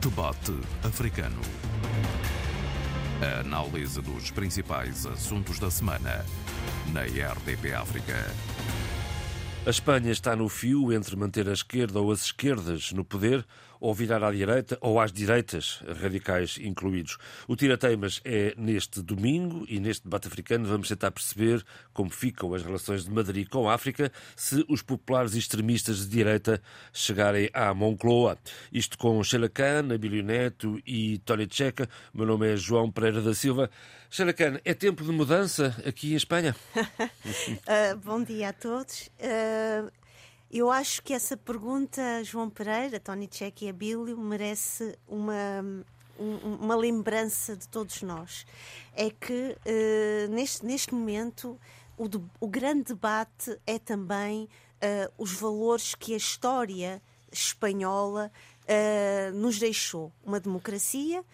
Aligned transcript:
Debate 0.00 0.52
Africano. 0.84 1.40
A 3.20 3.40
análise 3.40 4.00
dos 4.02 4.30
principais 4.30 5.06
assuntos 5.06 5.58
da 5.58 5.70
semana 5.70 6.24
na 6.92 7.02
RDP 7.02 7.72
África. 7.72 8.14
A 9.66 9.70
Espanha 9.70 10.12
está 10.12 10.36
no 10.36 10.48
fio 10.48 10.92
entre 10.92 11.16
manter 11.16 11.48
a 11.48 11.52
esquerda 11.52 11.98
ou 11.98 12.12
as 12.12 12.26
esquerdas 12.26 12.92
no 12.92 13.04
poder 13.04 13.44
ou 13.80 13.94
virar 13.94 14.22
à 14.22 14.30
direita 14.30 14.78
ou 14.80 15.00
às 15.00 15.12
direitas, 15.12 15.82
radicais 16.00 16.58
incluídos. 16.60 17.18
O 17.46 17.56
Tira-Teimas 17.56 18.20
é 18.24 18.54
neste 18.56 19.02
domingo 19.02 19.64
e 19.68 19.78
neste 19.80 20.04
debate 20.04 20.28
africano 20.28 20.66
vamos 20.66 20.88
tentar 20.88 21.10
perceber 21.10 21.64
como 21.92 22.10
ficam 22.10 22.54
as 22.54 22.62
relações 22.62 23.04
de 23.04 23.10
Madrid 23.10 23.48
com 23.48 23.68
a 23.68 23.74
África 23.74 24.12
se 24.34 24.64
os 24.68 24.82
populares 24.82 25.34
extremistas 25.34 25.98
de 25.98 26.08
direita 26.08 26.60
chegarem 26.92 27.50
à 27.52 27.72
Moncloa. 27.74 28.38
Isto 28.72 28.98
com 28.98 29.22
Sheila 29.22 29.48
Khan, 29.48 29.94
Abílio 29.94 30.22
Neto 30.22 30.80
e 30.86 31.18
Tony 31.18 31.46
Checa. 31.50 31.88
Meu 32.12 32.26
nome 32.26 32.52
é 32.52 32.56
João 32.56 32.90
Pereira 32.90 33.20
da 33.20 33.34
Silva. 33.34 33.70
Sheila 34.10 34.32
Khan, 34.32 34.60
é 34.64 34.74
tempo 34.74 35.04
de 35.04 35.10
mudança 35.10 35.74
aqui 35.86 36.12
em 36.12 36.16
Espanha? 36.16 36.54
uh, 36.76 37.96
bom 38.04 38.22
dia 38.22 38.50
a 38.50 38.52
todos. 38.52 39.10
Uh... 39.20 40.05
Eu 40.50 40.70
acho 40.70 41.02
que 41.02 41.12
essa 41.12 41.36
pergunta, 41.36 42.22
João 42.22 42.48
Pereira, 42.48 43.00
Tony 43.00 43.26
Check 43.26 43.62
e 43.62 43.68
Abílio, 43.68 44.16
merece 44.16 44.96
uma, 45.08 45.84
uma 46.18 46.76
lembrança 46.76 47.56
de 47.56 47.68
todos 47.68 48.02
nós. 48.02 48.46
É 48.94 49.10
que 49.10 49.56
uh, 49.66 50.30
neste, 50.30 50.64
neste 50.64 50.94
momento 50.94 51.58
o, 51.98 52.08
de, 52.08 52.20
o, 52.38 52.46
grande 52.46 52.84
debate 52.84 53.58
é 53.66 53.78
também 53.78 54.44
uh, 54.44 55.12
os 55.18 55.32
valores 55.32 55.96
que 55.96 56.14
a 56.14 56.16
história 56.16 57.02
espanhola 57.32 58.30
uh, 58.62 59.36
nos 59.36 59.58
deixou. 59.58 60.12
Uma 60.24 60.38
democracia, 60.38 61.24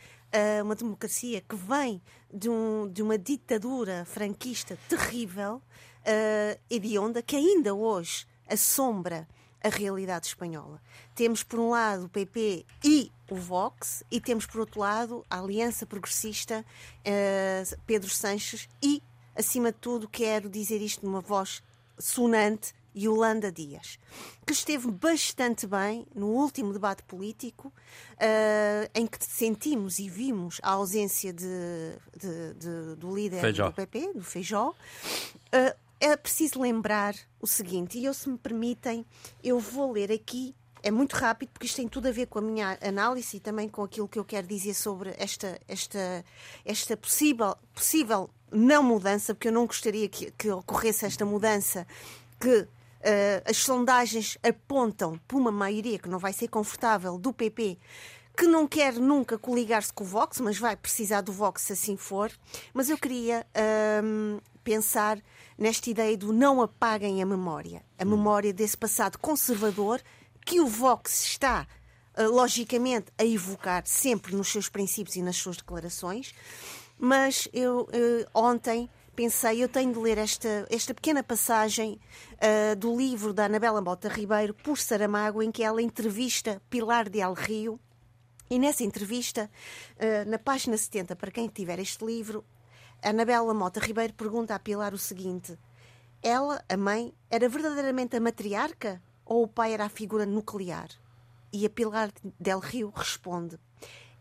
uma 0.65 0.75
democracia 0.75 1.43
que 1.43 1.55
vem 1.55 2.01
de, 2.33 2.49
um, 2.49 2.89
de 2.91 3.03
uma 3.03 3.19
ditadura 3.19 4.07
franquista 4.07 4.79
terrível, 4.89 5.57
uh, 5.57 6.61
hedionda, 6.71 7.21
que 7.21 7.37
ainda 7.37 7.75
hoje 7.75 8.27
assombra 8.53 9.27
a 9.62 9.69
realidade 9.69 10.27
espanhola. 10.27 10.81
Temos, 11.14 11.42
por 11.42 11.61
um 11.61 11.70
lado, 11.70 12.06
o 12.06 12.08
PP 12.08 12.67
e 12.83 13.12
o 13.31 13.36
Vox, 13.36 14.03
e 14.11 14.20
temos, 14.20 14.45
por 14.45 14.61
outro 14.61 14.81
lado, 14.81 15.25
a 15.31 15.39
Aliança 15.39 15.86
Progressista, 15.86 16.64
uh, 17.00 17.80
Pedro 17.86 18.11
Sanches, 18.11 18.69
e, 18.83 19.03
acima 19.36 19.70
de 19.70 19.78
tudo, 19.78 20.08
quero 20.08 20.50
dizer 20.50 20.83
isto 20.83 21.06
numa 21.06 21.20
voz 21.20 21.62
sonante, 21.98 22.75
Yolanda 22.95 23.50
Dias, 23.50 23.98
que 24.47 24.53
esteve 24.53 24.91
bastante 24.91 25.67
bem 25.67 26.06
no 26.14 26.27
último 26.27 26.75
debate 26.75 27.03
político, 27.05 27.69
uh, 27.69 28.91
em 28.95 29.06
que 29.06 29.17
sentimos 29.25 29.98
e 29.98 30.11
vimos 30.11 30.61
a 30.62 30.73
ausência 30.73 31.33
de, 31.33 31.47
de, 32.14 32.55
de, 32.55 32.97
do 32.97 33.14
líder 33.14 33.41
Feijó. 33.41 33.69
do 33.69 33.73
PP, 33.73 34.12
do 34.14 34.23
Feijó. 34.23 34.70
Uh, 34.70 35.75
é 36.03 36.17
preciso 36.17 36.61
lembrar 36.61 37.14
o 37.41 37.47
seguinte, 37.47 37.97
e 37.97 38.05
eu, 38.05 38.12
se 38.12 38.28
me 38.28 38.36
permitem, 38.36 39.06
eu 39.42 39.61
vou 39.61 39.92
ler 39.92 40.11
aqui 40.11 40.55
é 40.83 40.91
muito 40.91 41.14
rápido 41.14 41.50
porque 41.50 41.67
isto 41.67 41.77
tem 41.77 41.86
tudo 41.86 42.08
a 42.08 42.11
ver 42.11 42.27
com 42.27 42.41
a 42.41 42.42
minha 42.42 42.77
análise 42.83 43.36
e 43.36 43.41
também 43.41 43.69
com 43.69 43.84
aquilo 43.84 44.08
que 44.08 44.19
eu 44.19 44.25
quero 44.25 44.48
dizer 44.48 44.75
sobre 44.75 45.14
esta, 45.17 45.56
esta, 45.69 46.25
esta 46.64 46.97
possível, 46.97 47.56
possível 47.73 48.28
não 48.50 48.83
mudança, 48.83 49.33
porque 49.33 49.47
eu 49.47 49.53
não 49.53 49.64
gostaria 49.64 50.08
que, 50.08 50.33
que 50.33 50.50
ocorresse 50.50 51.06
esta 51.06 51.25
mudança 51.25 51.86
que 52.41 52.69
Uh, 53.03 53.42
as 53.50 53.56
sondagens 53.56 54.39
apontam 54.45 55.19
para 55.27 55.36
uma 55.36 55.50
maioria 55.50 55.98
que 55.98 56.08
não 56.08 56.20
vai 56.20 56.33
ser 56.33 56.47
confortável 56.47 57.19
do 57.19 57.33
PP, 57.33 57.77
que 58.36 58.47
não 58.47 58.64
quer 58.64 58.92
nunca 58.92 59.36
coligar-se 59.36 59.92
com 59.92 60.05
o 60.05 60.06
Vox, 60.06 60.39
mas 60.39 60.56
vai 60.56 60.77
precisar 60.77 61.20
do 61.20 61.33
Vox 61.33 61.62
se 61.62 61.73
assim 61.73 61.97
for. 61.97 62.30
Mas 62.73 62.89
eu 62.89 62.96
queria 62.96 63.45
uh, 63.57 64.41
pensar 64.62 65.18
nesta 65.62 65.89
ideia 65.89 66.17
do 66.17 66.33
não 66.33 66.61
apaguem 66.61 67.23
a 67.23 67.27
memória, 67.27 67.84
a 67.96 68.05
memória 68.05 68.52
desse 68.52 68.77
passado 68.77 69.17
conservador 69.18 70.02
que 70.45 70.61
o 70.61 70.67
Vox 70.67 71.24
está, 71.24 71.67
uh, 72.18 72.24
logicamente, 72.24 73.12
a 73.17 73.24
evocar 73.24 73.86
sempre 73.86 74.34
nos 74.34 74.48
seus 74.48 74.68
princípios 74.68 75.14
e 75.17 75.23
nas 75.23 75.36
suas 75.36 75.56
declarações. 75.56 76.34
Mas 76.98 77.48
eu 77.52 77.89
ontem 78.34 78.89
pensei, 79.14 79.62
eu 79.62 79.68
tenho 79.68 79.92
de 79.92 79.98
ler 79.98 80.18
esta, 80.18 80.67
esta 80.70 80.95
pequena 80.95 81.23
passagem 81.23 82.00
uh, 82.34 82.77
do 82.77 82.96
livro 82.96 83.33
da 83.33 83.44
Anabela 83.44 83.80
Mota 83.80 84.08
Ribeiro, 84.08 84.55
por 84.55 84.79
Saramago, 84.79 85.42
em 85.42 85.50
que 85.50 85.62
ela 85.62 85.83
entrevista 85.83 86.61
Pilar 86.68 87.08
de 87.08 87.20
El 87.20 87.34
Rio. 87.34 87.79
E 88.50 88.58
nessa 88.58 88.84
entrevista, 88.84 89.50
uh, 89.96 90.29
na 90.29 90.39
página 90.39 90.77
70, 90.77 91.14
para 91.17 91.30
quem 91.30 91.48
tiver 91.48 91.79
este 91.79 92.05
livro, 92.05 92.44
Anabela 93.02 93.52
Mota 93.52 93.80
Ribeiro 93.80 94.13
pergunta 94.14 94.55
a 94.55 94.58
Pilar 94.58 94.95
o 94.95 94.98
seguinte: 94.98 95.58
Ela, 96.23 96.64
a 96.68 96.77
mãe, 96.77 97.13
era 97.29 97.48
verdadeiramente 97.48 98.17
a 98.17 98.20
matriarca 98.20 99.02
ou 99.24 99.42
o 99.42 99.48
pai 99.48 99.73
era 99.73 99.86
a 99.86 99.89
figura 99.89 100.24
nuclear? 100.24 100.89
E 101.52 101.67
a 101.67 101.70
Pilar 101.70 102.12
del 102.39 102.61
Rio 102.61 102.92
responde: 102.95 103.58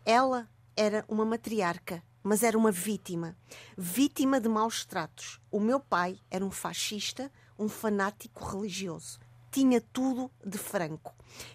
Ela 0.04 0.48
era 0.76 1.04
uma 1.08 1.24
matriarca 1.24 2.02
mas 2.22 2.42
era 2.42 2.56
uma 2.56 2.70
vítima. 2.70 3.36
Vítima 3.76 4.40
de 4.40 4.48
maus 4.48 4.84
tratos. 4.84 5.40
O 5.50 5.58
meu 5.58 5.80
pai 5.80 6.18
era 6.30 6.44
um 6.44 6.50
fascista, 6.50 7.32
um 7.58 7.68
fanático 7.68 8.44
religioso. 8.44 9.18
Tinha 9.50 9.80
tudo 9.80 10.30
de 10.44 10.56
franco. 10.56 11.14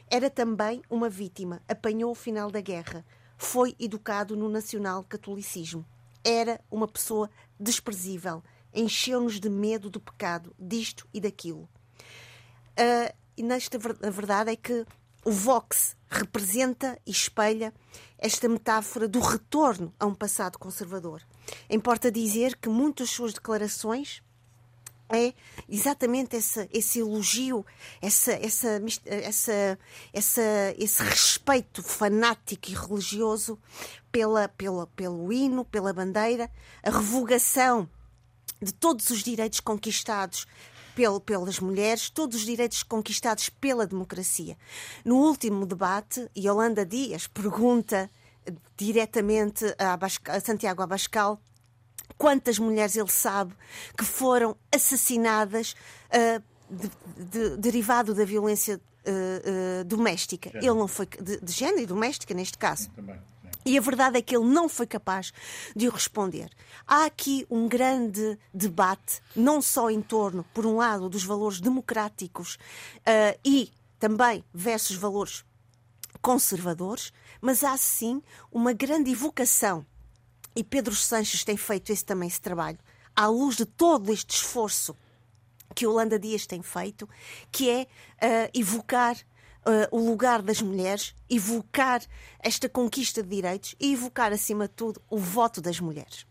Era 0.10 0.30
também 0.30 0.82
uma 0.90 1.10
vítima. 1.10 1.62
Apanhou 1.68 2.12
o 2.12 2.16
final 2.16 2.52
da 2.52 2.60
guerra. 2.60 3.06
Foi 3.38 3.76
educado 3.80 4.36
no 4.36 4.50
nacional-catolicismo. 4.50 5.86
Era 6.30 6.60
uma 6.70 6.90
pessoa 6.90 7.30
desprezível. 7.58 8.44
Encheu-nos 8.74 9.40
de 9.40 9.50
medo 9.50 9.90
do 9.90 10.02
pecado, 10.02 10.54
disto 10.60 11.08
e 11.14 11.22
daquilo. 11.22 11.70
Uh, 12.78 13.16
e 13.38 13.44
nesta, 13.44 13.78
a 13.78 14.10
verdade 14.10 14.52
é 14.52 14.56
que 14.58 14.86
o 15.24 15.32
Vox 15.32 15.96
representa 16.10 17.00
e 17.06 17.12
espelha 17.12 17.74
esta 18.18 18.50
metáfora 18.50 19.08
do 19.08 19.22
retorno 19.22 19.94
a 19.98 20.06
um 20.06 20.14
passado 20.14 20.60
conservador. 20.60 21.22
Importa 21.70 22.12
dizer 22.12 22.58
que 22.58 22.68
muitas 22.68 23.10
suas 23.10 23.34
declarações 23.34 24.22
é 25.10 25.34
exatamente 25.70 26.36
esse, 26.36 26.68
esse 26.72 27.00
elogio, 27.00 27.66
essa, 28.02 28.34
essa, 28.34 28.82
essa, 29.06 29.80
essa, 30.14 30.42
esse 30.78 31.04
respeito 31.04 31.82
fanático 31.82 32.70
e 32.70 32.74
religioso 32.74 33.58
pela, 34.12 34.48
pela, 34.50 34.88
pelo 34.88 35.32
hino, 35.32 35.64
pela 35.66 35.94
bandeira, 35.94 36.52
a 36.84 36.90
revogação 36.90 37.90
de 38.62 38.74
todos 38.74 39.10
os 39.10 39.24
direitos 39.24 39.60
conquistados 39.60 40.48
pelas 41.26 41.60
mulheres, 41.60 42.10
todos 42.10 42.38
os 42.38 42.46
direitos 42.46 42.82
conquistados 42.82 43.50
pela 43.50 43.86
democracia. 43.86 44.58
No 45.06 45.18
último 45.18 45.66
debate, 45.66 46.28
Yolanda 46.36 46.84
Dias 46.84 47.28
pergunta 47.28 48.10
diretamente 48.76 49.66
a, 49.78 50.40
Santiago 50.40 50.82
Abascal 50.82 51.40
quantas 52.18 52.60
mulheres 52.60 52.96
ele 52.96 53.12
sabe 53.12 53.54
que 53.98 54.04
foram 54.04 54.56
assassinadas 54.74 55.76
uh, 56.10 56.44
de, 56.70 56.92
de, 57.26 57.58
derivado 57.58 58.14
da 58.14 58.26
violência 58.26 58.76
uh, 58.78 59.82
uh, 59.82 59.84
doméstica. 59.86 60.52
Ele 60.56 60.68
não 60.68 60.88
foi 60.88 61.06
de, 61.06 61.40
de 61.40 61.52
género 61.52 61.82
e 61.82 61.86
doméstica 61.86 62.34
neste 62.34 62.58
caso. 62.58 62.90
Também. 62.92 63.20
E 63.66 63.78
a 63.78 63.82
verdade 63.82 64.18
é 64.18 64.22
que 64.22 64.36
ele 64.36 64.46
não 64.46 64.70
foi 64.70 64.88
capaz 64.88 65.34
de 65.76 65.90
o 65.90 65.92
responder. 65.92 66.50
Há 66.86 67.04
aqui 67.04 67.46
um 67.50 67.68
grande 67.68 68.40
debate, 68.54 69.22
não 69.36 69.62
só 69.62 69.90
em 69.90 70.02
torno, 70.02 70.46
por 70.54 70.66
um 70.66 70.78
lado, 70.78 71.10
dos 71.10 71.26
valores 71.26 71.60
democráticos 71.60 72.58
e 73.44 73.70
também 74.00 74.42
versus 74.54 74.96
valores 74.96 75.44
conservadores, 76.22 77.12
mas 77.42 77.62
há 77.62 77.76
sim 77.76 78.22
uma 78.52 78.72
grande 78.72 79.12
evocação. 79.12 79.86
E 80.58 80.64
Pedro 80.64 80.96
Sanches 80.96 81.44
tem 81.44 81.56
feito 81.56 81.92
esse, 81.92 82.04
também 82.04 82.28
esse 82.28 82.42
trabalho, 82.42 82.80
à 83.16 83.28
luz 83.28 83.58
de 83.58 83.64
todo 83.64 84.12
este 84.12 84.38
esforço 84.38 84.96
que 85.76 85.86
Holanda 85.86 86.18
Dias 86.18 86.48
tem 86.48 86.64
feito, 86.64 87.08
que 87.52 87.70
é 87.70 87.84
uh, 87.84 88.50
evocar 88.56 89.16
uh, 89.16 89.96
o 89.96 90.00
lugar 90.00 90.42
das 90.42 90.60
mulheres, 90.60 91.14
evocar 91.30 92.02
esta 92.40 92.68
conquista 92.68 93.22
de 93.22 93.30
direitos 93.30 93.76
e 93.80 93.94
evocar, 93.94 94.34
acima 94.34 94.68
de 94.68 94.74
tudo, 94.74 95.00
o 95.12 95.20
voto 95.20 95.62
das 95.62 95.80
mulheres. 95.80 96.26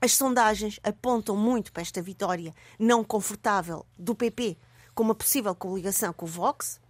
As 0.00 0.12
sondagens 0.12 0.78
apontam 0.84 1.36
muito 1.36 1.72
para 1.72 1.82
esta 1.82 2.00
vitória 2.00 2.54
não 2.78 3.02
confortável 3.02 3.84
do 3.98 4.14
PP 4.14 4.56
com 4.94 5.02
uma 5.02 5.16
possível 5.16 5.52
coligação 5.52 6.12
com 6.12 6.26
o 6.26 6.28
Vox, 6.28 6.80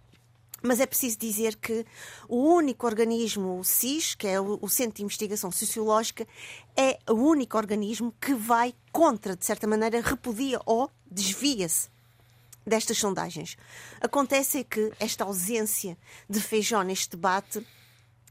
mas 0.61 0.79
é 0.79 0.85
preciso 0.85 1.17
dizer 1.17 1.55
que 1.55 1.85
o 2.27 2.37
único 2.37 2.85
organismo, 2.85 3.59
o 3.59 3.63
CIS, 3.63 4.15
que 4.15 4.27
é 4.27 4.39
o 4.39 4.67
Centro 4.67 4.97
de 4.97 5.03
Investigação 5.03 5.51
Sociológica, 5.51 6.27
é 6.75 6.97
o 7.09 7.15
único 7.15 7.57
organismo 7.57 8.13
que 8.19 8.33
vai 8.33 8.73
contra, 8.91 9.35
de 9.35 9.45
certa 9.45 9.67
maneira, 9.67 10.01
repudia 10.01 10.59
ou 10.65 10.89
desvia-se 11.09 11.89
destas 12.65 12.97
sondagens. 12.97 13.57
Acontece 13.99 14.59
é 14.59 14.63
que 14.63 14.91
esta 14.99 15.23
ausência 15.23 15.97
de 16.29 16.39
Feijó 16.39 16.81
neste 16.83 17.11
debate 17.11 17.65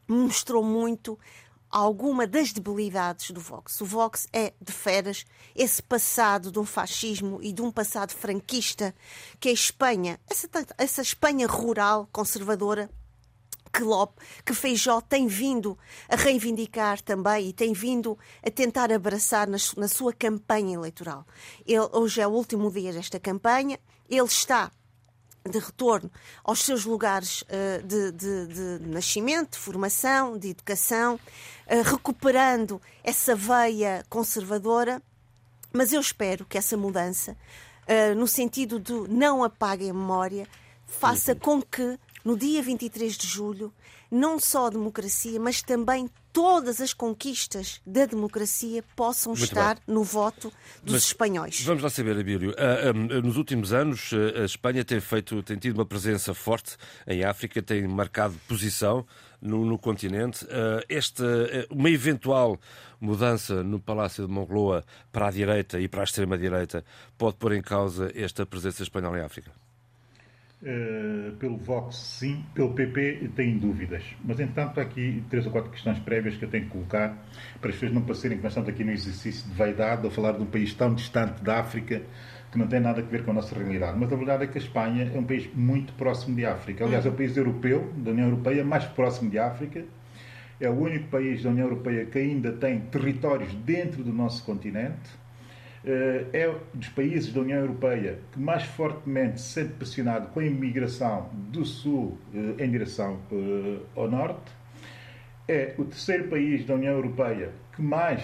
mostrou 0.06 0.64
muito 0.64 1.18
alguma 1.70 2.26
das 2.26 2.52
debilidades 2.52 3.30
do 3.30 3.40
Vox. 3.40 3.80
O 3.80 3.84
Vox 3.84 4.26
é 4.32 4.52
de 4.60 4.72
feras 4.72 5.24
esse 5.54 5.82
passado 5.82 6.50
de 6.50 6.58
um 6.58 6.64
fascismo 6.64 7.38
e 7.42 7.52
de 7.52 7.62
um 7.62 7.70
passado 7.70 8.12
franquista 8.12 8.94
que 9.38 9.48
a 9.48 9.52
Espanha, 9.52 10.18
essa, 10.28 10.48
essa 10.76 11.02
Espanha 11.02 11.46
rural, 11.46 12.08
conservadora, 12.12 12.90
que, 13.72 13.82
Lop, 13.82 14.18
que 14.44 14.54
Feijó 14.54 15.00
tem 15.00 15.26
vindo 15.26 15.78
a 16.08 16.16
reivindicar 16.16 17.00
também 17.02 17.48
e 17.48 17.52
tem 17.52 17.72
vindo 17.72 18.18
a 18.42 18.50
tentar 18.50 18.90
abraçar 18.90 19.46
na, 19.46 19.58
na 19.76 19.88
sua 19.88 20.12
campanha 20.12 20.74
eleitoral. 20.74 21.26
Ele, 21.66 21.86
hoje 21.92 22.20
é 22.20 22.26
o 22.26 22.30
último 22.30 22.70
dia 22.70 22.92
desta 22.92 23.20
campanha, 23.20 23.78
ele 24.08 24.24
está 24.24 24.72
de 25.48 25.58
retorno 25.58 26.10
aos 26.44 26.60
seus 26.60 26.84
lugares 26.84 27.42
uh, 27.42 27.82
de, 27.86 28.12
de, 28.12 28.46
de, 28.46 28.86
nascimento, 28.86 29.52
de 29.52 29.58
formação, 29.58 30.38
de 30.38 30.48
educação, 30.50 31.14
uh, 31.14 31.82
recuperando 31.82 32.80
essa 33.02 33.34
veia 33.34 34.04
conservadora. 34.08 35.02
Mas 35.72 35.92
eu 35.92 36.00
espero 36.00 36.44
que 36.44 36.58
essa 36.58 36.76
mudança, 36.76 37.36
uh, 37.86 38.14
no 38.14 38.26
sentido 38.26 38.78
de 38.78 38.92
não 39.08 39.44
apague 39.44 39.88
a 39.88 39.94
memória, 39.94 40.46
faça 40.86 41.32
uhum. 41.32 41.38
com 41.38 41.62
que 41.62 41.98
no 42.24 42.36
dia 42.36 42.62
23 42.62 43.16
de 43.16 43.26
julho, 43.26 43.72
não 44.10 44.38
só 44.38 44.66
a 44.66 44.70
democracia, 44.70 45.38
mas 45.38 45.62
também 45.62 46.10
todas 46.32 46.80
as 46.80 46.92
conquistas 46.92 47.80
da 47.86 48.06
democracia 48.06 48.82
possam 48.94 49.32
Muito 49.32 49.44
estar 49.44 49.74
bem. 49.74 49.94
no 49.94 50.02
voto 50.02 50.52
dos 50.82 50.94
mas 50.94 51.04
espanhóis. 51.04 51.60
Vamos 51.62 51.82
lá 51.82 51.90
saber, 51.90 52.18
Abílio. 52.18 52.50
Uh, 52.52 53.22
nos 53.22 53.36
últimos 53.36 53.72
anos, 53.72 54.10
a 54.40 54.44
Espanha 54.44 54.84
tem, 54.84 55.00
feito, 55.00 55.42
tem 55.42 55.56
tido 55.56 55.76
uma 55.76 55.86
presença 55.86 56.34
forte 56.34 56.76
em 57.06 57.24
África, 57.24 57.62
tem 57.62 57.86
marcado 57.86 58.34
posição 58.46 59.06
no, 59.40 59.64
no 59.64 59.78
continente. 59.78 60.44
Uh, 60.44 60.84
esta, 60.88 61.24
uma 61.70 61.90
eventual 61.90 62.58
mudança 63.00 63.62
no 63.62 63.80
Palácio 63.80 64.26
de 64.26 64.32
Moncloa 64.32 64.84
para 65.12 65.28
a 65.28 65.30
direita 65.30 65.80
e 65.80 65.88
para 65.88 66.02
a 66.02 66.04
extrema-direita 66.04 66.84
pode 67.16 67.36
pôr 67.36 67.52
em 67.52 67.62
causa 67.62 68.10
esta 68.14 68.44
presença 68.44 68.82
espanhola 68.82 69.18
em 69.18 69.22
África? 69.22 69.50
Uh, 70.60 71.36
pelo 71.36 71.56
Vox, 71.56 71.96
sim. 71.96 72.44
Pelo 72.52 72.74
PP, 72.74 73.30
tenho 73.36 73.60
dúvidas. 73.60 74.02
Mas, 74.24 74.40
entanto, 74.40 74.80
há 74.80 74.82
aqui 74.82 75.22
três 75.30 75.46
ou 75.46 75.52
quatro 75.52 75.70
questões 75.70 76.00
prévias 76.00 76.36
que 76.36 76.44
eu 76.44 76.48
tenho 76.48 76.64
que 76.64 76.70
colocar 76.70 77.16
para 77.60 77.70
as 77.70 77.76
pessoas 77.76 77.92
não 77.92 78.02
passarem 78.02 78.36
que 78.36 78.42
nós 78.42 78.52
estamos 78.52 78.68
aqui 78.68 78.82
no 78.82 78.90
exercício 78.90 79.48
de 79.48 79.54
vaidade 79.54 80.04
ou 80.04 80.10
falar 80.10 80.32
de 80.32 80.42
um 80.42 80.46
país 80.46 80.74
tão 80.74 80.92
distante 80.92 81.42
da 81.44 81.60
África 81.60 82.02
que 82.50 82.58
não 82.58 82.66
tem 82.66 82.80
nada 82.80 83.00
a 83.00 83.04
ver 83.04 83.24
com 83.24 83.30
a 83.30 83.34
nossa 83.34 83.54
realidade. 83.54 83.96
Mas 83.98 84.12
a 84.12 84.16
verdade 84.16 84.44
é 84.44 84.46
que 84.48 84.58
a 84.58 84.60
Espanha 84.60 85.12
é 85.14 85.18
um 85.18 85.24
país 85.24 85.48
muito 85.54 85.92
próximo 85.92 86.34
de 86.34 86.44
África. 86.44 86.84
Aliás, 86.84 87.06
é 87.06 87.08
o 87.08 87.12
país 87.12 87.36
europeu, 87.36 87.92
da 87.96 88.10
União 88.10 88.26
Europeia, 88.26 88.64
mais 88.64 88.84
próximo 88.84 89.30
de 89.30 89.38
África. 89.38 89.84
É 90.60 90.68
o 90.68 90.74
único 90.74 91.08
país 91.08 91.42
da 91.42 91.50
União 91.50 91.68
Europeia 91.68 92.04
que 92.06 92.18
ainda 92.18 92.50
tem 92.52 92.80
territórios 92.80 93.54
dentro 93.54 94.02
do 94.02 94.12
nosso 94.12 94.44
continente 94.44 95.08
eh, 95.08 95.27
é 96.32 96.54
dos 96.74 96.88
países 96.88 97.32
da 97.32 97.40
União 97.40 97.58
Europeia 97.58 98.18
que 98.32 98.38
mais 98.38 98.62
fortemente 98.62 99.40
se 99.40 99.52
sente 99.52 99.72
pressionado 99.74 100.28
com 100.28 100.40
a 100.40 100.44
imigração 100.44 101.28
do 101.34 101.64
Sul 101.64 102.18
eh, 102.34 102.64
em 102.64 102.70
direção 102.70 103.18
eh, 103.32 103.78
ao 103.96 104.10
Norte. 104.10 104.52
É 105.46 105.74
o 105.78 105.84
terceiro 105.84 106.28
país 106.28 106.64
da 106.64 106.74
União 106.74 106.92
Europeia 106.92 107.52
que 107.74 107.80
mais 107.80 108.22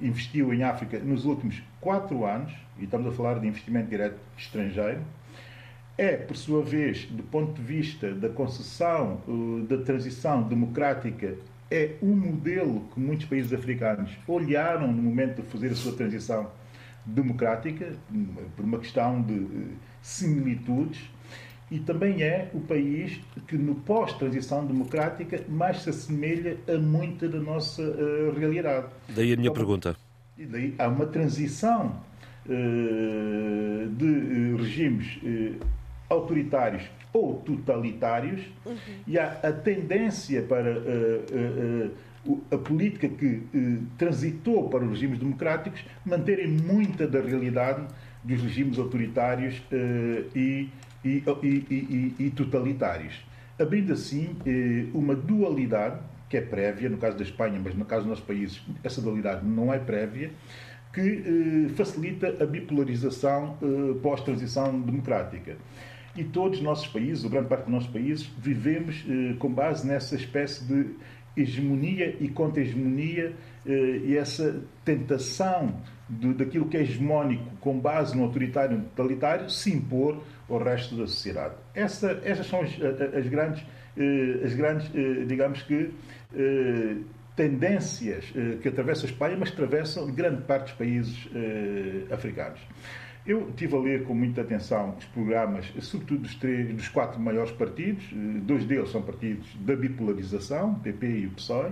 investiu 0.00 0.54
em 0.54 0.62
África 0.62 0.98
nos 1.00 1.24
últimos 1.24 1.60
quatro 1.80 2.24
anos, 2.24 2.52
e 2.78 2.84
estamos 2.84 3.08
a 3.08 3.10
falar 3.10 3.40
de 3.40 3.48
investimento 3.48 3.90
direto 3.90 4.16
estrangeiro. 4.38 5.00
É, 5.98 6.16
por 6.16 6.36
sua 6.36 6.62
vez, 6.62 7.04
do 7.06 7.24
ponto 7.24 7.52
de 7.52 7.62
vista 7.62 8.14
da 8.14 8.28
concessão 8.28 9.20
da 9.68 9.78
transição 9.78 10.42
democrática 10.44 11.34
é 11.70 11.94
um 12.02 12.16
modelo 12.16 12.88
que 12.92 12.98
muitos 12.98 13.26
países 13.26 13.52
africanos 13.52 14.10
olharam 14.26 14.90
no 14.90 15.02
momento 15.02 15.42
de 15.42 15.48
fazer 15.48 15.68
a 15.68 15.74
sua 15.74 15.92
transição 15.92 16.50
democrática, 17.14 17.92
por 18.56 18.64
uma 18.64 18.78
questão 18.78 19.22
de 19.22 19.34
eh, 19.34 19.74
similitudes, 20.02 21.10
e 21.70 21.78
também 21.78 22.22
é 22.22 22.50
o 22.52 22.60
país 22.60 23.20
que, 23.46 23.56
no 23.56 23.76
pós-transição 23.76 24.66
democrática, 24.66 25.40
mais 25.48 25.82
se 25.82 25.90
assemelha 25.90 26.56
a 26.68 26.76
muita 26.76 27.28
da 27.28 27.38
nossa 27.38 27.80
uh, 27.80 28.32
realidade. 28.36 28.88
Daí 29.08 29.32
a 29.32 29.36
minha 29.36 29.50
então, 29.50 29.54
pergunta. 29.54 29.96
Daí 30.36 30.74
há 30.76 30.88
uma 30.88 31.06
transição 31.06 32.00
uh, 32.46 33.88
de 33.88 34.56
regimes 34.56 35.16
uh, 35.22 35.64
autoritários 36.08 36.82
ou 37.12 37.36
totalitários 37.38 38.40
uhum. 38.66 38.76
e 39.06 39.16
há 39.16 39.38
a 39.42 39.52
tendência 39.52 40.42
para 40.42 40.72
a 42.50 42.58
política 42.58 43.08
que 43.08 43.42
eh, 43.54 43.78
transitou 43.96 44.68
para 44.68 44.84
os 44.84 44.90
regimes 44.90 45.18
democráticos 45.18 45.84
manterem 46.04 46.48
muita 46.48 47.06
da 47.06 47.20
realidade 47.20 47.86
dos 48.22 48.42
regimes 48.42 48.78
autoritários 48.78 49.62
eh, 49.72 50.24
e, 50.34 50.68
e, 51.04 51.24
e, 51.42 52.14
e, 52.18 52.30
totalitários. 52.30 53.24
Abrindo 53.58 53.92
assim 53.92 54.36
eh, 54.44 54.86
uma 54.92 55.14
dualidade, 55.14 55.98
que 56.28 56.36
é 56.36 56.40
prévia, 56.40 56.88
no 56.88 56.98
caso 56.98 57.16
da 57.16 57.22
Espanha, 57.22 57.60
mas 57.62 57.74
no 57.74 57.84
caso 57.84 58.02
dos 58.02 58.10
nossos 58.10 58.24
países, 58.24 58.62
essa 58.84 59.00
dualidade 59.00 59.44
não 59.46 59.72
é 59.72 59.78
prévia, 59.78 60.30
que 60.92 61.00
eh, 61.00 61.68
facilita 61.74 62.36
a 62.40 62.46
bipolarização 62.46 63.56
eh, 63.62 63.94
pós-transição 64.02 64.80
democrática. 64.80 65.56
E 66.16 66.24
todos 66.24 66.58
os 66.58 66.64
nossos 66.64 66.88
países, 66.88 67.22
ou 67.22 67.30
grande 67.30 67.48
parte 67.48 67.62
dos 67.62 67.72
nossos 67.72 67.90
países, 67.90 68.28
vivemos 68.36 69.04
eh, 69.08 69.34
com 69.38 69.52
base 69.52 69.86
nessa 69.86 70.16
espécie 70.16 70.64
de 70.64 70.90
hegemonia 71.42 72.16
e 72.20 72.28
contra-hegemonia 72.28 73.32
eh, 73.66 74.00
e 74.04 74.16
essa 74.16 74.62
tentação 74.84 75.80
de, 76.08 76.34
daquilo 76.34 76.66
que 76.66 76.76
é 76.76 76.82
hegemónico 76.82 77.44
com 77.60 77.78
base 77.78 78.16
no 78.16 78.24
autoritário 78.24 78.78
e 78.78 78.80
totalitário 78.82 79.50
se 79.50 79.72
impor 79.72 80.22
ao 80.48 80.58
resto 80.58 80.96
da 80.96 81.06
sociedade. 81.06 81.54
Essa, 81.74 82.20
essas 82.24 82.46
são 82.46 82.60
as, 82.60 82.70
as 83.14 83.26
grandes, 83.28 83.64
eh, 83.96 84.40
as 84.44 84.54
grandes 84.54 84.90
eh, 84.94 85.24
digamos 85.26 85.62
que, 85.62 85.90
tendências 87.34 88.24
que 88.62 88.68
atravessam 88.68 89.08
a 89.08 89.12
Espanha, 89.12 89.36
mas 89.36 89.50
atravessam 89.50 90.06
grande 90.12 90.42
parte 90.42 90.66
dos 90.66 90.72
países 90.74 91.28
africanos. 92.08 92.60
Eu 93.26 93.50
estive 93.50 93.76
a 93.76 93.78
ler 93.78 94.04
com 94.04 94.14
muita 94.14 94.40
atenção 94.40 94.94
os 94.98 95.04
programas, 95.04 95.70
sobretudo 95.80 96.22
dos, 96.22 96.34
três, 96.36 96.74
dos 96.74 96.88
quatro 96.88 97.20
maiores 97.20 97.52
partidos, 97.52 98.04
eh, 98.12 98.40
dois 98.40 98.64
deles 98.64 98.90
são 98.90 99.02
partidos 99.02 99.46
da 99.56 99.76
bipolarização, 99.76 100.72
o 100.72 100.80
PP 100.80 101.06
e 101.06 101.26
o 101.26 101.30
PSOE, 101.32 101.70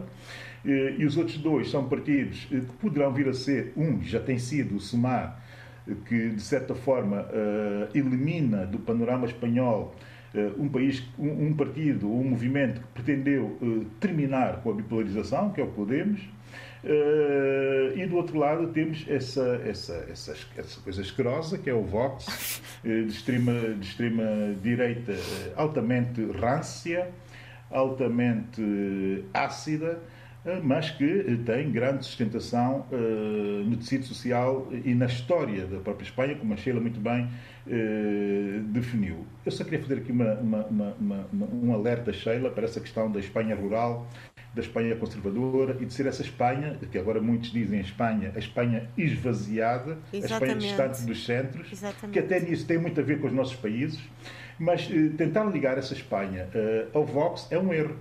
eh, 0.67 0.97
e 0.99 1.07
os 1.07 1.17
outros 1.17 1.39
dois 1.39 1.71
são 1.71 1.89
partidos 1.89 2.47
eh, 2.53 2.61
que 2.61 2.73
poderão 2.79 3.13
vir 3.15 3.29
a 3.29 3.33
ser, 3.33 3.73
um 3.77 4.03
já 4.03 4.21
tem 4.21 4.39
sido 4.39 4.77
o 4.77 4.81
SUMAR, 4.81 5.43
que 6.07 6.29
de 6.29 6.43
certa 6.43 6.75
forma 6.75 7.27
elimina 7.95 8.67
do 8.67 8.79
panorama 8.79 9.25
espanhol 9.25 9.97
um 10.59 10.69
país, 10.69 11.03
um 11.19 11.55
partido, 11.55 12.13
um 12.13 12.25
movimento 12.25 12.83
que 12.83 12.87
pretendeu 12.89 13.57
terminar 13.99 14.61
com 14.61 14.71
a 14.71 14.75
bipolarização, 14.75 15.49
que 15.51 15.63
é 15.63 15.65
o 15.65 15.69
Podemos, 15.69 16.21
Uh, 16.85 17.99
e 17.99 18.07
do 18.07 18.17
outro 18.17 18.39
lado 18.39 18.69
temos 18.69 19.05
essa, 19.09 19.61
essa, 19.67 20.07
essa, 20.09 20.37
essa 20.57 20.81
coisa 20.81 21.03
asquerosa 21.03 21.59
que 21.59 21.69
é 21.69 21.75
o 21.75 21.83
Vox, 21.83 22.63
uh, 22.85 22.87
de, 23.05 23.11
extrema, 23.11 23.53
de 23.53 23.87
extrema 23.87 24.25
direita, 24.63 25.13
uh, 25.13 25.53
altamente 25.57 26.25
rância, 26.33 27.11
altamente 27.71 29.25
ácida, 29.35 30.01
mas 30.63 30.89
que 30.89 31.39
tem 31.45 31.71
grande 31.71 32.07
sustentação 32.07 32.87
no 33.67 33.77
tecido 33.77 34.07
social 34.07 34.67
e 34.73 34.95
na 34.95 35.05
história 35.05 35.67
da 35.67 35.79
própria 35.79 36.07
Espanha, 36.07 36.35
como 36.37 36.55
a 36.55 36.57
Sheila 36.57 36.81
muito 36.81 36.99
bem 36.99 37.29
definiu. 38.69 39.27
Eu 39.45 39.53
só 39.53 39.63
queria 39.65 39.81
fazer 39.81 39.97
aqui 39.99 40.11
uma, 40.11 40.35
uma, 40.37 40.65
uma, 40.99 41.27
um 41.53 41.75
alerta, 41.75 42.11
Sheila, 42.15 42.51
para 42.51 42.65
essa 42.65 42.81
questão 42.81 43.13
da 43.13 43.21
Espanha 43.21 43.55
rural 43.55 44.09
da 44.55 44.61
Espanha 44.61 44.97
conservadora 44.97 45.77
e 45.81 45.85
de 45.85 45.93
ser 45.93 46.07
essa 46.07 46.23
Espanha, 46.23 46.79
que 46.91 46.99
agora 46.99 47.21
muitos 47.21 47.51
dizem 47.51 47.81
Espanha, 47.81 48.33
a 48.35 48.39
Espanha 48.39 48.89
esvaziada, 48.97 49.99
Exatamente. 50.13 50.33
a 50.33 50.37
Espanha 50.37 50.89
distante 50.89 51.07
dos 51.07 51.25
centros, 51.25 51.73
Exatamente. 51.73 52.13
que 52.13 52.19
até 52.19 52.41
nisso 52.41 52.67
tem 52.67 52.79
muito 52.79 53.01
a 53.01 53.05
ver 53.05 53.21
com 53.21 53.27
os 53.27 53.33
nossos 53.33 53.57
países, 53.57 54.01
mas 54.59 54.89
eh, 54.91 55.11
tentar 55.17 55.45
ligar 55.45 55.79
essa 55.79 55.95
Espanha 55.95 56.49
eh, 56.55 56.87
ao 56.93 57.05
Vox 57.05 57.47
é 57.51 57.59
um 57.59 57.73
erro. 57.73 57.97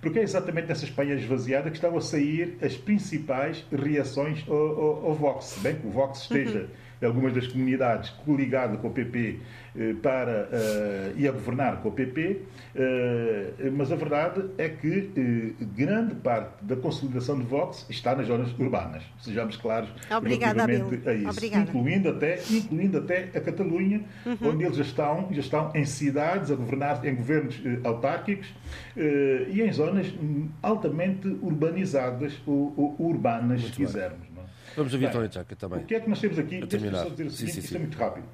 Porque 0.00 0.18
é 0.18 0.22
exatamente 0.22 0.66
nessa 0.66 0.84
Espanha 0.84 1.14
esvaziada 1.14 1.68
que 1.68 1.76
estão 1.76 1.94
a 1.96 2.00
sair 2.00 2.56
as 2.62 2.74
principais 2.74 3.66
reações 3.70 4.42
ao, 4.48 4.56
ao, 4.56 5.06
ao 5.06 5.14
Vox. 5.14 5.58
Bem 5.60 5.76
que 5.76 5.86
o 5.86 5.90
Vox 5.90 6.22
esteja 6.22 6.60
uhum 6.60 6.89
algumas 7.06 7.32
das 7.32 7.46
comunidades 7.46 8.10
coligadas 8.10 8.78
com 8.80 8.88
o 8.88 8.90
PP 8.90 9.38
eh, 9.76 9.94
para, 10.02 10.48
uh, 10.50 11.16
e 11.16 11.28
a 11.28 11.30
governar 11.30 11.76
com 11.80 11.90
o 11.90 11.92
PP, 11.92 12.42
uh, 12.74 13.72
mas 13.72 13.92
a 13.92 13.94
verdade 13.94 14.44
é 14.58 14.68
que 14.68 15.12
uh, 15.60 15.64
grande 15.76 16.16
parte 16.16 16.64
da 16.64 16.74
consolidação 16.74 17.38
de 17.38 17.44
Vox 17.44 17.86
está 17.88 18.16
nas 18.16 18.26
zonas 18.26 18.52
urbanas, 18.58 19.04
sejamos 19.20 19.56
claros 19.56 19.88
Obrigada, 20.10 20.66
relativamente 20.66 21.08
a 21.08 21.14
isso, 21.14 21.30
Obrigada. 21.30 21.62
incluindo 21.62 22.08
até, 22.08 22.40
incluindo 22.50 22.98
até 22.98 23.28
a 23.32 23.40
Catalunha, 23.40 24.02
uhum. 24.26 24.36
onde 24.42 24.64
eles 24.64 24.76
já 24.76 24.82
estão, 24.82 25.28
já 25.30 25.40
estão 25.40 25.70
em 25.72 25.84
cidades, 25.84 26.50
a 26.50 26.56
governar 26.56 27.06
em 27.06 27.14
governos 27.14 27.62
autárquicos 27.84 28.52
e 28.96 29.62
em 29.62 29.72
zonas 29.72 30.08
hum, 30.08 30.48
altamente 30.60 31.28
urbanizadas 31.40 32.34
ou, 32.44 32.74
ou 32.76 33.06
urbanas, 33.06 33.60
Muito 33.60 33.76
se 33.76 33.86
quisermos. 33.86 34.29
É? 34.72 34.76
Vamos 34.76 34.92
ouvir 34.92 35.10
Tony 35.10 35.28
Jaca 35.30 35.56
também. 35.56 35.80
O 35.80 35.84
que 35.84 35.94
é 35.94 36.00
que 36.00 36.08
nós 36.08 36.20
temos 36.20 36.38
aqui? 36.38 36.60
Deixa-me 36.60 36.96
só 36.96 37.08
dizer 37.08 37.26
o 37.26 37.30
seguinte, 37.30 37.54
sim, 37.54 37.60
sim, 37.60 37.68
sim. 37.68 37.76
é 37.76 37.78
muito 37.78 37.98
rápido. 37.98 38.24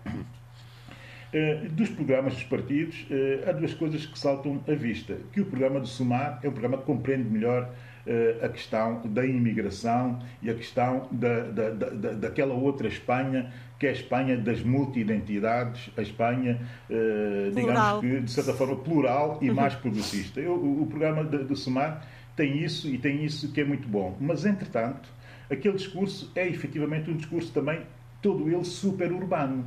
Uh, 1.36 1.68
dos 1.70 1.90
programas 1.90 2.34
dos 2.34 2.44
partidos, 2.44 3.04
uh, 3.10 3.50
há 3.50 3.52
duas 3.52 3.74
coisas 3.74 4.06
que 4.06 4.18
saltam 4.18 4.62
à 4.66 4.74
vista. 4.74 5.18
Que 5.32 5.40
o 5.40 5.44
programa 5.44 5.80
do 5.80 5.86
SUMAR 5.86 6.38
é 6.42 6.48
um 6.48 6.52
programa 6.52 6.78
que 6.78 6.84
compreende 6.84 7.28
melhor 7.28 7.64
uh, 8.06 8.44
a 8.44 8.48
questão 8.48 9.02
da 9.04 9.26
imigração 9.26 10.20
e 10.40 10.48
a 10.48 10.54
questão 10.54 11.08
da, 11.10 11.40
da, 11.40 11.70
da, 11.70 12.12
daquela 12.12 12.54
outra 12.54 12.86
Espanha, 12.86 13.52
que 13.78 13.86
é 13.86 13.90
a 13.90 13.92
Espanha 13.92 14.36
das 14.38 14.62
multi-identidades, 14.62 15.90
a 15.96 16.00
Espanha, 16.00 16.58
digamos 17.54 18.00
que, 18.00 18.20
de 18.20 18.30
certa 18.30 18.54
forma, 18.54 18.76
plural 18.76 19.38
e 19.42 19.50
mais 19.50 19.74
progressista. 19.74 20.40
Eu, 20.40 20.54
o, 20.54 20.82
o, 20.82 20.86
programa 20.86 21.22
do 21.22 21.54
SUMAR 21.54 22.06
tem 22.34 22.62
isso 22.62 22.88
e 22.88 22.96
tem 22.96 23.22
isso 23.22 23.52
que 23.52 23.60
é 23.60 23.64
muito 23.64 23.86
bom. 23.86 24.16
Mas, 24.18 24.46
entretanto, 24.46 25.06
aquele 25.50 25.76
discurso 25.76 26.30
é 26.34 26.46
efetivamente 26.48 27.10
um 27.10 27.16
discurso 27.16 27.52
também, 27.52 27.82
todo 28.20 28.48
ele 28.48 28.64
super 28.64 29.12
urbano 29.12 29.64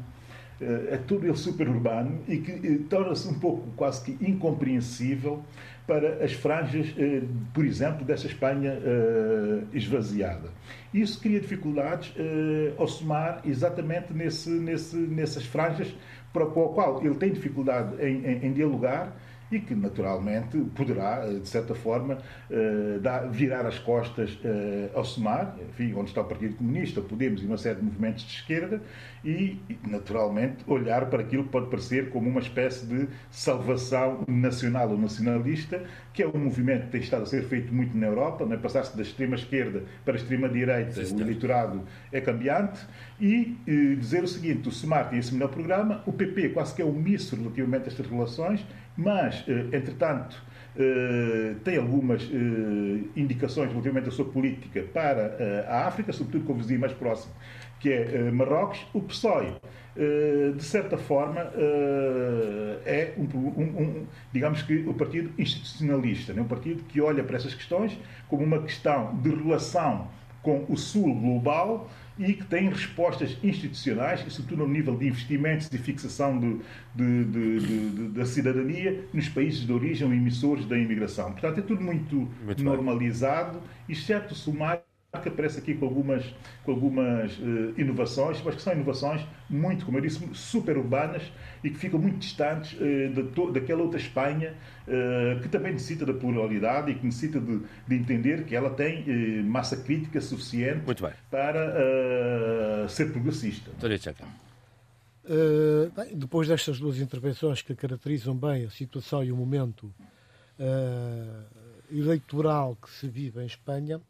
é 0.61 0.97
todo 0.97 1.25
ele 1.25 1.37
superurbano 1.37 2.19
e 2.27 2.37
que 2.37 2.51
eh, 2.51 2.79
torna-se 2.89 3.27
um 3.27 3.39
pouco 3.39 3.69
quase 3.77 4.03
que 4.03 4.25
incompreensível 4.25 5.41
para 5.87 6.23
as 6.23 6.33
franjas, 6.33 6.93
eh, 6.97 7.21
por 7.53 7.65
exemplo, 7.65 8.05
dessa 8.05 8.27
Espanha 8.27 8.77
esvaziada. 9.73 10.49
Isso 10.93 11.19
cria 11.19 11.39
dificuldades 11.39 12.13
ao 12.77 12.87
somar 12.87 13.41
exatamente 13.45 14.13
nesse, 14.13 14.49
nesse, 14.49 14.95
nessas 14.95 15.45
franjas 15.45 15.95
para 16.33 16.43
o 16.43 16.51
qual 16.51 17.03
ele 17.03 17.15
tem 17.15 17.31
dificuldade 17.31 17.95
em, 18.03 18.25
em, 18.25 18.45
em 18.47 18.53
dialogar 18.53 19.15
e 19.51 19.59
que 19.59 19.73
naturalmente 19.73 20.57
poderá, 20.75 21.25
eh, 21.25 21.39
de 21.39 21.47
certa 21.47 21.73
forma, 21.73 22.17
eh, 22.49 22.99
virar 23.31 23.65
as 23.65 23.79
costas 23.79 24.37
eh, 24.43 24.89
ao 24.93 25.03
SEMAR, 25.03 25.55
enfim, 25.69 25.93
onde 25.93 26.09
está 26.09 26.21
o 26.21 26.25
Partido 26.25 26.55
Comunista, 26.55 27.01
Podemos 27.01 27.41
e 27.41 27.45
uma 27.45 27.57
série 27.57 27.77
de 27.77 27.85
movimentos 27.85 28.23
de 28.23 28.35
esquerda, 28.35 28.81
e, 29.23 29.59
naturalmente, 29.85 30.63
olhar 30.67 31.09
para 31.09 31.21
aquilo 31.21 31.43
que 31.43 31.49
pode 31.49 31.69
parecer 31.69 32.09
como 32.09 32.29
uma 32.29 32.39
espécie 32.39 32.85
de 32.85 33.07
salvação 33.29 34.23
nacional 34.27 34.89
ou 34.91 34.97
nacionalista, 34.97 35.83
que 36.13 36.23
é 36.23 36.27
um 36.27 36.37
movimento 36.37 36.85
que 36.85 36.91
tem 36.91 37.01
estado 37.01 37.23
a 37.23 37.25
ser 37.25 37.43
feito 37.43 37.73
muito 37.73 37.97
na 37.97 38.07
Europa, 38.07 38.45
não 38.45 38.53
é? 38.53 38.57
passar-se 38.57 38.95
da 38.95 39.03
extrema-esquerda 39.03 39.83
para 40.05 40.13
a 40.13 40.17
extrema-direita, 40.17 41.01
o 41.01 41.21
eleitorado 41.21 41.83
é 42.11 42.21
cambiante, 42.21 42.79
e 43.19 43.57
dizer 43.97 44.23
o 44.23 44.27
seguinte, 44.27 44.69
o 44.69 44.71
SEMAR 44.71 45.09
tem 45.09 45.19
esse 45.19 45.33
melhor 45.33 45.49
programa, 45.49 46.01
o 46.05 46.13
PP 46.13 46.49
quase 46.49 46.73
que 46.73 46.81
é 46.81 46.85
omisso 46.85 47.35
relativamente 47.35 47.83
a 47.83 47.87
estas 47.87 48.07
relações, 48.07 48.65
mas, 48.99 49.45
eh, 49.47 49.77
entretanto, 49.77 50.41
eh, 50.77 51.55
tem 51.63 51.77
algumas 51.77 52.21
eh, 52.23 53.03
indicações 53.15 53.69
relativamente 53.69 54.09
à 54.09 54.11
sua 54.11 54.25
política 54.25 54.83
para 54.93 55.65
a 55.69 55.87
África, 55.87 56.11
sobretudo 56.11 56.45
com 56.45 56.53
o 56.53 56.55
vizinho 56.57 56.81
mais 56.81 56.91
próximo, 56.91 57.33
que 57.79 57.89
é 57.91 58.29
Marrocos. 58.29 58.85
O 58.93 59.01
PSOE, 59.01 59.55
de 60.55 60.63
certa 60.63 60.97
forma, 60.97 61.39
é 62.85 63.13
um, 63.17 63.23
um, 63.23 63.63
um, 63.63 64.05
digamos 64.33 64.61
que 64.63 64.85
o 64.85 64.93
partido 64.93 65.31
institucionalista, 65.37 66.33
né? 66.33 66.41
um 66.41 66.47
partido 66.47 66.83
que 66.83 66.99
olha 66.99 67.23
para 67.23 67.37
essas 67.37 67.53
questões 67.53 67.97
como 68.27 68.43
uma 68.43 68.61
questão 68.61 69.15
de 69.21 69.29
relação 69.29 70.09
com 70.41 70.65
o 70.67 70.75
sul 70.75 71.13
global 71.15 71.89
e 72.19 72.33
que 72.33 72.45
tem 72.45 72.67
respostas 72.69 73.37
institucionais, 73.41 74.21
e 74.27 74.29
sobretudo 74.29 74.67
no 74.67 74.73
nível 74.73 74.97
de 74.97 75.07
investimentos 75.07 75.71
e 75.71 75.77
fixação 75.77 76.37
de, 76.37 76.59
de, 76.93 77.59
de, 77.59 78.07
da 78.09 78.25
cidadania 78.25 79.05
nos 79.13 79.29
países 79.29 79.65
de 79.65 79.71
origem 79.71 80.05
ou 80.05 80.13
emissores 80.13 80.65
da 80.65 80.77
imigração. 80.77 81.31
Portanto, 81.31 81.59
é 81.59 81.61
tudo 81.61 81.81
muito, 81.81 82.27
muito 82.43 82.63
normalizado, 82.63 83.61
exceto 83.87 84.33
o 84.33 84.37
Sumário 84.37 84.88
que 85.17 85.27
aparece 85.27 85.57
aqui 85.57 85.73
com 85.73 85.85
algumas, 85.85 86.23
com 86.63 86.71
algumas 86.71 87.35
uh, 87.39 87.73
inovações, 87.77 88.41
mas 88.43 88.55
que 88.55 88.61
são 88.61 88.73
inovações 88.73 89.25
muito, 89.49 89.83
como 89.83 89.97
eu 89.97 90.01
disse, 90.01 90.23
super 90.33 90.77
urbanas 90.77 91.23
e 91.63 91.71
que 91.71 91.77
ficam 91.77 91.99
muito 91.99 92.19
distantes 92.19 92.73
uh, 92.73 92.77
de 92.77 93.51
daquela 93.51 93.81
outra 93.81 93.99
Espanha 93.99 94.53
uh, 94.87 95.41
que 95.41 95.49
também 95.49 95.73
necessita 95.73 96.05
da 96.05 96.13
pluralidade 96.13 96.91
e 96.91 96.95
que 96.95 97.03
necessita 97.03 97.39
de, 97.39 97.59
de 97.87 97.95
entender 97.95 98.45
que 98.45 98.55
ela 98.55 98.69
tem 98.69 99.43
massa 99.43 99.77
crítica 99.77 100.21
suficiente 100.21 100.83
para 101.31 102.87
ser 102.87 103.11
progressista. 103.11 103.71
Bem, 105.95 106.15
depois 106.15 106.47
destas 106.47 106.79
duas 106.79 106.99
intervenções 106.99 107.61
que 107.61 107.75
caracterizam 107.75 108.35
bem 108.35 108.65
a 108.65 108.69
situação 108.69 109.23
e 109.23 109.31
o 109.31 109.35
momento 109.35 109.91
eleitoral 111.91 112.75
que 112.75 112.89
se 112.91 113.07
vive 113.07 113.41
em 113.41 113.45
Espanha, 113.45 114.01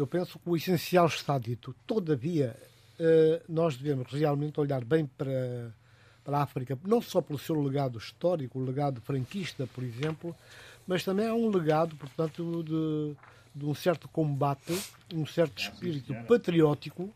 eu 0.00 0.06
penso 0.06 0.38
que 0.38 0.48
o 0.48 0.56
essencial 0.56 1.06
está 1.06 1.38
dito. 1.38 1.74
Todavia, 1.86 2.56
eh, 2.98 3.42
nós 3.48 3.76
devemos 3.76 4.10
realmente 4.12 4.58
olhar 4.58 4.84
bem 4.84 5.06
para, 5.06 5.74
para 6.24 6.38
a 6.38 6.42
África, 6.42 6.78
não 6.84 7.02
só 7.02 7.20
pelo 7.20 7.38
seu 7.38 7.60
legado 7.60 7.98
histórico, 7.98 8.58
o 8.58 8.64
legado 8.64 9.00
franquista, 9.00 9.66
por 9.66 9.84
exemplo, 9.84 10.34
mas 10.86 11.04
também 11.04 11.26
há 11.26 11.34
um 11.34 11.50
legado, 11.50 11.94
portanto, 11.96 12.62
de, 12.64 13.16
de 13.54 13.66
um 13.66 13.74
certo 13.74 14.08
combate, 14.08 14.72
um 15.14 15.26
certo 15.26 15.60
espírito 15.60 16.14
patriótico, 16.26 17.12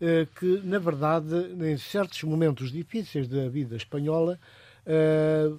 eh, 0.00 0.26
que, 0.38 0.60
na 0.62 0.78
verdade, 0.78 1.34
em 1.60 1.78
certos 1.78 2.22
momentos 2.22 2.70
difíceis 2.70 3.26
da 3.26 3.48
vida 3.48 3.74
espanhola, 3.74 4.38
eh, 4.84 5.50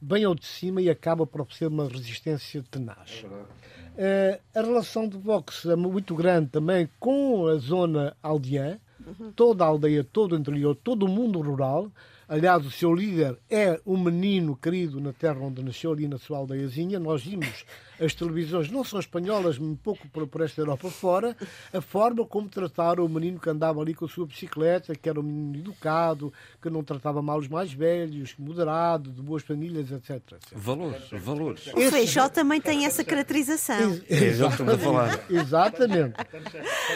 vem 0.00 0.24
ao 0.24 0.34
de 0.34 0.46
cima 0.46 0.80
e 0.80 0.88
acaba 0.88 1.26
por 1.26 1.52
ser 1.52 1.66
uma 1.66 1.86
resistência 1.86 2.64
tenaz. 2.70 3.24
É 3.24 3.79
a 4.54 4.60
relação 4.60 5.08
de 5.08 5.18
Vox 5.18 5.66
é 5.66 5.76
muito 5.76 6.14
grande 6.14 6.50
também 6.50 6.88
com 6.98 7.46
a 7.46 7.56
zona 7.56 8.16
aldeã, 8.22 8.78
uhum. 9.04 9.32
toda 9.32 9.64
a 9.64 9.68
aldeia, 9.68 10.04
todo 10.04 10.32
o 10.32 10.38
interior, 10.38 10.74
todo 10.74 11.04
o 11.04 11.08
mundo 11.08 11.40
rural. 11.40 11.90
Aliás, 12.28 12.64
o 12.64 12.70
seu 12.70 12.94
líder 12.94 13.36
é 13.50 13.80
um 13.84 13.98
menino 13.98 14.54
querido 14.54 15.00
na 15.00 15.12
terra 15.12 15.40
onde 15.40 15.62
nasceu, 15.62 15.92
ali 15.92 16.06
na 16.06 16.18
sua 16.18 16.38
aldeiazinha. 16.38 17.00
Nós 17.00 17.24
vimos 17.24 17.64
as 18.00 18.14
televisões, 18.14 18.70
não 18.70 18.82
são 18.82 18.98
espanholas, 18.98 19.58
um 19.58 19.76
pouco 19.76 20.08
por, 20.08 20.26
por 20.26 20.40
esta 20.40 20.60
Europa 20.60 20.90
fora, 20.90 21.36
a 21.72 21.80
forma 21.80 22.24
como 22.24 22.48
trataram 22.48 23.04
o 23.04 23.08
menino 23.08 23.38
que 23.38 23.50
andava 23.50 23.80
ali 23.80 23.94
com 23.94 24.06
a 24.06 24.08
sua 24.08 24.26
bicicleta, 24.26 24.94
que 24.94 25.08
era 25.08 25.20
um 25.20 25.22
menino 25.22 25.58
educado, 25.58 26.32
que 26.60 26.70
não 26.70 26.82
tratava 26.82 27.20
mal 27.20 27.38
os 27.38 27.48
mais 27.48 27.72
velhos, 27.72 28.34
moderado, 28.38 29.10
de 29.10 29.20
boas 29.20 29.42
famílias, 29.42 29.90
etc. 29.90 30.10
etc. 30.10 30.40
Valores, 30.52 31.10
valores. 31.12 31.66
O 31.68 31.90
Feijó 31.90 32.28
também 32.28 32.60
tem 32.60 32.86
essa 32.86 33.04
caracterização. 33.04 34.00
É, 34.08 34.14
estamos 34.14 34.74
a 34.74 34.78
falar. 34.78 35.20
Exatamente. 35.28 36.14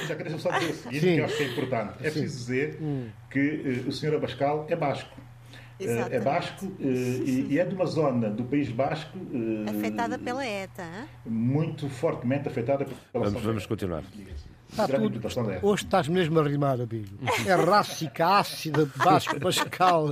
Já 0.07 0.17
queria 0.17 0.39
só 0.39 0.51
dizer 0.59 0.71
o 0.71 0.75
seguinte, 0.75 1.01
Sim. 1.01 1.15
que 1.15 1.21
eu 1.21 1.25
acho 1.25 1.37
que 1.37 1.43
é 1.43 1.47
importante. 1.49 1.95
É 2.01 2.11
preciso 2.11 2.37
dizer 2.37 2.79
hum. 2.81 3.09
que 3.31 3.85
uh, 3.85 3.89
o 3.89 3.93
senhor 3.93 4.15
Abascal 4.17 4.67
é 4.69 4.77
basco. 4.77 5.11
Exatamente. 5.79 6.15
é 6.15 6.21
basco 6.21 6.73
e, 6.79 7.47
e, 7.51 7.59
é 7.59 7.65
de 7.65 7.75
uma 7.75 7.87
zona 7.87 8.31
do 8.31 8.45
País 8.45 8.71
Basco 8.71 9.19
afetada 9.69 10.19
pela 10.19 10.47
ETA. 10.47 10.83
Hein? 10.83 11.09
Muito 11.27 11.89
fortemente 11.89 12.49
afetada 12.49 12.87
pela 13.13 13.25
Vamos, 13.25 13.43
vamos 13.43 13.67
continuar. 13.67 14.05
Está 14.75 14.89
tudo, 14.89 15.21
hoje 15.63 15.85
estás 15.85 16.09
mesmo 16.09 16.41
a 16.41 16.43
rimar, 16.43 16.81
amigo. 16.81 17.17
É 17.47 17.55
rássica, 17.55 18.39
ácida, 18.39 18.85
Vasco 18.97 19.39
Pascal. 19.39 20.09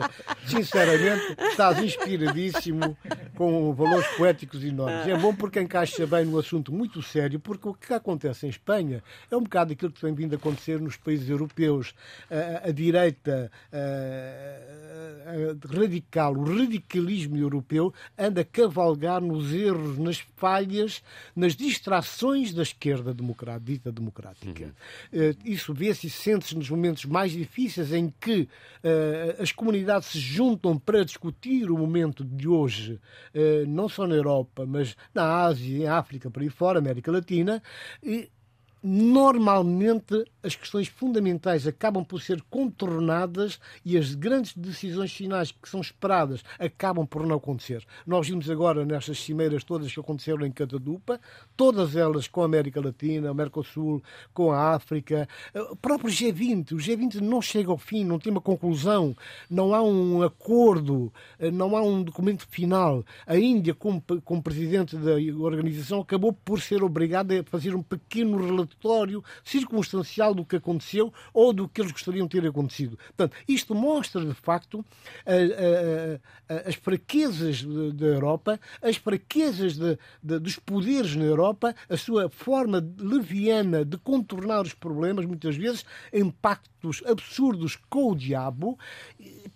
Sinceramente, 0.46 1.36
estás 1.50 1.82
inspiradíssimo 1.82 2.96
com 3.34 3.74
valores 3.74 4.06
poéticos 4.16 4.62
enormes. 4.62 5.08
É 5.08 5.18
bom 5.18 5.34
porque 5.34 5.60
encaixa 5.60 6.06
bem 6.06 6.24
no 6.24 6.38
assunto 6.38 6.72
muito 6.72 7.02
sério, 7.02 7.40
porque 7.40 7.68
o 7.68 7.74
que 7.74 7.92
acontece 7.92 8.46
em 8.46 8.50
Espanha 8.50 9.02
é 9.28 9.36
um 9.36 9.42
bocado 9.42 9.72
aquilo 9.72 9.90
que 9.90 10.00
tem 10.00 10.14
vindo 10.14 10.34
a 10.34 10.36
acontecer 10.36 10.80
nos 10.80 10.96
países 10.96 11.28
europeus. 11.28 11.92
A, 12.30 12.68
a 12.68 12.70
direita 12.70 13.50
a, 13.72 13.76
a 15.32 15.76
radical, 15.76 16.36
o 16.36 16.44
radicalismo 16.44 17.36
europeu 17.36 17.92
anda 18.16 18.42
a 18.42 18.44
cavalgar 18.44 19.20
nos 19.20 19.52
erros, 19.52 19.98
nas 19.98 20.18
falhas, 20.36 21.02
nas 21.34 21.56
distrações 21.56 22.54
da 22.54 22.62
esquerda 22.62 23.12
democrática, 23.12 23.72
dita 23.72 23.90
democrática. 23.90 24.51
Uhum. 24.60 25.34
Isso 25.44 25.72
vê-se 25.72 26.06
e 26.06 26.10
sente-se 26.10 26.56
nos 26.56 26.68
momentos 26.68 27.04
mais 27.04 27.32
difíceis 27.32 27.92
em 27.92 28.12
que 28.20 28.42
uh, 28.42 29.42
as 29.42 29.52
comunidades 29.52 30.08
se 30.08 30.18
juntam 30.18 30.78
para 30.78 31.04
discutir 31.04 31.70
o 31.70 31.78
momento 31.78 32.24
de 32.24 32.48
hoje, 32.48 33.00
uh, 33.34 33.66
não 33.66 33.88
só 33.88 34.06
na 34.06 34.14
Europa, 34.14 34.66
mas 34.66 34.96
na 35.14 35.44
Ásia, 35.44 35.78
em 35.78 35.86
África, 35.86 36.30
por 36.30 36.42
aí 36.42 36.48
fora, 36.48 36.78
América 36.78 37.10
Latina, 37.10 37.62
e 38.02 38.30
normalmente 38.82 40.24
as 40.42 40.56
questões 40.56 40.88
fundamentais 40.88 41.68
acabam 41.68 42.04
por 42.04 42.20
ser 42.20 42.42
contornadas 42.50 43.60
e 43.84 43.96
as 43.96 44.14
grandes 44.14 44.56
decisões 44.56 45.12
finais 45.12 45.52
que 45.52 45.68
são 45.68 45.80
esperadas 45.80 46.42
acabam 46.58 47.06
por 47.06 47.24
não 47.24 47.36
acontecer. 47.36 47.84
Nós 48.04 48.26
vimos 48.26 48.50
agora 48.50 48.84
nestas 48.84 49.20
cimeiras 49.20 49.62
todas 49.62 49.92
que 49.92 50.00
aconteceram 50.00 50.44
em 50.44 50.50
Catadupa, 50.50 51.20
todas 51.56 51.94
elas 51.94 52.26
com 52.26 52.42
a 52.42 52.44
América 52.44 52.80
Latina, 52.80 53.30
o 53.30 53.34
Mercosul, 53.34 54.02
com 54.34 54.50
a 54.50 54.74
África, 54.74 55.28
o 55.70 55.76
próprio 55.76 56.10
G20. 56.10 56.72
O 56.72 56.76
G20 56.76 57.20
não 57.20 57.40
chega 57.40 57.70
ao 57.70 57.78
fim, 57.78 58.04
não 58.04 58.18
tem 58.18 58.32
uma 58.32 58.40
conclusão, 58.40 59.14
não 59.48 59.74
há 59.74 59.82
um 59.82 60.22
acordo, 60.22 61.12
não 61.52 61.76
há 61.76 61.82
um 61.82 62.02
documento 62.02 62.48
final. 62.48 63.04
A 63.26 63.36
Índia, 63.38 63.74
como, 63.74 64.02
como 64.24 64.42
presidente 64.42 64.96
da 64.96 65.12
organização, 65.38 66.00
acabou 66.00 66.32
por 66.32 66.60
ser 66.60 66.82
obrigada 66.82 67.40
a 67.40 67.44
fazer 67.44 67.76
um 67.76 67.82
pequeno 67.82 68.38
relatório 68.38 68.71
circunstancial 69.44 70.34
do 70.34 70.44
que 70.44 70.56
aconteceu 70.56 71.12
ou 71.32 71.52
do 71.52 71.68
que 71.68 71.80
eles 71.80 71.92
gostariam 71.92 72.26
de 72.26 72.40
ter 72.40 72.46
acontecido. 72.46 72.96
Portanto, 72.96 73.36
isto 73.48 73.74
mostra, 73.74 74.24
de 74.24 74.34
facto, 74.34 74.84
a, 75.26 75.32
a, 75.32 76.54
a, 76.54 76.68
as 76.68 76.74
fraquezas 76.74 77.62
da 77.94 78.06
Europa, 78.06 78.60
as 78.80 78.96
fraquezas 78.96 79.76
de, 79.76 79.98
de, 80.22 80.38
dos 80.38 80.56
poderes 80.56 81.14
na 81.16 81.24
Europa, 81.24 81.74
a 81.88 81.96
sua 81.96 82.28
forma 82.28 82.84
leviana 82.98 83.84
de 83.84 83.96
contornar 83.98 84.62
os 84.62 84.74
problemas, 84.74 85.24
muitas 85.24 85.56
vezes, 85.56 85.84
em 86.12 86.28
pactos 86.30 87.02
absurdos 87.06 87.78
com 87.88 88.10
o 88.10 88.16
diabo, 88.16 88.78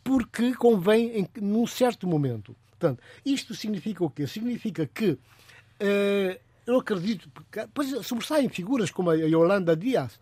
porque 0.03 0.55
convém 0.55 1.21
em, 1.21 1.29
num 1.41 1.67
certo 1.67 2.07
momento. 2.07 2.55
Portanto, 2.71 3.03
isto 3.25 3.55
significa 3.55 4.05
o 4.05 4.11
quê? 4.11 4.27
Significa 4.27 4.87
que 4.87 5.11
uh, 5.11 6.46
eu 6.67 6.79
acredito, 6.79 7.31
pois 7.73 8.07
sobressaem 8.07 8.49
figuras 8.49 8.91
como 8.91 9.11
a 9.11 9.15
Yolanda 9.15 9.77
Dias, 9.77 10.19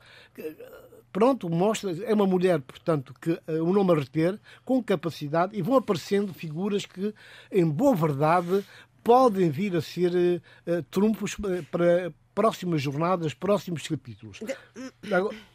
pronto, 1.12 1.48
mostra, 1.48 1.92
é 2.04 2.12
uma 2.12 2.26
mulher, 2.26 2.60
portanto, 2.60 3.14
que 3.20 3.38
o 3.48 3.64
um 3.64 3.72
nome 3.72 3.92
a 3.92 3.94
reter, 3.94 4.38
com 4.64 4.82
capacidade, 4.82 5.56
e 5.56 5.62
vão 5.62 5.76
aparecendo 5.76 6.34
figuras 6.34 6.84
que, 6.84 7.14
em 7.50 7.64
boa 7.64 7.94
verdade, 7.94 8.64
podem 9.02 9.50
vir 9.50 9.76
a 9.76 9.80
ser 9.80 10.42
uh, 10.66 10.82
trunfos 10.90 11.36
para, 11.70 12.12
próximas 12.34 12.82
jornadas, 12.82 13.32
próximos 13.32 13.86
capítulos. 13.86 14.40
De... 14.40 14.54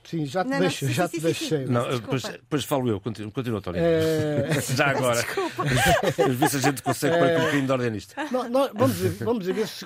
sim, 0.03 0.25
já 0.25 0.43
te, 0.43 0.49
não, 0.49 0.59
deixo, 0.59 0.85
não, 0.85 0.93
já 0.93 1.07
sim, 1.07 1.17
te 1.17 1.19
sim, 1.19 1.25
deixei. 1.25 1.65
Sim, 1.65 1.71
não, 1.71 1.89
depois, 1.89 2.23
depois 2.23 2.63
falo 2.63 2.89
eu, 2.89 2.99
continua, 2.99 3.31
continua 3.31 3.59
António. 3.59 3.81
É... 3.83 4.47
já 4.75 4.87
agora. 4.91 5.21
Ver 6.29 6.49
se 6.49 6.57
a 6.57 6.59
gente 6.59 6.81
consegue 6.81 7.15
é... 7.15 7.19
pôr 7.19 7.27
um 7.27 7.39
bocadinho 7.39 7.65
de 7.65 7.71
ordem 7.71 7.91
nisto. 7.91 8.15
Não, 8.31 8.49
não, 8.49 8.69
vamos, 8.73 8.95
ver, 8.95 9.25
vamos 9.25 9.45
ver 9.45 9.67
se, 9.67 9.85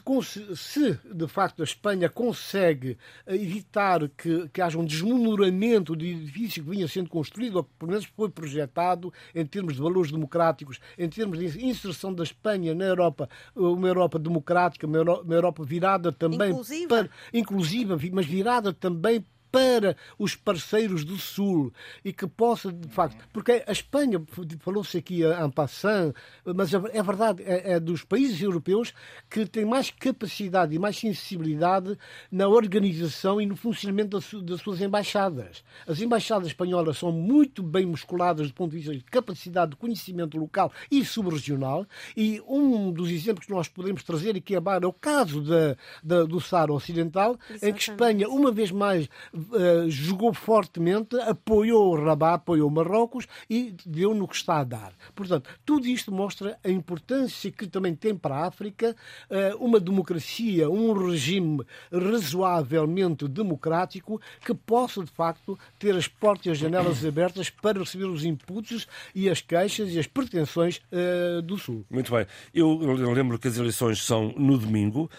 se, 0.55 1.00
de 1.12 1.27
facto 1.27 1.62
a 1.62 1.63
Espanha 1.63 2.09
consegue 2.09 2.97
evitar 3.27 4.07
que, 4.09 4.47
que 4.50 4.62
haja 4.62 4.77
um 4.77 4.85
desmonoramento 4.85 5.95
do 5.95 6.05
edifício 6.05 6.63
que 6.63 6.69
vinha 6.69 6.88
sendo 6.88 7.09
construído, 7.09 7.57
ou 7.57 7.63
que 7.63 7.71
pelo 7.79 7.91
menos 7.91 8.05
foi 8.05 8.29
projetado 8.29 9.12
em 9.33 9.45
termos 9.45 9.73
de 9.73 9.81
valores 9.81 10.12
democráticos, 10.12 10.79
em 10.97 11.09
termos 11.09 11.39
de 11.39 11.65
inserção 11.65 12.13
da 12.13 12.23
Espanha 12.23 12.75
na 12.75 12.85
Europa, 12.85 13.27
uma 13.55 13.88
Europa 13.88 14.19
democrática, 14.19 14.85
uma 14.85 15.33
Europa 15.33 15.63
virada 15.63 16.12
também. 16.12 16.51
Inclusive 16.51 16.83
para, 16.88 17.10
inclusiva, 17.34 17.98
mas 18.12 18.25
virada 18.25 18.74
também 18.74 19.25
para 19.53 19.95
os 20.17 20.36
parceiros 20.36 21.05
do 21.05 21.15
Sul 21.15 21.72
e 22.03 22.12
que 22.12 22.25
possa, 22.25 22.74
de 22.74 22.88
facto, 22.88 23.24
porque 23.31 23.63
a 23.67 23.72
Espanha, 23.72 24.19
falou-se 24.60 24.98
aqui 24.98 25.22
em 25.24 25.51
passant, 25.51 26.13
mas 26.43 26.74
é, 26.74 26.81
é 26.91 27.03
verdade, 27.03 27.43
é, 27.43 27.74
é, 27.74 27.79
dos 27.79 28.03
países 28.03 28.41
europeus 28.41 28.93
que 29.29 29.45
tem 29.45 29.63
mais 29.63 29.91
capacidade 29.91 30.74
e 30.74 30.79
mais 30.79 30.98
sensibilidade 30.98 31.95
na 32.31 32.48
organização 32.48 33.39
e 33.39 33.45
no 33.45 33.55
funcionamento 33.55 34.19
das, 34.19 34.33
das 34.43 34.60
suas 34.60 34.81
embaixadas. 34.81 35.63
As 35.88 36.01
embaixadas 36.01 36.48
espanholas 36.48 36.98
são 36.98 37.12
muito 37.12 37.62
bem 37.62 37.86
musculadas 37.86 38.48
do 38.48 38.55
ponto 38.55 38.72
de 38.72 38.77
vista 38.77 38.95
de 38.95 39.03
capacidade 39.03 39.72
de 39.72 39.77
conhecimento 39.77 40.36
local 40.36 40.72
e 40.89 41.05
subregional 41.05 41.86
e 42.17 42.41
um 42.48 42.91
dos 42.91 43.12
exemplos 43.12 43.45
que 43.45 43.53
nós 43.53 43.67
podemos 43.67 44.01
trazer 44.01 44.36
aqui 44.36 44.55
abaixo 44.55 44.86
é 44.86 44.88
o 44.88 44.93
caso 44.93 45.41
da, 45.41 45.77
da 46.03 46.24
do 46.24 46.41
Saara 46.41 46.74
Ocidental, 46.74 47.38
Exatamente. 47.50 47.65
em 47.65 47.74
que 47.74 47.81
Espanha, 47.81 48.27
uma 48.27 48.51
vez 48.51 48.72
mais, 48.72 49.07
uh, 49.51 49.89
jogou 49.89 50.33
fortemente, 50.33 51.15
apoiou 51.21 51.93
o 51.93 52.03
Rabat, 52.03 52.35
apoiou 52.35 52.69
Marrocos 52.69 53.27
e 53.50 53.75
deu 53.85 54.13
no 54.13 54.27
que 54.27 54.35
está 54.35 54.59
a 54.59 54.63
dar. 54.63 54.93
Portanto, 55.15 55.50
tudo 55.65 55.88
isto 55.88 56.12
mostra 56.12 56.57
a 56.63 56.69
importância 56.69 57.51
que 57.51 57.67
também 57.67 57.95
tem 57.95 58.15
para 58.15 58.35
a 58.35 58.47
África 58.47 58.95
uh, 59.29 59.63
uma 59.63 59.79
democracia, 59.79 60.69
um 60.69 60.93
regime 60.93 61.63
razoavelmente 61.91 63.27
democrático 63.27 64.21
que 64.45 64.53
possa, 64.53 65.03
de 65.03 65.12
facto, 65.12 65.58
ter 65.77 65.95
as 65.95 66.08
portas 66.08 66.45
e 66.45 66.49
as 66.51 66.58
janelas 66.58 67.03
abertas 67.06 67.49
para 67.49 67.79
receber 67.79 68.06
os 68.06 68.23
inputs 68.23 68.88
e 69.13 69.29
as 69.29 69.41
queixas 69.41 69.91
e 69.91 69.99
as 69.99 70.08
pretensões 70.08 70.82
uh, 70.91 71.41
do 71.41 71.58
Sul. 71.58 71.86
Muito 71.89 72.12
bem. 72.12 72.25
Eu, 72.53 72.79
eu, 72.82 73.12
lembro 73.13 73.38
que 73.38 73.47
as 73.47 73.58
eleições 73.58 74.03
são 74.03 74.34
no 74.38 74.58
domingo 74.58 75.10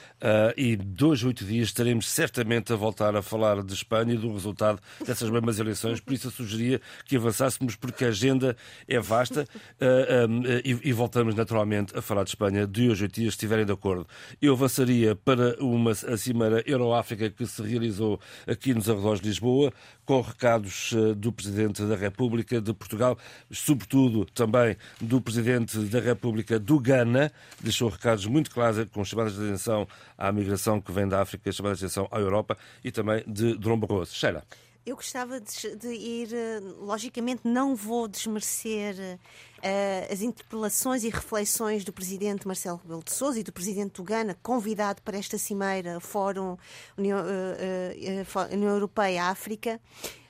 e 0.57 0.77
dois, 0.77 1.23
oito 1.23 1.45
dias 1.45 1.69
estaremos 1.69 2.09
certamente 2.09 2.73
a 2.73 2.77
voltar 2.77 3.15
a 3.17 3.23
falar 3.23 3.63
de 3.63 3.75
Espanha 3.75 4.14
do 4.17 4.33
resultado 4.33 4.81
dessas 5.07 5.31
mesmas 5.31 5.59
eleições, 5.59 6.01
por 6.01 6.13
isso 6.13 6.29
eu 6.29 6.31
sugeria 6.31 6.81
que 7.07 7.17
avançássemos, 7.17 7.77
porque 7.77 8.05
a 8.05 8.09
agenda 8.09 8.57
é 8.89 8.99
vasta 8.99 9.43
uh, 9.45 10.27
um, 10.29 10.43
e, 10.65 10.89
e, 10.89 10.93
voltamos 10.93 11.35
naturalmente 11.35 11.97
a 11.97 12.03
falar 12.03 12.25
de 12.25 12.31
Espanha 12.31 12.67
de 12.67 12.89
hoje 12.91 13.05
a 13.05 13.09
dias, 13.09 13.35
se 13.35 13.37
estiverem 13.37 13.65
de 13.65 13.73
acordo. 13.73 14.07
Eu 14.41 14.55
avançaria 14.55 15.15
para 15.15 15.63
uma 15.63 15.93
a 15.93 16.17
Cimeira 16.17 16.63
Euroáfrica 16.67 17.31
que 17.31 17.47
se 17.47 17.63
realizou 17.63 18.19
aqui 18.47 18.75
nos 18.75 18.89
arredores 18.89 19.21
de 19.21 19.29
Lisboa, 19.29 19.73
com 20.05 20.21
recados 20.21 20.93
uh, 20.93 21.15
do 21.15 21.33
Presidente 21.33 21.83
da 21.83 21.97
República 21.97 22.61
de 22.61 22.73
Portugal, 22.73 23.19
sobretudo 23.51 24.25
também 24.27 24.77
do 25.01 25.21
Presidente 25.21 25.79
da 25.79 26.01
República 26.01 26.59
do 26.59 26.79
Ghana, 26.79 27.31
deixou 27.61 27.89
recados 27.89 28.27
muito 28.27 28.51
claros 28.51 28.85
com 28.93 29.05
chamadas 29.05 29.35
de 29.35 29.45
atenção 29.45 29.87
à 30.17 30.33
migração 30.33 30.81
que 30.81 30.93
vem 30.93 31.07
da 31.07 31.21
África, 31.21 31.51
chamadas 31.53 31.79
de 31.79 31.85
atenção 31.85 32.09
à 32.11 32.19
Europa 32.19 32.57
e 32.83 32.91
também 32.91 33.23
de 33.27 33.55
Dom. 33.57 33.75
Sheila. 34.13 34.45
Eu 34.87 34.97
gostava 34.97 35.41
de, 35.41 35.77
de, 35.77 35.89
ir, 35.89 36.35
eh, 36.35 36.61
logicamente, 36.79 37.41
não 37.43 37.75
vou 37.75 38.07
desmerecer 38.07 38.95
uh, 38.95 40.13
as 40.13 40.21
interpelações 40.21 41.05
e 41.05 41.09
reflexões 41.09 41.85
do 41.85 41.93
presidente 41.93 42.47
Marcelo 42.47 42.77
Rebelo 42.77 43.03
de 43.03 43.11
Sousa 43.11 43.41
e 43.41 43.43
do 43.43 43.51
presidente 43.51 44.03
do 44.03 44.07
convidado 44.43 45.01
para 45.01 45.17
esta 45.17 45.39
cimeira 45.39 46.01
Fórum 46.01 46.59
União, 46.99 47.19
uh, 47.19 47.25
uh, 47.25 48.55
União 48.55 48.73
Europeia-África, 48.73 49.81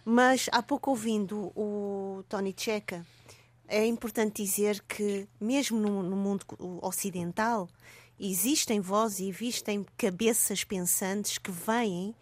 mas 0.04 0.48
há 0.52 0.62
pouco 0.62 0.90
ouvindo 0.90 1.50
o 1.56 2.22
Tony 2.28 2.54
Checa, 2.56 3.04
é 3.66 3.84
importante 3.84 4.44
dizer 4.44 4.80
que, 4.86 5.26
mesmo 5.40 5.80
no, 5.80 6.00
no 6.00 6.14
mundo 6.14 6.46
ocidental, 6.80 7.68
existem 8.20 8.78
vozes 8.78 9.18
e 9.20 9.28
existem 9.28 9.84
cabeças 9.96 10.62
pensantes 10.62 11.38
que 11.38 11.50
vêm 11.50 12.14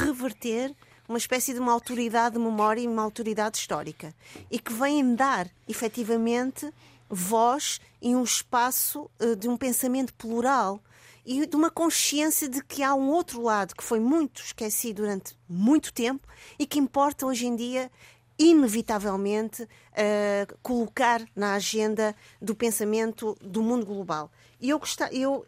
reverter 0.00 0.74
uma 1.08 1.18
espécie 1.18 1.54
de 1.54 1.60
uma 1.60 1.72
autoridade 1.72 2.34
de 2.34 2.40
memória 2.40 2.80
e 2.80 2.88
uma 2.88 3.02
autoridade 3.02 3.58
histórica 3.58 4.14
e 4.50 4.58
que 4.58 4.72
vêm 4.72 5.14
dar, 5.14 5.48
efetivamente, 5.68 6.70
voz 7.08 7.80
e 8.02 8.14
um 8.14 8.24
espaço 8.24 9.10
uh, 9.20 9.36
de 9.36 9.48
um 9.48 9.56
pensamento 9.56 10.12
plural 10.14 10.80
e 11.24 11.46
de 11.46 11.56
uma 11.56 11.70
consciência 11.70 12.48
de 12.48 12.62
que 12.62 12.82
há 12.82 12.94
um 12.94 13.08
outro 13.10 13.42
lado 13.42 13.74
que 13.74 13.82
foi 13.82 13.98
muito 13.98 14.42
esquecido 14.42 15.02
durante 15.02 15.36
muito 15.48 15.92
tempo 15.92 16.26
e 16.58 16.66
que 16.66 16.78
importa 16.78 17.26
hoje 17.26 17.46
em 17.46 17.56
dia 17.56 17.90
inevitavelmente 18.38 19.62
uh, 19.62 20.58
colocar 20.62 21.24
na 21.34 21.54
agenda 21.54 22.14
do 22.40 22.54
pensamento 22.54 23.36
do 23.40 23.62
mundo 23.62 23.86
global. 23.86 24.30
E 24.60 24.70
eu, 24.70 24.78
gostava, 24.78 25.12
eu 25.14 25.46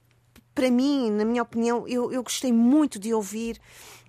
para 0.59 0.73
mim, 0.73 1.13
na 1.13 1.25
minha 1.25 1.41
opinião, 1.41 1.87
eu, 1.87 2.11
eu 2.11 2.21
gostei 2.21 2.53
muito 2.53 2.99
de 2.99 3.15
ouvir 3.15 3.61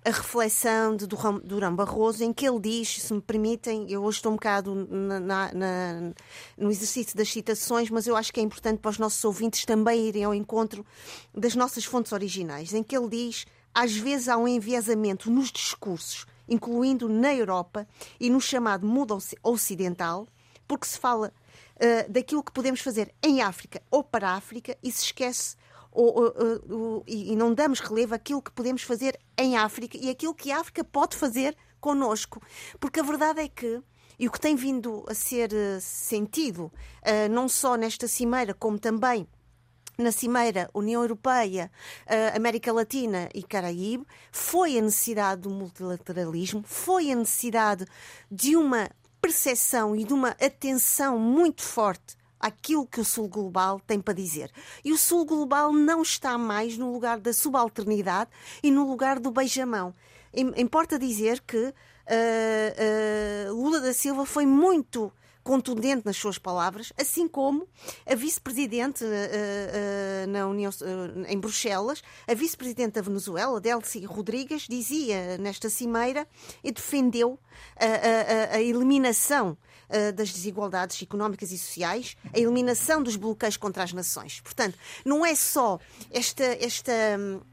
a 0.04 0.10
reflexão 0.10 0.96
de 0.96 1.06
Durão 1.06 1.76
Barroso, 1.76 2.24
em 2.24 2.32
que 2.32 2.44
ele 2.44 2.58
diz, 2.58 3.02
se 3.02 3.14
me 3.14 3.20
permitem, 3.20 3.88
eu 3.88 4.02
hoje 4.02 4.18
estou 4.18 4.32
um 4.32 4.34
bocado 4.34 4.74
na, 4.74 5.20
na, 5.20 5.52
na, 5.54 6.12
no 6.58 6.68
exercício 6.68 7.16
das 7.16 7.30
citações, 7.30 7.88
mas 7.88 8.08
eu 8.08 8.16
acho 8.16 8.32
que 8.32 8.40
é 8.40 8.42
importante 8.42 8.80
para 8.80 8.90
os 8.90 8.98
nossos 8.98 9.24
ouvintes 9.24 9.64
também 9.64 10.08
irem 10.08 10.24
ao 10.24 10.34
encontro 10.34 10.84
das 11.32 11.54
nossas 11.54 11.84
fontes 11.84 12.10
originais, 12.10 12.74
em 12.74 12.82
que 12.82 12.96
ele 12.96 13.08
diz, 13.08 13.46
às 13.72 13.94
vezes 13.94 14.28
há 14.28 14.36
um 14.36 14.48
enviesamento 14.48 15.30
nos 15.30 15.52
discursos, 15.52 16.26
incluindo 16.48 17.08
na 17.08 17.32
Europa 17.32 17.86
e 18.18 18.28
no 18.28 18.40
chamado 18.40 18.84
mundo 18.84 19.16
ocidental, 19.44 20.26
porque 20.66 20.88
se 20.88 20.98
fala 20.98 21.32
uh, 21.76 22.10
daquilo 22.10 22.42
que 22.42 22.50
podemos 22.50 22.80
fazer 22.80 23.14
em 23.22 23.40
África 23.40 23.80
ou 23.88 24.02
para 24.02 24.30
a 24.30 24.34
África 24.34 24.76
e 24.82 24.90
se 24.90 25.04
esquece 25.04 25.59
ou, 25.92 26.14
ou, 26.16 26.78
ou, 26.78 27.04
e 27.06 27.34
não 27.36 27.52
damos 27.52 27.80
relevo 27.80 28.14
àquilo 28.14 28.42
que 28.42 28.52
podemos 28.52 28.82
fazer 28.82 29.18
em 29.36 29.56
África 29.56 29.98
e 30.00 30.10
aquilo 30.10 30.34
que 30.34 30.52
a 30.52 30.60
África 30.60 30.84
pode 30.84 31.16
fazer 31.16 31.56
connosco. 31.80 32.40
Porque 32.78 33.00
a 33.00 33.02
verdade 33.02 33.40
é 33.40 33.48
que 33.48 33.82
e 34.20 34.28
o 34.28 34.30
que 34.30 34.38
tem 34.38 34.54
vindo 34.54 35.02
a 35.08 35.14
ser 35.14 35.50
uh, 35.50 35.80
sentido, 35.80 36.64
uh, 36.64 37.28
não 37.30 37.48
só 37.48 37.74
nesta 37.74 38.06
cimeira, 38.06 38.52
como 38.52 38.78
também 38.78 39.26
na 39.96 40.12
Cimeira 40.12 40.68
União 40.74 41.00
Europeia, 41.00 41.70
uh, 42.06 42.36
América 42.36 42.70
Latina 42.70 43.30
e 43.34 43.42
Caraíbe, 43.42 44.04
foi 44.30 44.78
a 44.78 44.82
necessidade 44.82 45.40
do 45.40 45.50
multilateralismo, 45.50 46.62
foi 46.66 47.10
a 47.10 47.16
necessidade 47.16 47.86
de 48.30 48.56
uma 48.56 48.90
percepção 49.22 49.96
e 49.96 50.04
de 50.04 50.12
uma 50.12 50.30
atenção 50.30 51.18
muito 51.18 51.62
forte 51.62 52.19
àquilo 52.40 52.86
que 52.86 53.00
o 53.00 53.04
Sul 53.04 53.28
Global 53.28 53.80
tem 53.86 54.00
para 54.00 54.14
dizer. 54.14 54.50
E 54.84 54.92
o 54.92 54.98
Sul 54.98 55.24
Global 55.24 55.72
não 55.72 56.02
está 56.02 56.38
mais 56.38 56.78
no 56.78 56.92
lugar 56.92 57.20
da 57.20 57.32
subalternidade 57.32 58.30
e 58.62 58.70
no 58.70 58.88
lugar 58.88 59.20
do 59.20 59.30
beijamão. 59.30 59.94
Importa 60.56 60.98
dizer 60.98 61.40
que 61.40 61.56
uh, 61.58 61.72
uh, 63.50 63.54
Lula 63.54 63.80
da 63.80 63.92
Silva 63.92 64.24
foi 64.24 64.46
muito 64.46 65.12
contundente 65.42 66.02
nas 66.04 66.16
suas 66.16 66.38
palavras, 66.38 66.92
assim 66.98 67.26
como 67.26 67.66
a 68.06 68.14
vice-presidente 68.14 69.04
uh, 69.04 69.06
uh, 69.06 70.30
na 70.30 70.46
União, 70.46 70.70
uh, 70.70 71.24
em 71.26 71.38
Bruxelas, 71.38 72.02
a 72.28 72.34
vice-presidente 72.34 72.92
da 72.92 73.02
Venezuela, 73.02 73.60
Delcy 73.60 74.04
Rodrigues, 74.04 74.66
dizia 74.68 75.38
nesta 75.38 75.70
cimeira 75.70 76.26
e 76.62 76.70
defendeu 76.70 77.38
a, 77.76 78.54
a, 78.54 78.56
a 78.56 78.60
eliminação 78.60 79.56
uh, 79.90 80.12
das 80.12 80.32
desigualdades 80.32 81.02
económicas 81.02 81.52
e 81.52 81.58
sociais, 81.58 82.16
a 82.32 82.38
eliminação 82.38 83.02
dos 83.02 83.16
bloqueios 83.16 83.56
contra 83.56 83.82
as 83.82 83.92
nações. 83.92 84.40
Portanto, 84.40 84.78
não 85.04 85.24
é 85.24 85.34
só 85.34 85.78
esta, 86.10 86.44
esta, 86.44 86.92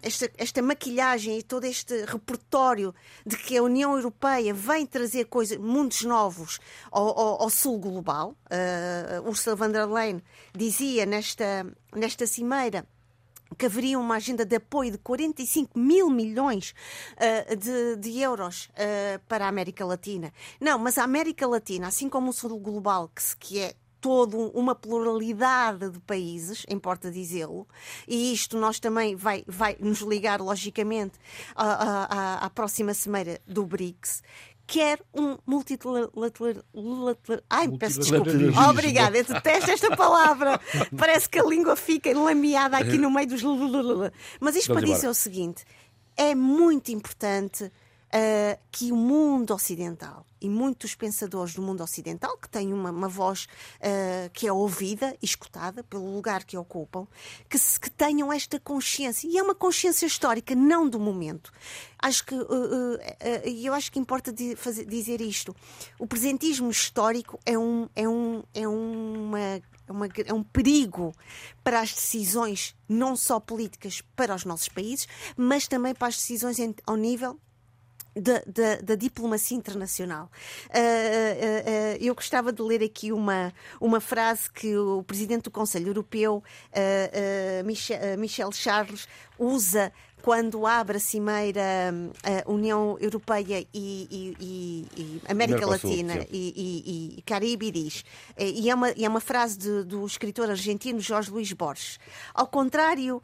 esta, 0.02 0.32
esta 0.38 0.62
maquilhagem 0.62 1.40
e 1.40 1.44
todo 1.44 1.66
este 1.66 2.06
repertório 2.06 2.94
de 3.26 3.36
que 3.38 3.58
a 3.58 3.64
União 3.64 3.96
Europeia 3.96 4.54
vem 4.54 4.86
trazer 4.86 5.26
coisas, 5.26 5.58
mundos 5.58 6.04
novos 6.04 6.60
ao, 6.92 7.08
ao, 7.20 7.42
ao 7.44 7.50
sul 7.50 7.80
global. 7.80 8.36
Uh, 8.50 9.28
Ursula 9.28 9.56
von 9.56 9.72
der 9.72 9.88
Leyen 9.88 10.22
dizia 10.56 11.06
nesta, 11.06 11.66
nesta 11.94 12.26
cimeira 12.26 12.86
que 13.56 13.66
haveria 13.66 14.00
uma 14.00 14.16
agenda 14.16 14.46
de 14.46 14.56
apoio 14.56 14.92
de 14.92 14.98
45 14.98 15.78
mil 15.78 16.10
milhões 16.10 16.74
uh, 17.14 17.56
de, 17.56 17.96
de, 17.98 18.20
euros 18.20 18.66
uh, 18.66 19.20
para 19.28 19.46
a 19.46 19.48
América 19.48 19.86
Latina. 19.86 20.34
Não, 20.60 20.78
mas 20.80 20.98
a 20.98 21.04
América 21.04 21.48
Latina, 21.48 21.88
assim 21.88 22.10
como 22.10 22.30
o 22.30 22.34
Sul 22.34 22.60
Global, 22.60 23.10
que, 23.10 23.38
que 23.38 23.60
é 23.60 23.74
toda 24.00 24.38
uma 24.38 24.76
pluralidade 24.76 25.90
de 25.90 26.00
países, 26.00 26.66
importa 26.70 27.12
dizê-lo, 27.12 27.68
e 28.08 28.32
isto 28.32 28.58
nós 28.58 28.80
também 28.80 29.16
vai, 29.16 29.44
vai 29.48 29.76
nos 29.80 30.00
ligar, 30.00 30.40
logicamente, 30.40 31.20
à, 31.56 31.66
à, 31.66 32.46
à 32.46 32.50
próxima 32.50 32.94
semana 32.94 33.40
do 33.48 33.66
BRICS, 33.66 34.22
quer 34.68 35.00
um 35.16 35.38
multilateral. 35.48 36.12
Ai, 37.50 37.70
peço 37.80 38.02
desculpa. 38.02 38.30
Obrigada, 38.70 39.18
eu 39.18 39.24
detesto 39.24 39.72
esta 39.72 39.96
palavra. 39.96 40.60
Parece 40.96 41.30
que 41.30 41.40
a 41.40 41.44
língua 41.44 41.76
fica 41.78 42.14
lameada 42.14 42.78
aqui 42.78 42.98
no 42.98 43.10
meio 43.10 43.30
dos. 43.30 43.42
Mas 44.42 44.56
isto 44.58 44.74
para 44.74 44.86
dizer 44.86 45.08
o 45.08 45.14
seguinte: 45.14 45.64
é 46.18 46.36
muito 46.36 46.92
importante 46.92 47.64
uh, 47.64 48.60
que 48.70 48.92
o 48.92 48.96
mundo 48.98 49.54
ocidental 49.54 50.27
e 50.42 50.50
muitos 50.50 50.96
pensadores 50.96 51.54
do 51.54 51.62
mundo 51.62 51.84
ocidental, 51.84 52.38
que 52.38 52.50
têm 52.50 52.74
uma, 52.74 52.92
uma 52.92 53.08
voz 53.08 53.48
uh, 53.78 54.30
que 54.34 54.48
é 54.48 54.52
ouvida 54.52 55.16
e 55.22 55.26
escutada 55.26 55.84
pelo 55.84 56.14
lugar 56.14 56.44
que 56.44 56.58
ocupam, 56.58 57.08
que, 57.50 57.58
se, 57.58 57.80
que 57.80 57.90
tenham 57.90 58.32
esta 58.32 58.60
consciência. 58.60 59.28
E 59.28 59.38
é 59.38 59.44
uma 59.44 59.56
consciência 59.56 60.06
histórica, 60.06 60.56
não 60.56 60.88
do 60.88 61.00
momento. 61.00 61.52
Acho 62.00 62.26
que, 62.26 62.36
uh, 62.36 62.42
uh, 62.44 63.00
eu 63.46 63.74
acho 63.74 63.92
que 63.92 64.00
importa 64.00 64.34
fazer, 64.56 64.86
dizer 64.86 65.22
isto. 65.22 65.56
O 66.00 66.08
presentismo 66.08 66.70
histórico 66.70 67.40
é 67.46 67.58
um, 67.58 67.90
é 67.96 68.08
um, 68.08 68.44
é 68.54 68.68
uma 68.68 69.62
é, 69.88 69.92
uma, 69.92 70.06
é, 70.06 70.34
um 70.34 70.44
perigo 70.44 71.14
para 71.64 71.80
as 71.80 71.94
decisões, 71.94 72.76
não 72.88 73.16
só 73.16 73.40
políticas 73.40 74.02
para 74.16 74.36
os 74.36 74.44
nossos 74.44 74.68
países, 74.68 75.08
mas 75.36 75.68
também 75.68 75.96
para 75.96 76.10
as 76.10 76.18
decisões 76.18 76.58
ao 76.86 76.96
nível 76.96 77.40
da, 78.22 78.42
da, 78.46 78.76
da, 78.82 78.96
diplomacia 78.96 79.58
internacional. 79.58 80.30
Uh, 80.66 80.70
uh, 80.70 80.74
uh, 80.74 81.98
eu 82.00 82.16
gostava 82.16 82.52
de 82.52 82.62
ler 82.62 82.84
aqui 82.84 83.12
uma, 83.12 83.54
uma 83.80 84.00
frase 84.00 84.50
que 84.52 84.76
o 84.78 85.04
presidente 85.04 85.44
do 85.44 85.52
Conselho 85.52 85.88
Europeu, 85.88 86.44
Michel, 87.66 88.18
Michel, 88.18 88.52
Charles, 88.52 89.08
usa 89.38 89.92
quando 90.22 90.66
abre 90.66 90.98
a 90.98 91.00
cimeira 91.00 91.94
União 92.46 92.98
Europeia 93.00 93.66
e, 93.74 94.08
e, 94.12 94.36
e, 94.40 94.88
e 94.98 95.22
América 95.30 95.66
Latina 95.66 96.26
e, 96.32 97.24
Caribe 97.26 97.68
e 97.68 97.72
diz, 97.72 98.04
e 98.38 98.70
é 98.70 98.76
uma, 98.76 98.90
é 98.90 99.08
uma 99.08 99.22
frase 99.22 99.58
de, 99.58 99.84
do 99.84 100.06
escritor 100.06 100.50
argentino 100.50 101.00
Jorge 101.00 101.32
Luís 101.32 101.54
Borges, 101.54 102.00
ao 102.34 102.48
contrário 102.48 103.22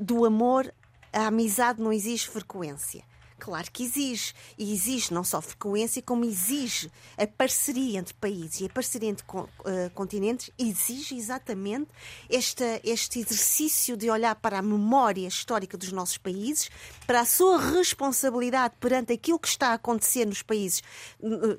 do 0.00 0.24
amor, 0.24 0.72
a 1.12 1.26
amizade 1.26 1.80
não 1.80 1.92
exige 1.92 2.28
frequência. 2.28 3.02
Claro 3.38 3.70
que 3.70 3.84
exige. 3.84 4.32
E 4.58 4.72
exige 4.72 5.12
não 5.12 5.22
só 5.22 5.40
frequência, 5.40 6.02
como 6.02 6.24
exige 6.24 6.90
a 7.18 7.26
parceria 7.26 7.98
entre 7.98 8.14
países 8.14 8.60
e 8.60 8.66
a 8.66 8.68
parceria 8.68 9.10
entre 9.10 9.24
uh, 9.34 9.46
continentes, 9.94 10.50
exige 10.58 11.16
exatamente 11.16 11.88
esta, 12.30 12.80
este 12.82 13.20
exercício 13.20 13.96
de 13.96 14.10
olhar 14.10 14.34
para 14.36 14.58
a 14.58 14.62
memória 14.62 15.26
histórica 15.26 15.76
dos 15.76 15.92
nossos 15.92 16.16
países, 16.16 16.70
para 17.06 17.20
a 17.20 17.24
sua 17.26 17.58
responsabilidade 17.58 18.74
perante 18.80 19.12
aquilo 19.12 19.38
que 19.38 19.48
está 19.48 19.68
a 19.68 19.74
acontecer 19.74 20.24
nos 20.24 20.42
países, 20.42 20.82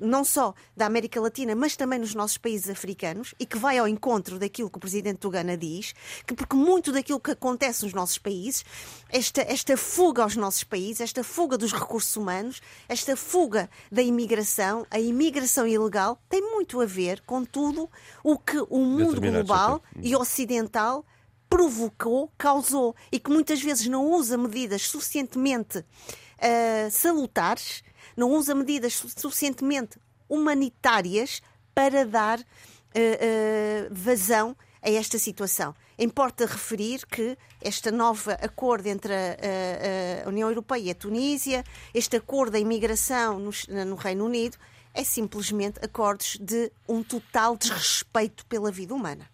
não 0.00 0.24
só 0.24 0.54
da 0.76 0.86
América 0.86 1.20
Latina, 1.20 1.54
mas 1.54 1.76
também 1.76 1.98
nos 1.98 2.14
nossos 2.14 2.38
países 2.38 2.68
africanos, 2.68 3.34
e 3.38 3.46
que 3.46 3.58
vai 3.58 3.78
ao 3.78 3.86
encontro 3.86 4.38
daquilo 4.38 4.70
que 4.70 4.78
o 4.78 4.80
presidente 4.80 5.20
do 5.20 5.30
Ghana 5.30 5.56
diz, 5.56 5.94
que 6.26 6.34
porque 6.34 6.56
muito 6.56 6.92
daquilo 6.92 7.20
que 7.20 7.30
acontece 7.30 7.84
nos 7.84 7.94
nossos 7.94 8.18
países, 8.18 8.64
esta, 9.08 9.42
esta 9.42 9.76
fuga 9.76 10.22
aos 10.22 10.36
nossos 10.36 10.64
países, 10.64 11.00
esta 11.00 11.22
fuga 11.22 11.56
dos 11.56 11.67
dos 11.68 11.78
recursos 11.78 12.16
humanos, 12.16 12.62
esta 12.88 13.16
fuga 13.16 13.68
da 13.92 14.02
imigração, 14.02 14.86
a 14.90 14.98
imigração 14.98 15.66
ilegal, 15.66 16.18
tem 16.28 16.40
muito 16.40 16.80
a 16.80 16.86
ver 16.86 17.20
com 17.22 17.44
tudo 17.44 17.90
o 18.24 18.38
que 18.38 18.58
o 18.70 18.78
mundo 18.78 19.20
global 19.20 19.82
e 20.00 20.16
ocidental 20.16 21.04
provocou, 21.48 22.30
causou 22.36 22.94
e 23.12 23.18
que 23.18 23.30
muitas 23.30 23.60
vezes 23.60 23.86
não 23.86 24.10
usa 24.10 24.36
medidas 24.36 24.82
suficientemente 24.82 25.78
uh, 25.78 26.90
salutares, 26.90 27.82
não 28.16 28.30
usa 28.32 28.54
medidas 28.54 29.02
suficientemente 29.16 29.98
humanitárias 30.28 31.42
para 31.74 32.04
dar 32.04 32.38
uh, 32.38 32.42
uh, 32.42 33.88
vazão 33.90 34.56
a 34.82 34.90
esta 34.90 35.18
situação. 35.18 35.74
Importa 35.98 36.46
referir 36.46 37.06
que 37.06 37.36
este 37.60 37.90
novo 37.90 38.30
acordo 38.30 38.86
entre 38.86 39.12
a, 39.12 39.16
a, 39.16 40.26
a 40.26 40.28
União 40.28 40.48
Europeia 40.48 40.82
e 40.82 40.90
a 40.90 40.94
Tunísia, 40.94 41.64
este 41.92 42.16
acordo 42.16 42.52
da 42.52 42.58
imigração 42.58 43.38
no, 43.38 43.50
no 43.84 43.96
Reino 43.96 44.24
Unido, 44.24 44.56
é 44.94 45.04
simplesmente 45.04 45.78
acordos 45.84 46.36
de 46.40 46.72
um 46.88 47.02
total 47.02 47.56
desrespeito 47.56 48.44
pela 48.46 48.70
vida 48.70 48.94
humana. 48.94 49.28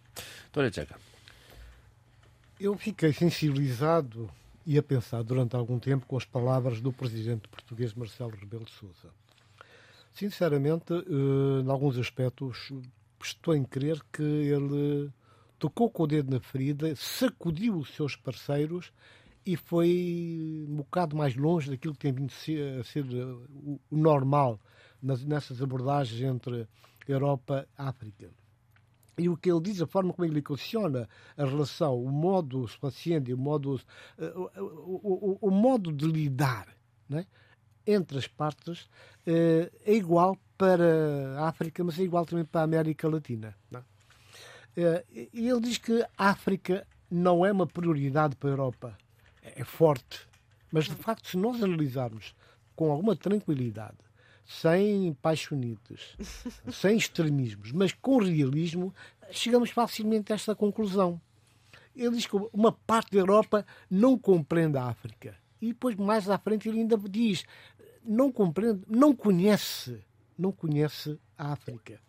Dona 0.51 0.69
Tcheca. 0.69 0.99
Eu 2.59 2.77
fiquei 2.77 3.11
sensibilizado 3.11 4.29
e 4.65 4.77
a 4.77 4.83
pensar 4.83 5.23
durante 5.23 5.55
algum 5.55 5.77
tempo 5.77 6.05
com 6.05 6.17
as 6.17 6.25
palavras 6.25 6.81
do 6.81 6.91
presidente 6.91 7.47
português 7.47 7.93
Marcelo 7.93 8.31
Rebelo 8.31 8.65
de 8.65 8.71
Sousa. 8.71 9.09
Sinceramente, 10.13 10.93
eh, 10.93 11.61
em 11.63 11.69
alguns 11.69 11.97
aspectos, 11.97 12.71
estou 13.21 13.53
em 13.53 13.63
crer 13.63 14.01
que 14.11 14.23
ele 14.23 15.11
tocou 15.57 15.89
com 15.89 16.03
o 16.03 16.07
dedo 16.07 16.31
na 16.31 16.39
ferida, 16.39 16.95
sacudiu 16.95 17.77
os 17.77 17.93
seus 17.95 18.15
parceiros 18.15 18.91
e 19.45 19.55
foi 19.55 20.65
um 20.67 20.77
bocado 20.77 21.15
mais 21.15 21.35
longe 21.35 21.69
daquilo 21.69 21.93
que 21.93 21.99
tem 21.99 22.13
vindo 22.13 22.31
a 22.79 22.83
ser 22.83 23.05
o 23.05 23.79
normal 23.91 24.59
nessas 25.01 25.61
abordagens 25.61 26.21
entre 26.21 26.67
Europa 27.07 27.67
e 27.77 27.81
África. 27.81 28.29
E 29.17 29.29
o 29.29 29.37
que 29.37 29.49
ele 29.49 29.61
diz, 29.61 29.81
a 29.81 29.87
forma 29.87 30.11
como 30.11 30.25
ele 30.25 30.39
equaciona 30.39 31.07
a 31.37 31.45
relação, 31.45 32.03
o 32.03 32.11
modo 32.11 32.69
paciente, 32.81 33.33
o 33.33 33.37
modo, 33.37 33.79
eh, 34.17 34.33
o, 34.35 35.37
o, 35.37 35.37
o, 35.41 35.51
modo 35.51 35.91
de 35.93 36.05
lidar 36.05 36.67
né, 37.07 37.25
entre 37.87 38.17
as 38.17 38.27
partes 38.27 38.89
é 39.25 39.69
igual 39.85 40.37
para 40.57 41.39
a 41.39 41.47
África, 41.47 41.81
mas 41.81 41.97
é 41.97 42.03
igual 42.03 42.25
também 42.25 42.43
para 42.43 42.61
a 42.61 42.63
América 42.65 43.07
Latina. 43.07 43.55
Não 43.71 43.79
é? 43.79 43.83
Eh, 43.83 43.94
e 44.77 45.47
ele 45.47 45.61
diz 45.61 45.77
que 45.77 46.05
a 46.17 46.29
África 46.29 46.85
não 47.09 47.45
é 47.45 47.51
uma 47.51 47.67
prioridade 47.67 48.35
para 48.35 48.49
a 48.49 48.53
Europa. 48.53 48.97
É 49.41 49.63
forte. 49.63 50.27
Mas, 50.71 50.85
de 50.85 50.95
facto, 50.95 51.29
se 51.29 51.37
nós 51.37 51.61
analisarmos 51.63 52.35
com 52.75 52.91
alguma 52.91 53.15
tranquilidade, 53.15 53.97
sem 54.45 55.13
paixonites, 55.21 56.17
sem 56.71 56.97
extremismos, 56.97 57.71
mas 57.71 57.93
com 57.93 58.17
realismo, 58.17 58.93
chegamos 59.31 59.69
facilmente 59.69 60.31
a 60.31 60.35
esta 60.35 60.53
conclusão. 60.55 61.19
Ele 61.95 62.17
diz 62.17 62.25
que 62.25 62.35
uma 62.51 62.71
parte 62.71 63.11
da 63.11 63.19
Europa 63.19 63.65
não 63.89 64.17
compreende 64.17 64.77
a 64.77 64.85
África. 64.85 65.37
E 65.61 65.67
depois, 65.67 65.95
mais 65.95 66.29
à 66.29 66.37
frente, 66.37 66.67
ele 66.67 66.81
ainda 66.81 66.97
diz 66.97 67.45
não 68.03 68.31
compreende, 68.31 68.83
não 68.87 69.15
conhece, 69.15 69.99
não 70.37 70.51
conhece 70.51 71.19
a 71.37 71.51
África. 71.51 71.99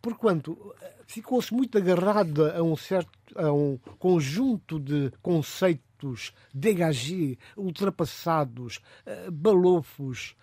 Porquanto 0.00 0.74
ficou-se 1.06 1.52
muito 1.52 1.78
agarrada 1.78 2.56
a 2.56 2.62
um 2.62 2.76
certo 2.76 3.10
a 3.36 3.52
um 3.52 3.78
conjunto 3.98 4.78
de 4.78 5.10
conceitos 5.22 6.32
dégagés, 6.52 7.36
ultrapassados, 7.56 8.80
balofos, 9.32 10.36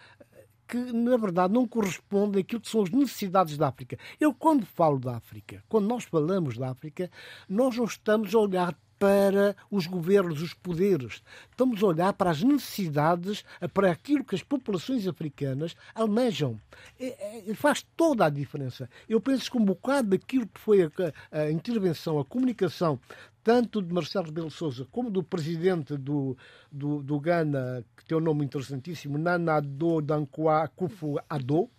que, 0.67 0.77
na 0.77 1.17
verdade, 1.17 1.53
não 1.53 1.67
correspondem 1.67 2.41
àquilo 2.41 2.61
que 2.61 2.69
são 2.69 2.83
as 2.83 2.91
necessidades 2.91 3.57
da 3.57 3.67
África. 3.67 3.97
Eu, 4.19 4.33
quando 4.33 4.65
falo 4.65 4.99
da 4.99 5.17
África, 5.17 5.63
quando 5.67 5.87
nós 5.87 6.03
falamos 6.03 6.57
da 6.57 6.69
África, 6.69 7.09
nós 7.49 7.75
não 7.75 7.85
estamos 7.85 8.33
a 8.35 8.39
olhar 8.39 8.79
para 8.99 9.55
os 9.71 9.87
governos, 9.87 10.41
os 10.41 10.53
poderes. 10.53 11.23
Estamos 11.49 11.81
a 11.81 11.87
olhar 11.87 12.13
para 12.13 12.29
as 12.29 12.43
necessidades, 12.43 13.45
para 13.73 13.89
aquilo 13.89 14.25
que 14.25 14.35
as 14.35 14.43
populações 14.43 15.07
africanas 15.07 15.75
almejam. 15.95 16.59
E, 16.99 17.15
e 17.47 17.55
faz 17.55 17.83
toda 17.95 18.25
a 18.25 18.29
diferença. 18.29 18.89
Eu 19.07 19.21
penso 19.21 19.49
que 19.49 19.57
um 19.57 19.63
bocado 19.63 20.09
daquilo 20.09 20.45
que 20.45 20.59
foi 20.59 20.91
a, 21.31 21.49
intervenção, 21.49 22.19
a 22.19 22.25
comunicação, 22.25 22.99
tanto 23.41 23.81
de 23.81 23.93
Marcelo 23.93 24.25
Rebelo 24.25 24.51
Souza 24.51 24.85
como 24.91 25.09
do 25.09 25.23
presidente 25.23 25.95
do, 25.95 26.37
do, 26.69 27.01
do 27.01 27.19
Ghana, 27.19 27.83
que 27.95 28.05
tem 28.05 28.17
um 28.17 28.21
nome 28.21 28.43
interessantíssimo, 28.43 29.17
Nana 29.17 29.55
Addo 29.55 30.01
Dankwa 30.01 30.63
Akufo-Addo, 30.63 31.69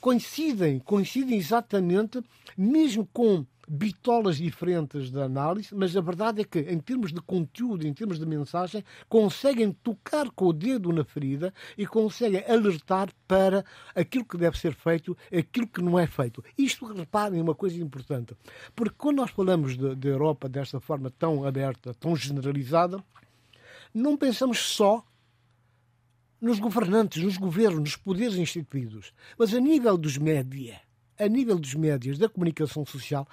coincidem, 0.00 0.78
coincidem 0.78 1.36
exatamente, 1.36 2.22
mesmo 2.56 3.08
com 3.12 3.44
bitolas 3.68 4.36
diferentes 4.36 5.10
de 5.10 5.20
análise, 5.20 5.74
mas 5.74 5.96
a 5.96 6.00
verdade 6.00 6.40
é 6.42 6.44
que, 6.44 6.60
em 6.60 6.78
termos 6.78 7.12
de 7.12 7.20
conteúdo, 7.20 7.86
em 7.86 7.92
termos 7.92 8.18
de 8.18 8.26
mensagem, 8.26 8.84
conseguem 9.08 9.72
tocar 9.72 10.30
com 10.30 10.46
o 10.46 10.52
dedo 10.52 10.92
na 10.92 11.04
ferida 11.04 11.52
e 11.76 11.86
conseguem 11.86 12.44
alertar 12.48 13.10
para 13.26 13.64
aquilo 13.94 14.24
que 14.24 14.36
deve 14.36 14.58
ser 14.58 14.74
feito, 14.74 15.16
aquilo 15.36 15.66
que 15.66 15.82
não 15.82 15.98
é 15.98 16.06
feito. 16.06 16.44
Isto, 16.56 16.86
reparem, 16.86 17.40
é 17.40 17.42
uma 17.42 17.54
coisa 17.54 17.80
importante, 17.80 18.36
porque 18.74 18.96
quando 18.96 19.16
nós 19.16 19.30
falamos 19.30 19.76
de, 19.76 19.94
de 19.94 20.08
Europa 20.08 20.48
desta 20.48 20.80
forma 20.80 21.10
tão 21.10 21.44
aberta, 21.44 21.94
tão 21.94 22.14
generalizada, 22.14 23.02
não 23.92 24.16
pensamos 24.16 24.58
só 24.58 25.04
nos 26.40 26.58
governantes, 26.58 27.22
nos 27.22 27.38
governos, 27.38 27.80
nos 27.80 27.96
poderes 27.96 28.36
instituídos, 28.36 29.14
mas 29.38 29.54
a 29.54 29.60
nível 29.60 29.96
dos 29.96 30.18
média 30.18 30.83
a 31.18 31.28
nível 31.28 31.58
dos 31.58 31.74
médias 31.74 32.18
da 32.18 32.28
comunicação 32.28 32.84
social, 32.84 33.26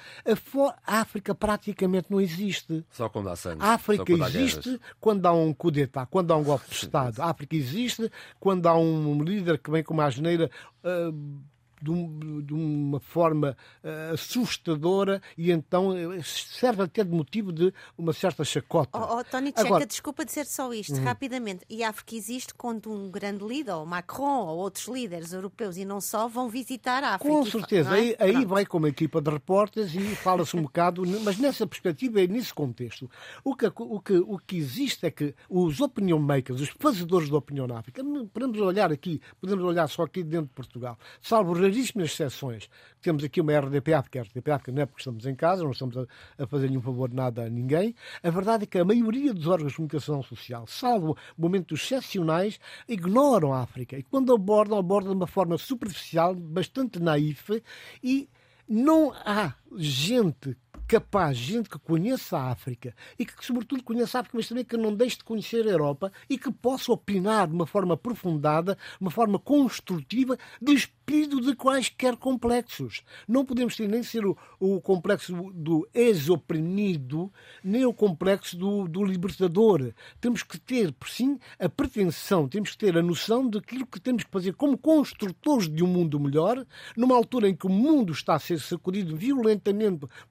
a, 0.85 0.99
África 0.99 1.33
praticamente 1.33 2.07
não 2.09 2.19
existe. 2.19 2.85
Só 2.91 3.09
quando 3.09 3.29
há 3.29 3.35
sangue. 3.35 3.63
A 3.63 3.73
África 3.73 4.05
quando 4.05 4.27
existe 4.27 4.79
quando 4.99 5.25
há 5.25 5.33
um 5.33 5.53
coup 5.53 5.71
d'etat, 5.71 6.07
quando 6.09 6.31
há 6.31 6.37
um 6.37 6.43
golpe 6.43 6.69
de 6.69 6.75
Estado. 6.75 7.21
A 7.21 7.29
África 7.29 7.55
existe 7.55 8.11
quando 8.39 8.67
há 8.67 8.77
um 8.77 9.23
líder 9.23 9.57
que 9.57 9.71
vem 9.71 9.83
com 9.83 9.93
uma 9.93 10.05
asneira 10.05 10.49
uh, 10.83 11.41
de, 11.81 11.91
um, 11.91 12.41
de 12.41 12.53
uma 12.53 12.99
forma 12.99 13.57
uh, 13.83 14.13
assustadora 14.13 15.21
e 15.37 15.51
então 15.51 15.93
serve 16.23 16.83
até 16.83 17.03
de 17.03 17.11
motivo 17.11 17.51
de 17.51 17.73
uma 17.97 18.13
certa 18.13 18.43
chacota. 18.43 18.97
Oh, 18.97 19.17
oh 19.17 19.23
Tony 19.23 19.47
Checa, 19.47 19.61
Agora, 19.61 19.85
desculpa 19.85 20.25
dizer 20.25 20.45
só 20.45 20.71
isto 20.73 20.95
uhum. 20.95 21.03
rapidamente. 21.03 21.65
E 21.69 21.83
a 21.83 21.89
África 21.89 22.15
existe 22.15 22.53
quando 22.53 22.91
um 22.91 23.09
grande 23.09 23.43
líder, 23.43 23.73
ou 23.73 23.85
Macron, 23.85 24.45
ou 24.45 24.57
outros 24.57 24.87
líderes 24.87 25.33
europeus 25.33 25.77
e 25.77 25.85
não 25.85 26.01
só, 26.01 26.27
vão 26.27 26.49
visitar 26.49 27.03
a 27.03 27.15
África. 27.15 27.33
Com 27.33 27.45
certeza. 27.45 27.97
É? 27.97 27.99
Aí, 27.99 28.15
aí 28.19 28.45
vai 28.45 28.65
com 28.65 28.77
uma 28.77 28.89
equipa 28.89 29.21
de 29.21 29.29
repórteres 29.29 29.93
e 29.95 30.15
fala-se 30.15 30.55
um 30.55 30.63
bocado, 30.63 31.03
mas 31.23 31.37
nessa 31.37 31.65
perspectiva 31.65 32.21
e 32.21 32.27
nesse 32.27 32.53
contexto. 32.53 33.09
O 33.43 33.55
que, 33.55 33.71
o, 33.75 33.99
que, 33.99 34.17
o 34.17 34.37
que 34.37 34.57
existe 34.57 35.05
é 35.05 35.11
que 35.11 35.33
os 35.49 35.79
opinion 35.81 36.19
makers, 36.19 36.61
os 36.61 36.69
fazedores 36.69 37.29
de 37.29 37.35
opinião 37.35 37.67
na 37.67 37.79
África, 37.79 38.03
podemos 38.33 38.59
olhar 38.59 38.91
aqui, 38.91 39.21
podemos 39.39 39.63
olhar 39.63 39.87
só 39.87 40.03
aqui 40.03 40.23
dentro 40.23 40.47
de 40.47 40.53
Portugal, 40.53 40.97
salvo 41.21 41.53
raríssimas 41.71 42.11
exceções. 42.11 42.69
Temos 43.01 43.23
aqui 43.23 43.39
uma 43.39 43.57
RDP 43.57 43.93
África, 43.93 44.19
a 44.19 44.23
RDP 44.23 44.51
África 44.51 44.71
não 44.71 44.81
é 44.81 44.85
porque 44.85 45.01
estamos 45.01 45.25
em 45.25 45.33
casa, 45.33 45.63
não 45.63 45.71
estamos 45.71 45.97
a, 45.97 46.05
a 46.37 46.45
fazer 46.45 46.67
nenhum 46.67 46.81
favor 46.81 47.11
nada 47.11 47.45
a 47.45 47.49
ninguém. 47.49 47.95
A 48.21 48.29
verdade 48.29 48.63
é 48.63 48.67
que 48.67 48.77
a 48.77 48.85
maioria 48.85 49.33
dos 49.33 49.47
órgãos 49.47 49.71
de 49.71 49.77
comunicação 49.77 50.21
social, 50.21 50.67
salvo 50.67 51.17
momentos 51.37 51.81
excepcionais, 51.81 52.59
ignoram 52.87 53.53
a 53.53 53.61
África. 53.61 53.97
E 53.97 54.03
quando 54.03 54.33
abordam, 54.33 54.77
abordam 54.77 55.11
de 55.11 55.17
uma 55.17 55.27
forma 55.27 55.57
superficial, 55.57 56.35
bastante 56.35 56.99
naif 56.99 57.63
e 58.03 58.29
não 58.67 59.13
há 59.25 59.55
gente 59.77 60.55
capaz, 60.91 61.37
gente 61.37 61.69
que 61.69 61.79
conheça 61.79 62.37
a 62.37 62.51
África 62.51 62.93
e 63.17 63.25
que, 63.25 63.45
sobretudo, 63.45 63.81
conheça 63.81 64.17
a 64.17 64.21
África, 64.21 64.37
mas 64.37 64.49
também 64.49 64.65
que 64.65 64.75
não 64.75 64.93
deixe 64.93 65.19
de 65.19 65.23
conhecer 65.23 65.65
a 65.65 65.71
Europa 65.71 66.11
e 66.29 66.37
que 66.37 66.51
possa 66.51 66.91
opinar 66.91 67.47
de 67.47 67.53
uma 67.53 67.65
forma 67.65 67.93
aprofundada, 67.93 68.75
de 68.75 69.01
uma 69.01 69.09
forma 69.09 69.39
construtiva, 69.39 70.37
despido 70.61 71.39
de 71.39 71.55
quaisquer 71.55 72.17
complexos. 72.17 73.03
Não 73.25 73.45
podemos 73.45 73.77
ter 73.77 73.87
nem 73.87 74.03
ser 74.03 74.25
o, 74.25 74.37
o 74.59 74.81
complexo 74.81 75.33
do 75.53 75.87
ex-oprimido, 75.93 77.31
nem 77.63 77.85
o 77.85 77.93
complexo 77.93 78.57
do, 78.57 78.85
do 78.85 79.03
libertador. 79.03 79.93
Temos 80.19 80.43
que 80.43 80.59
ter, 80.59 80.91
por 80.91 81.07
sim, 81.07 81.39
a 81.57 81.69
pretensão, 81.69 82.49
temos 82.49 82.71
que 82.71 82.77
ter 82.77 82.97
a 82.97 83.01
noção 83.01 83.49
daquilo 83.49 83.85
que 83.85 83.99
temos 83.99 84.25
que 84.25 84.31
fazer 84.31 84.55
como 84.55 84.77
construtores 84.77 85.69
de 85.69 85.83
um 85.85 85.87
mundo 85.87 86.19
melhor, 86.19 86.65
numa 86.97 87.15
altura 87.15 87.47
em 87.47 87.55
que 87.55 87.67
o 87.67 87.69
mundo 87.69 88.11
está 88.11 88.35
a 88.35 88.39
ser 88.39 88.59
sacudido 88.59 89.15
violentamente 89.15 89.60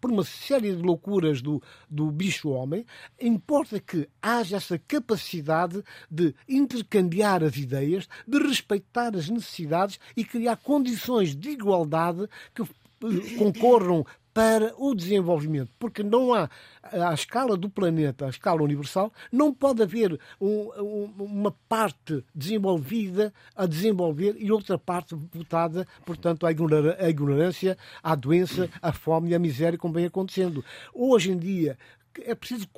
por 0.01 0.11
uma 0.11 0.25
série 0.25 0.75
de 0.75 0.83
loucuras 0.83 1.41
do, 1.41 1.63
do 1.89 2.11
bicho-homem, 2.11 2.85
importa 3.21 3.81
que 3.81 4.09
haja 4.21 4.57
essa 4.57 4.79
capacidade 4.79 5.83
de 6.11 6.35
intercambiar 6.49 7.43
as 7.43 7.57
ideias, 7.57 8.09
de 8.27 8.39
respeitar 8.39 9.17
as 9.17 9.29
necessidades 9.29 9.99
e 10.17 10.25
criar 10.25 10.57
condições 10.57 11.35
de 11.35 11.51
igualdade 11.51 12.29
que 12.55 12.63
eh, 12.63 13.37
concorram 13.39 14.05
para 14.33 14.73
o 14.79 14.95
desenvolvimento, 14.95 15.71
porque 15.79 16.03
não 16.03 16.33
há, 16.33 16.49
à 16.83 17.13
escala 17.13 17.57
do 17.57 17.69
planeta, 17.69 18.27
à 18.27 18.29
escala 18.29 18.63
universal, 18.63 19.13
não 19.33 19.53
pode 19.53 19.83
haver 19.83 20.19
um, 20.41 20.71
um, 20.79 21.25
uma 21.25 21.55
parte 21.69 22.25
desenvolvida 22.35 23.33
a 23.57 23.67
desenvolver 23.67 24.37
e 24.39 24.53
outra 24.53 24.79
parte 24.79 25.15
votada, 25.15 25.87
portanto, 26.07 26.47
à 26.47 26.51
ignorância, 26.51 27.77
à 28.03 28.15
doença, 28.15 28.71
à 28.81 28.93
fome 28.93 29.31
e 29.31 29.35
à 29.35 29.39
miséria, 29.39 29.79
como 29.79 29.95
vem 29.95 30.07
acontecendo. 30.07 30.65
Hoje 30.95 31.33
em 31.33 31.39
dia, 31.39 31.77
é 32.19 32.35
preciso 32.35 32.69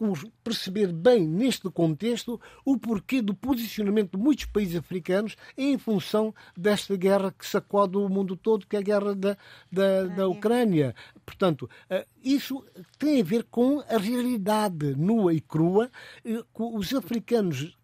perceber 0.44 0.92
bem 0.92 1.26
neste 1.26 1.68
contexto 1.70 2.40
o 2.64 2.78
porquê 2.78 3.22
do 3.22 3.34
posicionamento 3.34 4.16
de 4.16 4.22
muitos 4.22 4.44
países 4.44 4.76
africanos 4.76 5.36
em 5.56 5.78
função 5.78 6.34
desta 6.56 6.96
guerra 6.96 7.32
que 7.32 7.46
sacode 7.46 7.96
o 7.96 8.08
mundo 8.08 8.36
todo, 8.36 8.66
que 8.66 8.76
é 8.76 8.78
a 8.78 8.82
guerra 8.82 9.14
da, 9.14 9.36
da, 9.70 10.04
da 10.04 10.28
Ucrânia. 10.28 10.94
Portanto, 11.24 11.68
eh, 11.88 12.06
isso 12.22 12.64
tem 12.98 13.20
a 13.20 13.24
ver 13.24 13.44
com 13.44 13.80
a 13.80 13.96
realidade 13.96 14.94
nua 14.96 15.32
e 15.32 15.40
crua. 15.40 15.90
Eh, 16.24 16.42
os 16.54 16.94
africanos 16.94 17.76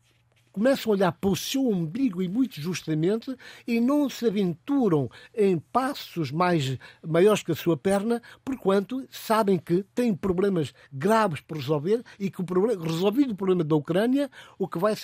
começam 0.58 0.90
a 0.90 0.96
olhar 0.96 1.12
para 1.12 1.30
o 1.30 1.36
seu 1.36 1.68
umbigo 1.68 2.20
e 2.20 2.28
muito 2.28 2.60
justamente 2.60 3.34
e 3.64 3.80
não 3.80 4.10
se 4.10 4.26
aventuram 4.26 5.08
em 5.32 5.56
passos 5.56 6.32
mais 6.32 6.76
maiores 7.06 7.44
que 7.44 7.52
a 7.52 7.54
sua 7.54 7.76
perna, 7.76 8.20
porquanto 8.44 9.06
sabem 9.08 9.56
que 9.56 9.84
têm 9.94 10.12
problemas 10.12 10.74
graves 10.92 11.40
por 11.40 11.58
resolver 11.58 12.02
e 12.18 12.28
que 12.28 12.40
o 12.40 12.44
problema, 12.44 12.82
resolvido 12.82 13.32
o 13.32 13.36
problema 13.36 13.62
da 13.62 13.76
Ucrânia, 13.76 14.28
o 14.58 14.66
que 14.66 14.78
vai 14.78 14.94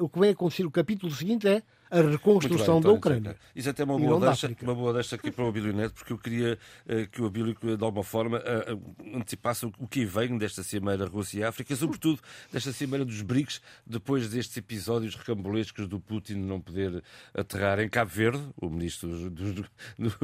o 0.00 0.08
que 0.08 0.18
vem 0.18 0.30
acontecer 0.30 0.66
o 0.66 0.70
capítulo 0.70 1.12
seguinte 1.12 1.46
é 1.46 1.62
a 2.00 2.10
reconstrução 2.10 2.80
bem, 2.80 2.82
da 2.82 2.92
Ucrânia. 2.92 3.36
Isso 3.54 3.68
é 3.68 3.70
até 3.70 3.84
uma 3.84 3.98
boa, 3.98 4.20
deixa, 4.20 4.50
uma 4.62 4.74
boa 4.74 4.92
deixa 4.92 5.16
aqui 5.16 5.30
para 5.30 5.44
o 5.44 5.48
Abílio 5.48 5.72
Neto, 5.72 5.94
porque 5.94 6.12
eu 6.12 6.18
queria 6.18 6.58
uh, 6.86 7.08
que 7.08 7.22
o 7.22 7.26
Abílio, 7.26 7.54
de 7.54 7.84
alguma 7.84 8.02
forma, 8.02 8.38
uh, 8.38 9.16
antecipasse 9.16 9.66
o 9.66 9.86
que 9.86 10.04
vem 10.04 10.36
desta 10.36 10.62
Cimeira 10.62 11.06
Rússia 11.06 11.40
e 11.40 11.44
África, 11.44 11.74
sobretudo 11.76 12.20
desta 12.52 12.72
Cimeira 12.72 13.04
dos 13.04 13.22
BRICS, 13.22 13.60
depois 13.86 14.28
destes 14.28 14.56
episódios 14.56 15.14
recambolescos 15.14 15.86
do 15.86 16.00
Putin 16.00 16.34
não 16.34 16.60
poder 16.60 17.02
aterrar 17.32 17.78
em 17.80 17.88
Cabo 17.88 18.10
Verde. 18.10 18.44
O 18.56 18.68
ministro 18.68 19.08
do, 19.08 19.30
do, 19.30 19.66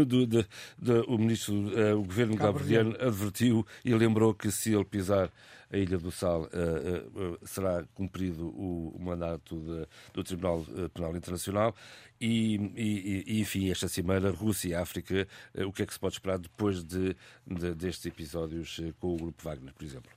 do, 0.04 0.26
do, 0.26 0.46
do 0.78 1.04
o 1.06 1.18
ministro, 1.18 1.54
o 1.96 2.02
governo 2.02 2.36
cabo-verdiano 2.36 2.96
advertiu 3.00 3.66
e 3.84 3.94
lembrou 3.94 4.34
que 4.34 4.50
se 4.50 4.72
ele 4.72 4.84
pisar 4.84 5.30
a 5.70 5.76
Ilha 5.76 5.98
do 5.98 6.10
Sal 6.10 6.42
uh, 6.42 7.32
uh, 7.34 7.46
será 7.46 7.84
cumprido 7.94 8.48
o, 8.48 8.96
mandato 9.00 9.60
de, 9.60 9.86
do 10.12 10.24
Tribunal 10.24 10.64
Penal 10.92 11.16
Internacional 11.16 11.74
e, 12.20 12.56
e, 12.76 13.24
e, 13.26 13.40
enfim, 13.40 13.70
esta 13.70 13.88
cimeira 13.88 14.30
Rússia 14.30 14.80
África, 14.80 15.26
uh, 15.54 15.66
o 15.66 15.72
que 15.72 15.82
é 15.82 15.86
que 15.86 15.92
se 15.92 16.00
pode 16.00 16.14
esperar 16.14 16.38
depois 16.38 16.82
de, 16.82 17.16
de 17.46 17.74
destes 17.74 18.06
episódios 18.06 18.80
com 18.98 19.14
o 19.14 19.16
Grupo 19.16 19.42
Wagner, 19.44 19.72
por 19.72 19.84
exemplo? 19.84 20.10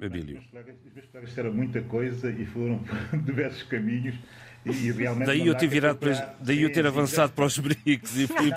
Abílio. 0.00 0.38
Os 0.38 0.50
meus 0.52 1.06
colegas 1.06 1.28
disseram 1.28 1.52
muita 1.52 1.80
coisa 1.82 2.30
e 2.30 2.44
foram 2.46 2.82
por 2.82 3.18
diversos 3.22 3.62
caminhos 3.64 4.16
e 4.64 4.92
realmente 4.92 5.26
daí 5.26 5.46
eu 5.46 5.56
ter 5.56 5.66
virado 5.66 5.98
para, 5.98 6.34
daí 6.40 6.62
eu 6.62 6.72
ter 6.72 6.86
avançado 6.86 7.32
para 7.32 7.46
os 7.46 7.58
BRICS 7.58 8.16
e 8.16 8.26
fui 8.28 8.50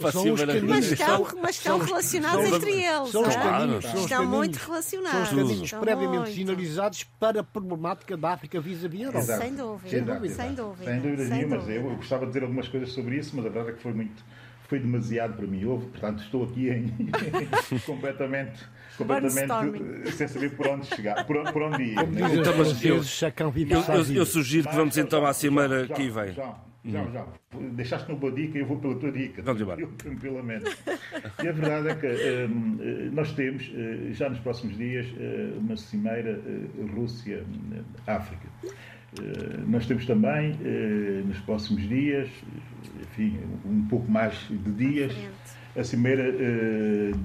para 0.00 0.12
cima 0.12 0.36
mas 0.68 0.92
estão, 0.92 1.26
mas 1.42 1.56
estão 1.56 1.78
relacionados 1.78 2.44
entre 2.46 2.70
eles. 2.70 3.10
São 3.10 3.22
os 3.22 3.34
caminhos, 3.34 3.84
são 3.84 4.00
estão 4.02 4.26
muito 4.26 4.56
relacionados. 4.56 5.28
São 5.28 5.38
os 5.38 5.48
caminhos 5.48 5.72
previamente 5.72 6.34
sinalizados 6.34 7.04
para 7.18 7.40
a 7.40 7.44
problemática 7.44 8.16
da 8.16 8.32
África 8.32 8.60
vis-à-vis 8.60 9.00
Europa. 9.00 9.38
Sem 9.38 9.54
dúvida, 9.54 9.90
sem 9.90 10.54
dúvida. 10.54 10.84
Sem 10.84 11.00
dúvida 11.00 11.24
nenhuma, 11.24 11.56
eu 11.56 11.96
gostava 11.96 12.26
de 12.26 12.32
dizer 12.32 12.42
algumas 12.44 12.68
coisas 12.68 12.92
sobre 12.92 13.16
isso, 13.16 13.34
mas 13.34 13.46
a 13.46 13.48
verdade 13.48 13.70
é 13.70 13.72
que 13.76 13.82
foi 13.82 13.92
muito 13.92 14.22
foi 14.70 14.78
demasiado 14.78 15.34
para 15.34 15.46
mim. 15.48 15.64
Houve, 15.64 15.86
portanto, 15.86 16.22
estou 16.22 16.44
aqui 16.44 16.70
em, 16.70 16.94
completamente, 17.84 18.64
completamente 19.04 20.12
sem 20.12 20.28
saber 20.28 20.56
por 20.56 20.66
onde 20.68 20.86
chegar, 20.86 21.24
por, 21.26 21.52
por 21.52 21.62
onde 21.62 21.82
ir. 21.82 21.94
Né? 21.94 22.34
Então, 22.34 22.56
mas 22.56 22.84
eu, 22.84 22.96
eu, 22.96 24.14
eu, 24.14 24.26
sugiro 24.26 24.68
que 24.68 24.74
vamos 24.74 24.96
então 24.96 25.24
à 25.24 25.32
cimeira 25.32 25.86
que 25.86 26.02
aí 26.02 26.10
vem. 26.10 26.32
Já, 26.84 27.04
já. 27.04 27.26
Deixaste 27.72 28.10
uma 28.10 28.18
boa 28.18 28.32
dica 28.32 28.56
e 28.56 28.62
eu 28.62 28.66
vou 28.66 28.78
pela 28.78 28.94
tua 28.94 29.12
dica. 29.12 29.42
Vamos 29.42 29.60
embora. 29.60 29.86
Tranquilamente. 29.98 30.76
E 31.42 31.48
a 31.48 31.52
verdade 31.52 31.88
é 31.88 31.94
que 31.94 32.06
um, 32.50 33.10
nós 33.12 33.32
temos, 33.32 33.68
uh, 33.68 34.12
já 34.12 34.30
nos 34.30 34.38
próximos 34.38 34.76
dias, 34.78 35.06
uh, 35.06 35.58
uma 35.58 35.76
cimeira 35.76 36.40
uh, 36.40 36.86
Rússia-África. 36.94 38.48
nós 39.66 39.86
temos 39.86 40.06
também, 40.06 40.56
nos 41.26 41.38
próximos 41.40 41.82
dias, 41.88 42.30
enfim, 43.02 43.40
um 43.64 43.86
pouco 43.88 44.10
mais 44.10 44.34
de 44.48 44.72
dias, 44.72 45.12
a 45.76 45.84
cimeira 45.84 46.32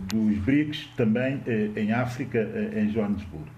dos 0.07 0.37
BRICS, 0.39 0.89
também 0.95 1.41
em 1.75 1.91
África, 1.91 2.39
em 2.75 2.89
Joanesburgo. 2.89 3.55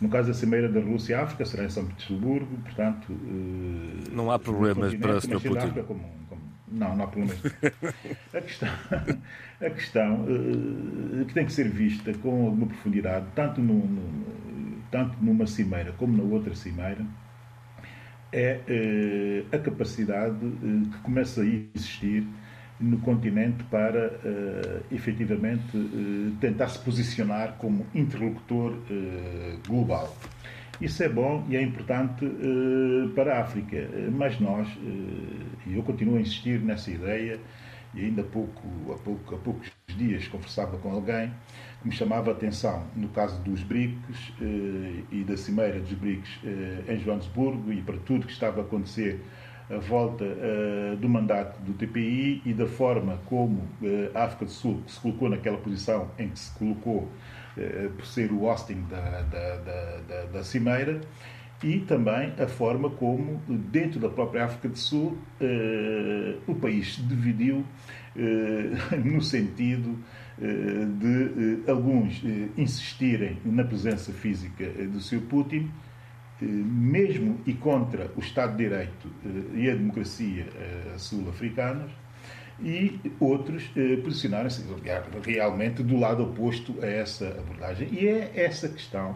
No 0.00 0.10
caso 0.10 0.28
da 0.28 0.34
Cimeira 0.34 0.68
da 0.68 0.80
Rússia 0.80 1.14
e 1.14 1.16
África, 1.16 1.44
será 1.46 1.64
em 1.64 1.70
São 1.70 1.86
Petersburgo, 1.86 2.54
portanto. 2.58 3.12
Eh, 3.12 4.10
não 4.12 4.30
há 4.30 4.38
problemas 4.38 4.94
para 4.94 5.16
o 5.16 5.20
Sr. 5.20 5.40
Putin. 5.40 5.70
Como, 5.86 6.04
como, 6.28 6.42
não, 6.70 6.96
não 6.96 7.04
há 7.04 7.08
problemas. 7.08 7.40
a 8.34 8.40
questão, 8.42 8.68
a 9.60 9.70
questão 9.70 10.26
que 11.26 11.32
tem 11.32 11.46
que 11.46 11.52
ser 11.52 11.70
vista 11.70 12.12
com 12.14 12.46
alguma 12.46 12.66
profundidade, 12.66 13.24
tanto, 13.34 13.62
no, 13.62 13.86
no, 13.86 14.82
tanto 14.90 15.16
numa 15.22 15.46
cimeira 15.46 15.92
como 15.92 16.14
na 16.14 16.24
outra 16.24 16.54
cimeira, 16.54 17.04
é 18.32 19.44
a 19.50 19.58
capacidade 19.58 20.36
que 20.92 20.98
começa 20.98 21.40
a 21.40 21.46
existir 21.46 22.26
no 22.78 22.98
continente 22.98 23.64
para 23.64 24.08
uh, 24.08 24.94
efetivamente 24.94 25.76
uh, 25.76 26.32
tentar 26.40 26.68
se 26.68 26.78
posicionar 26.78 27.56
como 27.58 27.86
interlocutor 27.94 28.72
uh, 28.72 29.68
global. 29.68 30.14
Isso 30.80 31.02
é 31.02 31.08
bom 31.08 31.46
e 31.48 31.56
é 31.56 31.62
importante 31.62 32.26
uh, 32.26 33.08
para 33.14 33.38
a 33.38 33.40
África, 33.40 33.88
mas 34.12 34.38
nós, 34.38 34.68
e 35.66 35.74
eu 35.74 35.82
continuo 35.82 36.16
a 36.16 36.20
insistir 36.20 36.60
nessa 36.60 36.90
ideia, 36.90 37.40
e 37.94 38.04
ainda 38.04 38.20
há, 38.20 38.24
pouco, 38.24 38.92
há, 38.92 38.98
pouco, 38.98 39.34
há 39.34 39.38
poucos 39.38 39.72
dias 39.96 40.28
conversava 40.28 40.76
com 40.76 40.90
alguém 40.90 41.32
que 41.80 41.88
me 41.88 41.94
chamava 41.94 42.30
a 42.30 42.34
atenção 42.34 42.86
no 42.94 43.08
caso 43.08 43.40
dos 43.40 43.62
BRICS 43.62 44.34
e 45.10 45.24
da 45.24 45.34
Cimeira 45.34 45.80
dos 45.80 45.94
BRICS 45.94 46.40
em 46.86 46.98
Joanesburgo 46.98 47.72
e 47.72 47.80
para 47.80 47.96
tudo 47.96 48.26
que 48.26 48.32
estava 48.32 48.60
a 48.60 48.64
acontecer 48.64 49.18
a 49.68 49.78
volta 49.78 50.24
uh, 50.24 50.96
do 50.96 51.08
mandato 51.08 51.60
do 51.62 51.72
TPI 51.72 52.40
e 52.44 52.52
da 52.52 52.66
forma 52.66 53.18
como 53.26 53.58
uh, 53.82 54.10
a 54.14 54.24
África 54.24 54.44
do 54.44 54.50
Sul 54.50 54.82
se 54.86 55.00
colocou 55.00 55.28
naquela 55.28 55.58
posição 55.58 56.08
em 56.18 56.28
que 56.28 56.38
se 56.38 56.56
colocou 56.56 57.08
uh, 57.56 57.90
por 57.96 58.06
ser 58.06 58.30
o 58.30 58.44
hosting 58.44 58.84
da, 58.88 59.22
da, 59.22 59.56
da, 59.56 60.24
da, 60.32 60.44
Cimeira 60.44 61.00
e 61.64 61.80
também 61.80 62.32
a 62.38 62.46
forma 62.46 62.90
como, 62.90 63.40
dentro 63.48 63.98
da 63.98 64.08
própria 64.08 64.44
África 64.44 64.68
do 64.68 64.78
Sul, 64.78 65.16
o 66.46 66.54
país 66.54 66.96
se 66.96 67.02
dividiu 67.02 67.64
no 69.02 69.22
sentido 69.22 69.98
de 70.38 71.70
alguns 71.70 72.22
insistirem 72.58 73.38
na 73.42 73.64
presença 73.64 74.12
física 74.12 74.66
do 74.92 75.00
seu 75.00 75.22
Putin 75.22 75.70
mesmo 76.44 77.40
e 77.46 77.54
contra 77.54 78.10
o 78.16 78.20
Estado 78.20 78.56
de 78.56 78.64
Direito 78.64 79.08
eh, 79.24 79.58
e 79.58 79.70
a 79.70 79.74
democracia 79.74 80.46
eh, 80.54 80.94
sul-africanas, 80.96 81.90
e 82.58 82.98
outros 83.20 83.70
posicionarem-se 84.02 84.64
realmente 85.22 85.82
do 85.82 85.98
lado 85.98 86.22
oposto 86.22 86.74
a 86.82 86.86
essa 86.86 87.28
abordagem. 87.28 87.86
E 87.92 88.08
é 88.08 88.32
essa 88.34 88.66
questão 88.66 89.14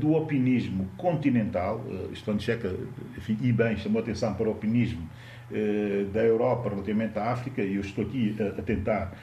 do 0.00 0.12
opinismo 0.14 0.90
continental, 0.96 1.84
Estão 2.12 2.36
Checa, 2.36 2.74
enfim, 3.16 3.38
e 3.40 3.52
bem, 3.52 3.76
chamou 3.76 4.02
atenção 4.02 4.34
para 4.34 4.48
o 4.48 4.50
opinismo 4.50 5.08
da 6.12 6.24
Europa 6.24 6.68
relativamente 6.68 7.16
à 7.16 7.30
África, 7.30 7.62
e 7.62 7.76
eu 7.76 7.80
estou 7.80 8.04
aqui 8.04 8.34
a 8.40 8.60
tentar 8.60 9.16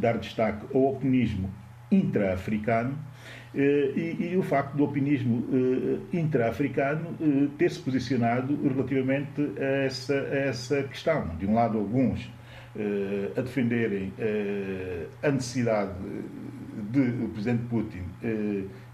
dar 0.00 0.18
destaque 0.18 0.66
ao 0.74 0.86
opinismo 0.86 1.48
intra-africano, 1.90 2.92
eh, 2.92 3.37
e, 3.60 4.32
e, 4.32 4.36
o 4.36 4.42
facto 4.42 4.76
do 4.76 4.84
alpinismo 4.84 5.38
uh, 5.38 6.00
intra-africano 6.12 7.10
uh, 7.20 7.48
ter 7.58 7.70
se 7.70 7.80
posicionado 7.80 8.56
relativamente 8.62 9.40
a 9.58 9.84
essa, 9.84 10.14
a 10.14 10.36
essa 10.36 10.82
questão. 10.84 11.28
De 11.36 11.46
um 11.46 11.54
lado, 11.54 11.76
alguns 11.76 12.24
uh, 12.24 13.32
a 13.36 13.40
defenderem 13.40 14.12
a 15.22 15.30
necessidade 15.30 15.92
de 16.90 17.00
o 17.00 17.28
presidente 17.30 17.64
Putin 17.64 18.04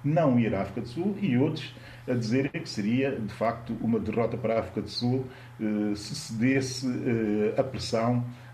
não 0.03 0.40
ir 0.40 0.55
à 0.55 0.62
África 0.62 0.81
do 0.81 0.88
Sul 0.88 1.16
e 1.20 1.37
outros 1.37 1.74
a 2.09 2.14
dizerem 2.14 2.50
que 2.50 2.68
seria, 2.68 3.18
de 3.18 3.33
facto, 3.33 3.77
uma 3.81 3.98
derrota 3.98 4.37
para 4.37 4.57
a 4.57 4.61
África 4.61 4.83
do 4.83 4.88
Sul 4.88 5.27
se 5.94 6.14
cedesse 6.14 6.87
a 7.57 7.62
pressão 7.62 8.24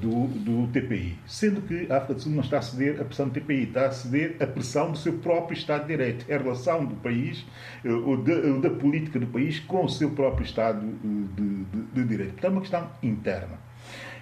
do, 0.00 0.26
do 0.26 0.68
TPI. 0.72 1.18
Sendo 1.26 1.62
que 1.62 1.90
a 1.90 1.96
África 1.96 2.14
do 2.14 2.20
Sul 2.20 2.32
não 2.32 2.42
está 2.42 2.58
a 2.58 2.62
ceder 2.62 3.00
a 3.00 3.04
pressão 3.04 3.28
do 3.28 3.32
TPI, 3.32 3.62
está 3.64 3.86
a 3.86 3.90
ceder 3.90 4.36
a 4.40 4.46
pressão 4.46 4.92
do 4.92 4.98
seu 4.98 5.14
próprio 5.14 5.56
Estado 5.56 5.82
de 5.82 5.88
Direito. 5.88 6.30
A 6.30 6.36
relação 6.36 6.84
do 6.84 6.96
país, 6.96 7.44
eh, 7.84 7.90
ou 7.90 8.16
da, 8.16 8.68
da 8.68 8.70
política 8.70 9.18
do 9.18 9.26
país 9.26 9.58
com 9.60 9.84
o 9.84 9.88
seu 9.88 10.10
próprio 10.10 10.44
Estado 10.44 10.86
eh, 10.86 11.08
de, 11.34 11.64
de, 11.64 11.82
de 11.94 12.04
Direito. 12.04 12.32
Portanto, 12.32 12.44
é 12.44 12.48
uma 12.50 12.60
questão 12.60 12.90
interna. 13.02 13.58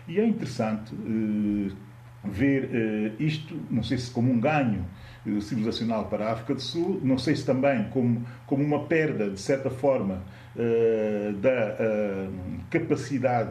E 0.09 0.21
é 0.21 0.27
interessante 0.27 0.95
ver 2.23 3.15
isto, 3.19 3.59
não 3.71 3.83
sei 3.83 3.99
se 3.99 4.11
como 4.11 4.33
um 4.33 4.39
ganho 4.39 4.85
civilizacional 5.41 6.07
para 6.07 6.29
a 6.29 6.33
África 6.33 6.55
do 6.55 6.61
Sul, 6.63 7.01
não 7.03 7.19
sei 7.19 7.35
se 7.35 7.45
também 7.45 7.89
como, 7.91 8.25
como 8.47 8.63
uma 8.63 8.85
perda, 8.85 9.31
de 9.31 9.41
certa 9.41 9.69
forma, 9.69 10.23
da 11.41 12.29
capacidade 12.71 13.51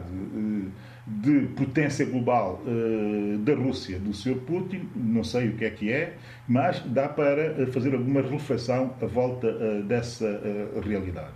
de 1.06 1.46
potência 1.54 2.04
global 2.04 2.60
uh, 2.66 3.38
da 3.38 3.54
Rússia, 3.54 3.98
do 3.98 4.12
Sr. 4.12 4.36
Putin, 4.46 4.88
não 4.96 5.22
sei 5.22 5.48
o 5.48 5.52
que 5.52 5.64
é 5.64 5.70
que 5.70 5.92
é, 5.92 6.14
mas 6.48 6.80
dá 6.80 7.08
para 7.08 7.62
uh, 7.62 7.72
fazer 7.72 7.94
alguma 7.94 8.22
reflexão 8.22 8.92
à 9.00 9.06
volta 9.06 9.46
uh, 9.46 9.82
dessa 9.84 10.40
realidade. 10.84 11.32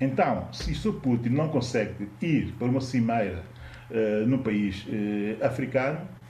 Então, 0.00 0.48
se 0.52 0.72
o 0.72 0.74
Sr. 0.74 0.94
Putin 0.94 1.28
não 1.28 1.48
consegue 1.48 2.08
ir 2.22 2.54
para 2.58 2.66
uma 2.66 2.80
cimeira 2.80 3.44
no 4.26 4.38
país 4.38 4.86
africano, 5.42 5.98
eh, 5.98 6.21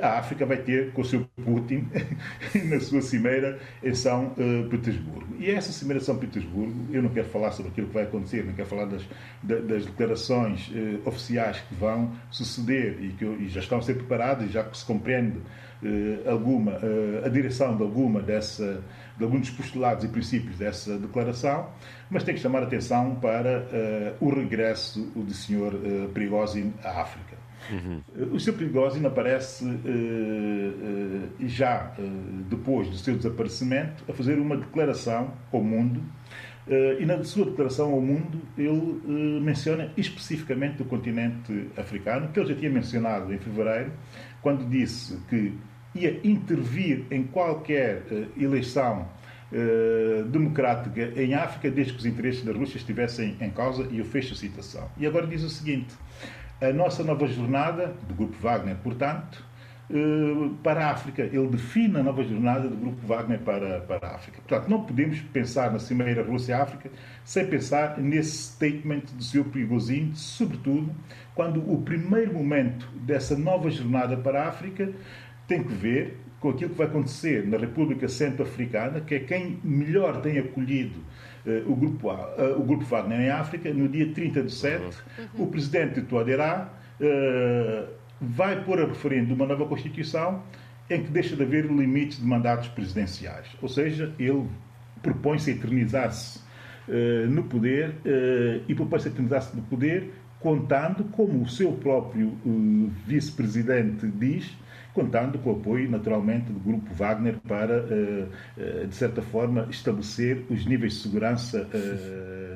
a 0.00 0.18
África 0.18 0.46
vai 0.46 0.58
ter 0.58 0.92
com 0.92 1.02
o 1.02 1.04
seu 1.04 1.26
Putin 1.44 1.88
na 2.64 2.80
sua 2.80 3.02
cimeira 3.02 3.58
em 3.82 3.94
São 3.94 4.32
eh, 4.38 4.68
Petersburgo. 4.68 5.36
E 5.38 5.50
essa 5.50 5.72
cimeira 5.72 6.00
de 6.00 6.06
São 6.06 6.16
Petersburgo, 6.16 6.86
eu 6.92 7.02
não 7.02 7.10
quero 7.10 7.28
falar 7.28 7.52
sobre 7.52 7.70
aquilo 7.70 7.88
que 7.88 7.94
vai 7.94 8.04
acontecer, 8.04 8.44
não 8.44 8.54
quero 8.54 8.68
falar 8.68 8.86
das, 8.86 9.02
das 9.42 9.84
declarações 9.86 10.70
eh, 10.74 10.98
oficiais 11.04 11.60
que 11.60 11.74
vão 11.74 12.12
suceder 12.30 12.98
e 13.00 13.12
que 13.12 13.24
e 13.24 13.48
já 13.48 13.60
estão 13.60 13.78
a 13.78 13.82
ser 13.82 13.94
preparadas, 13.94 14.50
já 14.50 14.64
que 14.64 14.76
se 14.76 14.84
compreende 14.84 15.38
alguma, 16.26 16.76
a 17.24 17.28
direção 17.28 17.76
de 17.76 17.84
alguma 17.84 18.20
dessa, 18.20 18.82
de 19.16 19.22
alguns 19.22 19.42
dos 19.42 19.50
postulados 19.50 20.02
e 20.02 20.08
princípios 20.08 20.58
dessa 20.58 20.98
declaração, 20.98 21.70
mas 22.10 22.24
tem 22.24 22.34
que 22.34 22.40
chamar 22.40 22.64
atenção 22.64 23.14
para 23.14 23.64
o 24.20 24.28
regresso 24.28 25.02
do 25.14 25.32
Sr. 25.32 26.08
Prigozhin 26.12 26.74
à 26.82 27.02
África. 27.02 27.37
Uhum. 27.70 28.02
O 28.32 28.40
Sr. 28.40 28.54
Prigozhin 28.54 29.04
aparece 29.04 29.64
uh, 29.64 29.68
uh, 29.68 31.28
já 31.40 31.92
uh, 31.98 32.02
depois 32.48 32.88
do 32.88 32.96
seu 32.96 33.16
desaparecimento 33.16 34.04
a 34.08 34.12
fazer 34.12 34.38
uma 34.38 34.56
declaração 34.56 35.32
ao 35.52 35.62
mundo 35.62 36.02
e 37.00 37.06
na 37.06 37.24
sua 37.24 37.46
declaração 37.46 37.94
ao 37.94 38.00
mundo 38.02 38.42
ele 38.58 39.40
menciona 39.40 39.90
especificamente 39.96 40.82
o 40.82 40.84
continente 40.84 41.66
africano, 41.78 42.28
que 42.28 42.38
ele 42.38 42.50
já 42.50 42.54
tinha 42.54 42.70
mencionado 42.70 43.32
em 43.32 43.38
fevereiro, 43.38 43.90
quando 44.42 44.68
disse 44.68 45.16
que 45.30 45.54
ia 45.94 46.20
intervir 46.22 47.06
em 47.10 47.22
qualquer 47.22 48.02
eleição 48.38 49.08
democrática 50.30 51.10
em 51.16 51.32
África 51.32 51.70
desde 51.70 51.94
que 51.94 52.00
os 52.00 52.04
interesses 52.04 52.44
da 52.44 52.52
Rússia 52.52 52.76
estivessem 52.76 53.34
em 53.40 53.48
causa 53.48 53.88
e 53.90 54.00
eu 54.00 54.04
fecho 54.04 54.34
a 54.34 54.36
citação. 54.36 54.90
E 54.98 55.06
agora 55.06 55.26
diz 55.26 55.42
o 55.42 55.48
seguinte: 55.48 55.94
a 56.60 56.72
nossa 56.72 57.02
nova 57.04 57.26
jornada, 57.26 57.94
do 58.08 58.14
Grupo 58.14 58.36
Wagner, 58.40 58.76
portanto, 58.82 59.44
eh, 59.90 60.50
para 60.62 60.86
a 60.86 60.90
África. 60.90 61.22
Ele 61.22 61.48
define 61.48 61.96
a 61.98 62.02
nova 62.02 62.22
jornada 62.22 62.68
do 62.68 62.76
Grupo 62.76 63.06
Wagner 63.06 63.38
para, 63.38 63.80
para 63.80 64.08
a 64.08 64.14
África. 64.16 64.40
Portanto, 64.46 64.68
não 64.68 64.84
podemos 64.84 65.20
pensar 65.20 65.72
na 65.72 65.78
Cimeira 65.78 66.22
Rússia-África 66.22 66.90
sem 67.24 67.46
pensar 67.46 67.98
nesse 67.98 68.52
statement 68.52 69.04
do 69.14 69.22
Sr. 69.22 69.44
Prigozhin, 69.44 70.12
sobretudo 70.14 70.94
quando 71.34 71.60
o 71.72 71.80
primeiro 71.80 72.34
momento 72.34 72.86
dessa 72.96 73.36
nova 73.36 73.70
jornada 73.70 74.16
para 74.16 74.42
a 74.42 74.48
África 74.48 74.92
tem 75.46 75.62
que 75.62 75.72
ver 75.72 76.18
com 76.40 76.50
aquilo 76.50 76.70
que 76.70 76.76
vai 76.76 76.86
acontecer 76.86 77.46
na 77.46 77.56
República 77.56 78.08
Centro-Africana, 78.08 79.00
que 79.00 79.14
é 79.14 79.20
quem 79.20 79.58
melhor 79.64 80.20
tem 80.20 80.38
acolhido 80.38 81.00
o, 81.66 81.74
grupo, 81.74 82.10
uh, 82.10 82.60
o 82.60 82.64
Grupo 82.64 82.84
Wagner 82.84 83.20
em 83.20 83.30
África, 83.30 83.72
no 83.72 83.88
dia 83.88 84.12
30 84.12 84.42
de 84.42 84.52
7, 84.52 84.84
uhum. 84.84 85.44
o 85.44 85.46
presidente 85.46 86.02
Touadéra 86.02 86.68
uh, 87.00 87.88
vai 88.20 88.62
pôr 88.64 88.80
a 88.80 88.86
referendo 88.86 89.34
uma 89.34 89.46
nova 89.46 89.66
Constituição 89.66 90.42
em 90.90 91.02
que 91.02 91.10
deixa 91.10 91.36
de 91.36 91.42
haver 91.42 91.66
limites 91.66 92.18
de 92.18 92.24
mandatos 92.24 92.68
presidenciais. 92.68 93.46
Ou 93.60 93.68
seja, 93.68 94.12
ele 94.18 94.46
propõe-se 95.02 95.50
a 95.50 95.54
eternizar-se 95.54 96.40
uh, 96.88 97.28
no 97.28 97.44
poder 97.44 97.90
uh, 97.90 98.64
e 98.66 98.74
propõe-se 98.74 99.08
eternizar-se 99.08 99.54
no 99.54 99.62
poder 99.62 100.12
contando, 100.40 101.04
como 101.04 101.42
o 101.42 101.48
seu 101.48 101.72
próprio 101.72 102.38
vice-presidente 103.04 104.06
diz, 104.06 104.56
contando 104.98 105.38
com 105.38 105.50
o 105.50 105.56
apoio, 105.56 105.88
naturalmente, 105.88 106.52
do 106.52 106.58
Grupo 106.58 106.92
Wagner 106.94 107.36
para, 107.46 107.84
de 108.88 108.94
certa 108.94 109.22
forma, 109.22 109.68
estabelecer 109.70 110.44
os 110.50 110.66
níveis 110.66 110.94
de 110.94 111.02
segurança 111.02 111.68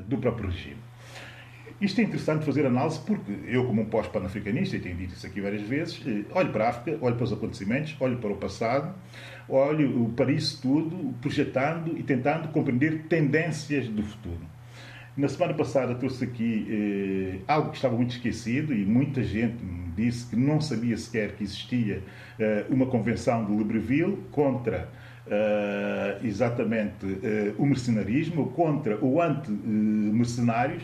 do 0.09 0.19
próprio 0.19 0.51
regime. 0.51 0.81
Isto 1.83 2.01
é 2.01 2.05
interessante 2.05 2.45
fazer 2.45 2.65
análise 2.65 3.01
porque 3.01 3.33
eu, 3.49 3.67
como 3.67 3.83
um 3.83 3.87
pós-panafricanista, 3.87 4.77
e 4.77 4.81
tenho 4.81 4.97
dito 4.97 5.15
isso 5.15 5.27
aqui 5.27 5.41
várias 5.41 5.63
vezes, 5.63 6.01
eh, 6.07 6.23
olho 6.33 6.53
para 6.53 6.67
a 6.67 6.69
África, 6.69 6.97
olho 7.01 7.17
para 7.17 7.25
os 7.25 7.33
acontecimentos, 7.33 7.97
olho 7.99 8.19
para 8.19 8.31
o 8.31 8.37
passado, 8.37 8.95
olho 9.49 10.13
para 10.17 10.31
isso 10.31 10.63
tudo, 10.63 11.13
projetando 11.21 11.99
e 11.99 12.05
tentando 12.05 12.47
compreender 12.53 13.07
tendências 13.09 13.89
do 13.89 14.05
futuro. 14.05 14.52
Na 15.15 15.29
semana 15.29 15.53
passada 15.53 15.95
trouxe 15.95 16.25
aqui 16.25 16.67
eh, 16.71 17.39
algo 17.47 17.71
que 17.71 17.77
estava 17.77 17.95
muito 17.95 18.13
esquecido 18.13 18.73
e 18.73 18.83
muita 18.87 19.23
gente 19.23 19.63
me 19.63 19.91
disse 19.95 20.25
que 20.27 20.37
não 20.37 20.59
sabia 20.59 20.97
sequer 20.97 21.33
que 21.33 21.45
existia 21.45 22.03
eh, 22.39 22.65
uma 22.71 22.87
convenção 22.87 23.45
de 23.45 23.55
Libreville 23.55 24.17
contra 24.31 24.89
Uh, 25.25 26.27
exatamente 26.27 27.07
uh, 27.07 27.55
o 27.57 27.65
mercenarismo, 27.65 28.51
contra 28.51 28.99
o 29.03 29.23
anti-mercenários. 29.23 30.83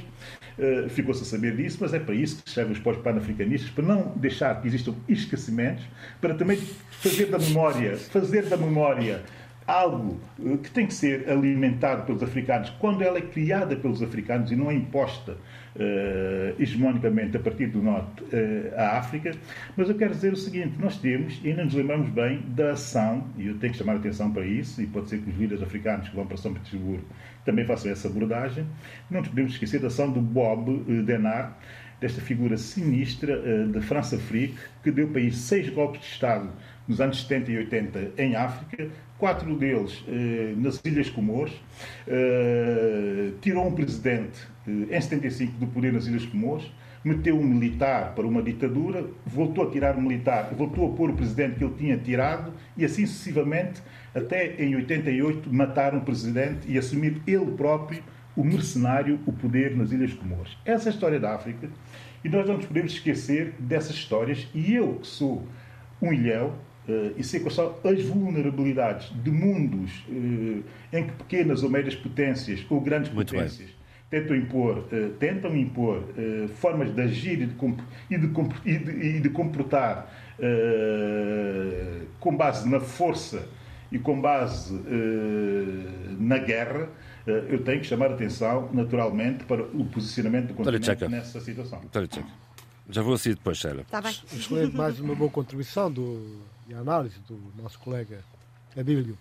Uh, 0.57 0.89
Ficou-se 0.89 1.23
a 1.23 1.27
saber 1.27 1.57
disso, 1.57 1.79
mas 1.81 1.93
é 1.93 1.99
para 1.99 2.15
isso 2.15 2.45
que 2.45 2.49
servem 2.49 2.73
os 2.73 2.79
pós-panafricanistas, 2.79 3.69
para 3.71 3.85
não 3.85 4.13
deixar 4.15 4.61
que 4.63 4.69
existam 4.69 4.95
esquecimentos, 5.09 5.85
para 6.21 6.35
também 6.35 6.57
fazer 6.57 7.27
da 7.27 7.39
memória, 7.39 7.97
fazer 7.97 8.47
da 8.47 8.57
memória 8.57 9.25
algo 9.69 10.19
que 10.63 10.71
tem 10.71 10.87
que 10.87 10.95
ser 10.95 11.29
alimentado 11.29 12.07
pelos 12.07 12.23
africanos 12.23 12.71
quando 12.81 13.03
ela 13.03 13.19
é 13.19 13.21
criada 13.21 13.77
pelos 13.77 14.03
africanos 14.03 14.51
e 14.51 14.57
não 14.57 14.71
é 14.71 14.75
imposta 14.75 15.33
uh, 15.33 16.61
hegemonicamente 16.63 17.37
a 17.37 17.41
partir 17.41 17.67
do 17.67 17.83
norte 17.83 18.25
uh, 18.25 18.75
à 18.75 18.97
África. 18.97 19.31
Mas 19.77 19.91
eu 19.91 19.95
quero 19.95 20.13
dizer 20.13 20.33
o 20.33 20.37
seguinte: 20.37 20.75
nós 20.79 20.97
temos, 20.97 21.39
e 21.45 21.51
ainda 21.51 21.67
nos 21.67 21.75
lembramos 21.75 22.09
bem 22.09 22.43
da 22.49 22.73
ação, 22.73 23.25
e 23.37 23.47
eu 23.47 23.59
tenho 23.59 23.73
que 23.73 23.79
chamar 23.79 23.93
a 23.93 23.97
atenção 23.97 24.33
para 24.33 24.47
isso, 24.47 24.81
e 24.81 24.87
pode 24.87 25.11
ser 25.11 25.19
que 25.19 25.29
os 25.29 25.37
líderes 25.37 25.63
africanos 25.63 26.09
que 26.09 26.17
vão 26.17 26.27
para 26.27 26.39
São 26.39 26.55
Petersburgo 26.55 27.05
também 27.45 27.67
façam 27.67 27.93
essa 27.93 28.09
abordagem. 28.09 28.65
Não 29.11 29.21
nos 29.21 29.29
podemos 29.29 29.53
esquecer 29.53 29.81
da 29.81 29.89
ação 29.89 30.11
do 30.11 30.21
Bob 30.21 30.85
eh, 30.89 31.03
Denard, 31.03 31.53
desta 32.01 32.23
figura 32.23 32.57
sinistra 32.57 33.39
uh, 33.39 33.69
de 33.71 33.81
França-Afrique, 33.83 34.57
que 34.83 34.91
deu 34.91 35.09
país 35.09 35.37
seis 35.37 35.69
golpes 35.69 36.01
de 36.01 36.07
Estado 36.07 36.49
nos 36.89 37.01
anos 37.01 37.21
70 37.23 37.53
e 37.53 37.57
80 37.59 38.13
em 38.17 38.35
África, 38.35 38.89
quatro 39.19 39.55
deles 39.57 40.03
eh, 40.09 40.55
nas 40.57 40.81
Ilhas 40.85 41.11
Comores, 41.11 41.53
eh, 42.07 43.33
tirou 43.43 43.67
um 43.67 43.73
presidente 43.73 44.41
eh, 44.67 44.97
em 44.97 45.01
75 45.01 45.59
do 45.59 45.67
poder 45.67 45.93
nas 45.93 46.07
Ilhas 46.07 46.25
Comores, 46.25 46.65
meteu 47.05 47.39
um 47.39 47.45
militar 47.45 48.15
para 48.15 48.27
uma 48.27 48.43
ditadura, 48.43 49.05
voltou 49.27 49.69
a 49.69 49.71
tirar 49.71 49.97
o 49.97 50.03
militar, 50.03 50.55
voltou 50.57 50.93
a 50.93 50.97
pôr 50.97 51.11
o 51.11 51.13
presidente 51.13 51.57
que 51.57 51.65
ele 51.65 51.75
tinha 51.75 51.97
tirado 51.99 52.53
e 52.77 52.85
assim 52.85 53.07
sucessivamente, 53.07 53.83
até 54.15 54.55
em 54.63 54.75
88 54.75 55.53
matar 55.53 55.95
um 55.95 56.01
presidente 56.01 56.71
e 56.71 56.79
assumir 56.79 57.21
ele 57.27 57.53
próprio 57.53 58.03
o 58.35 58.45
mercenário, 58.45 59.21
o 59.27 59.33
poder 59.33 59.77
nas 59.77 59.91
Ilhas 59.93 60.15
Comores. 60.15 60.57
Essa 60.65 60.89
é 60.89 60.91
a 60.91 60.95
história 60.95 61.21
da 61.21 61.35
África 61.35 61.69
e 62.25 62.29
nós 62.29 62.47
não 62.47 62.57
nos 62.57 62.67
podemos 62.67 62.93
esquecer 62.93 63.55
dessas 63.59 63.95
histórias 63.95 64.49
e 64.55 64.75
eu 64.75 64.95
que 64.95 65.07
sou 65.07 65.45
um 66.01 66.13
ilhéu, 66.13 66.55
e 67.17 67.23
sei 67.23 67.41
quais 67.41 67.55
são 67.55 67.75
as 67.85 68.03
vulnerabilidades 68.03 69.13
de 69.23 69.31
mundos 69.31 70.05
uh, 70.09 70.65
em 70.93 71.07
que 71.07 71.13
pequenas 71.13 71.63
ou 71.63 71.69
médias 71.69 71.95
potências 71.95 72.65
ou 72.71 72.81
grandes 72.81 73.13
Muito 73.13 73.35
potências 73.35 73.69
bem. 73.69 74.21
tentam 74.23 74.37
impor, 74.37 74.79
uh, 74.79 75.11
tentam 75.19 75.57
impor 75.57 76.03
formas 76.55 76.95
de 76.95 77.01
agir 77.03 77.43
e 77.43 77.47
de, 77.47 77.55
e 78.11 78.19
de, 78.19 78.31
e 78.65 78.79
de, 78.79 78.91
e 78.91 79.21
de 79.21 79.29
comportar 79.29 80.15
com 82.21 82.37
base 82.37 82.69
na 82.69 82.81
força 82.81 83.47
e 83.91 83.99
com 83.99 84.21
base 84.21 84.81
na 86.19 86.39
guerra, 86.39 86.89
eu 87.27 87.65
tenho 87.65 87.81
que 87.81 87.87
chamar 87.87 88.13
a 88.13 88.15
atenção, 88.15 88.71
naturalmente, 88.73 89.45
para 89.45 89.63
o 89.63 89.85
posicionamento 89.87 90.49
do 90.49 90.55
continente 90.55 91.09
nessa 91.09 91.41
situação. 91.41 91.81
Já 92.89 93.03
vou 93.03 93.15
assim 93.15 93.31
depois, 93.31 93.59
Sheila. 93.59 93.83
Está 93.83 94.01
bem. 94.01 94.15
Excelente, 94.33 94.77
mais 94.77 95.01
uma 95.01 95.15
boa 95.15 95.31
contribuição 95.31 95.91
do 95.91 96.41
e 96.69 96.75
a 96.75 96.79
análise 96.79 97.19
do 97.21 97.41
nosso 97.61 97.79
colega 97.79 98.23
Abílio. 98.77 99.19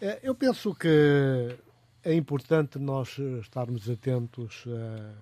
É, 0.00 0.18
eu 0.22 0.34
penso 0.34 0.74
que 0.74 1.56
é 2.02 2.14
importante 2.14 2.78
nós 2.78 3.18
estarmos 3.40 3.88
atentos 3.88 4.64
eh, 4.66 5.12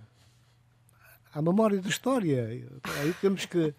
à 1.34 1.42
memória 1.42 1.80
da 1.80 1.88
história. 1.88 2.46
Aí 2.46 3.14
temos 3.20 3.44
que 3.46 3.74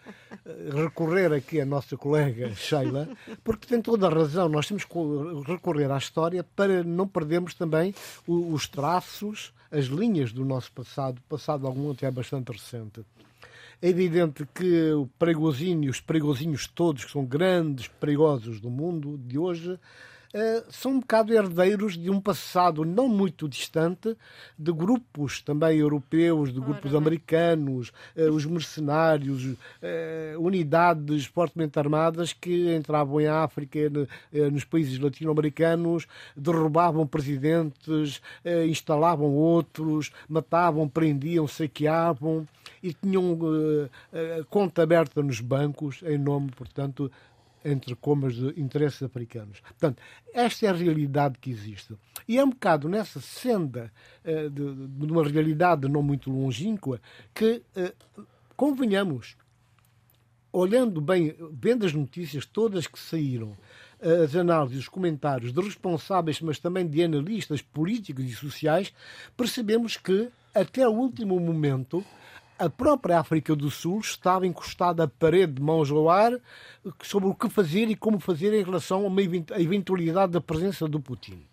eh, 0.46 0.70
recorrer 0.74 1.32
aqui 1.32 1.62
à 1.62 1.66
nossa 1.66 1.96
colega 1.96 2.54
Sheila, 2.54 3.08
porque 3.44 3.68
tem 3.68 3.82
toda 3.82 4.08
a 4.08 4.10
razão. 4.10 4.50
Nós 4.50 4.68
temos 4.68 4.84
que 4.84 4.94
recorrer 5.48 5.90
à 5.90 5.98
história 5.98 6.44
para 6.44 6.84
não 6.84 7.08
perdermos 7.08 7.54
também 7.54 7.96
os 8.28 8.68
traços, 8.68 9.54
as 9.72 9.86
linhas 9.86 10.34
do 10.34 10.44
nosso 10.44 10.72
passado, 10.74 11.22
passado 11.30 11.66
algum 11.66 11.92
até 11.92 12.12
bastante 12.12 12.52
recente. 12.52 13.06
É 13.82 13.88
evidente 13.88 14.46
que 14.54 14.92
o 14.92 15.08
perigosinho, 15.18 15.90
os 15.90 16.02
perigosinhos 16.02 16.68
todos, 16.68 17.06
que 17.06 17.12
são 17.12 17.26
grandes 17.26 17.88
perigosos 17.88 18.60
do 18.60 18.70
mundo 18.70 19.18
de 19.18 19.38
hoje, 19.38 19.80
Uh, 20.30 20.64
são 20.72 20.92
um 20.92 21.00
bocado 21.00 21.34
herdeiros 21.34 21.98
de 21.98 22.08
um 22.08 22.22
passado 22.22 22.86
não 22.86 23.10
muito 23.10 23.50
distante 23.50 24.16
de 24.60 24.72
grupos 24.72 25.42
também 25.42 25.80
europeus, 25.80 26.54
de 26.54 26.60
grupos 26.60 26.92
Ora, 26.92 27.00
americanos, 27.00 27.92
uh, 28.16 28.32
os 28.32 28.46
mercenários, 28.46 29.44
uh, 29.44 29.58
unidades 30.38 31.26
fortemente 31.26 31.80
armadas 31.80 32.32
que 32.32 32.76
entravam 32.76 33.20
em 33.20 33.26
África, 33.26 33.80
nos 34.52 34.64
países 34.64 35.00
latino-americanos, 35.00 36.06
derrubavam 36.38 37.08
presidentes, 37.08 38.22
instalavam 38.68 39.34
outros, 39.34 40.12
matavam, 40.28 40.88
prendiam, 40.88 41.48
saqueavam 41.48 42.48
e 42.82 42.94
tinham 42.94 43.38
conta 44.50 44.84
aberta 44.84 45.22
nos 45.22 45.40
bancos 45.40 46.02
em 46.04 46.18
nome, 46.18 46.52
portanto, 46.52 47.12
entre 47.64 47.96
comas 47.96 48.36
de 48.36 48.60
interesses 48.60 49.02
africanos. 49.04 49.60
Portanto, 49.62 50.02
esta 50.34 50.66
é 50.66 50.70
a 50.70 50.74
realidade 50.74 51.38
que 51.40 51.50
existe. 51.50 51.96
E 52.28 52.38
é 52.38 52.44
um 52.44 52.50
bocado 52.50 52.88
nessa 52.88 53.20
senda 53.20 53.92
uh, 54.24 54.50
de, 54.50 54.88
de, 54.88 55.12
uma 55.12 55.24
realidade 55.24 55.88
não 55.88 56.02
muito 56.02 56.32
longínqua 56.32 57.02
que, 57.34 57.62
uh, 57.76 58.24
convenhamos, 58.56 59.36
olhando 60.52 61.02
bem, 61.02 61.36
vendo 61.52 61.86
as 61.86 61.94
notícias 61.94 62.46
todas 62.46 62.88
que 62.88 63.00
saíram, 63.00 63.56
as 64.02 64.34
análises, 64.34 64.80
os 64.80 64.88
comentários 64.88 65.52
de 65.52 65.62
responsáveis, 65.62 66.40
mas 66.40 66.58
também 66.58 66.88
de 66.88 67.04
analistas 67.04 67.62
políticos 67.62 68.24
e 68.24 68.32
sociais, 68.32 68.94
percebemos 69.36 69.98
que, 69.98 70.30
até 70.56 70.88
o 70.88 70.94
último 70.94 71.38
momento, 71.38 72.04
a 72.60 72.70
própria 72.70 73.20
África 73.20 73.56
do 73.56 73.72
Sul 73.72 74.00
estava 74.00 74.46
encostada 74.46 75.06
à 75.06 75.08
parede 75.08 75.54
de 75.54 75.62
mãos 75.62 75.90
ao 75.90 76.10
ar 76.10 76.34
sobre 77.02 77.30
o 77.30 77.34
que 77.34 77.50
fazer 77.50 77.90
e 77.90 77.96
como 77.96 78.20
fazer 78.20 78.54
em 78.54 78.64
relação 78.64 79.06
a 79.06 79.08
uma 79.08 79.22
eventualidade 79.22 80.34
da 80.34 80.42
presença 80.42 80.86
do 80.88 81.00
Putin. 81.00 81.46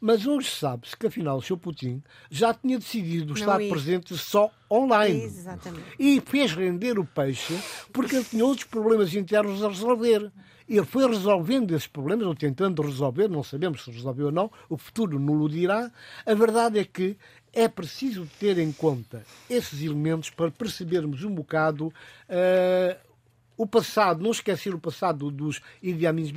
Mas 0.00 0.26
hoje 0.26 0.50
sabe-se 0.50 0.96
que, 0.96 1.06
afinal, 1.06 1.38
o 1.38 1.40
Sr. 1.40 1.56
Putin 1.56 2.02
já 2.28 2.52
tinha 2.52 2.78
decidido 2.78 3.28
Não 3.28 3.34
estar 3.34 3.56
presente 3.56 4.18
só 4.18 4.50
online. 4.70 5.22
Exatamente. 5.22 5.84
E 5.98 6.20
fez 6.20 6.52
render 6.52 6.98
o 6.98 7.06
peixe 7.06 7.56
porque 7.92 8.16
ele 8.16 8.24
tinha 8.24 8.44
outros 8.44 8.66
problemas 8.66 9.14
internos 9.14 9.62
a 9.62 9.68
resolver. 9.68 10.30
Ele 10.68 10.84
foi 10.84 11.06
resolvendo 11.06 11.72
esses 11.72 11.86
problemas, 11.86 12.26
ou 12.26 12.34
tentando 12.34 12.82
resolver, 12.82 13.28
não 13.28 13.42
sabemos 13.42 13.84
se 13.84 13.90
resolveu 13.90 14.26
ou 14.26 14.32
não, 14.32 14.50
o 14.68 14.76
futuro 14.76 15.18
não 15.18 15.40
o 15.40 15.48
dirá. 15.48 15.90
A 16.26 16.34
verdade 16.34 16.78
é 16.78 16.84
que 16.84 17.16
é 17.54 17.68
preciso 17.68 18.28
ter 18.38 18.58
em 18.58 18.72
conta 18.72 19.24
esses 19.48 19.82
elementos 19.82 20.30
para 20.30 20.50
percebermos 20.50 21.22
um 21.24 21.34
bocado 21.34 21.86
uh, 21.86 23.14
o 23.56 23.66
passado, 23.66 24.22
não 24.22 24.32
esquecer 24.32 24.74
o 24.74 24.80
passado 24.80 25.30
dos 25.30 25.60
Idi 25.80 26.06
Amin 26.06 26.32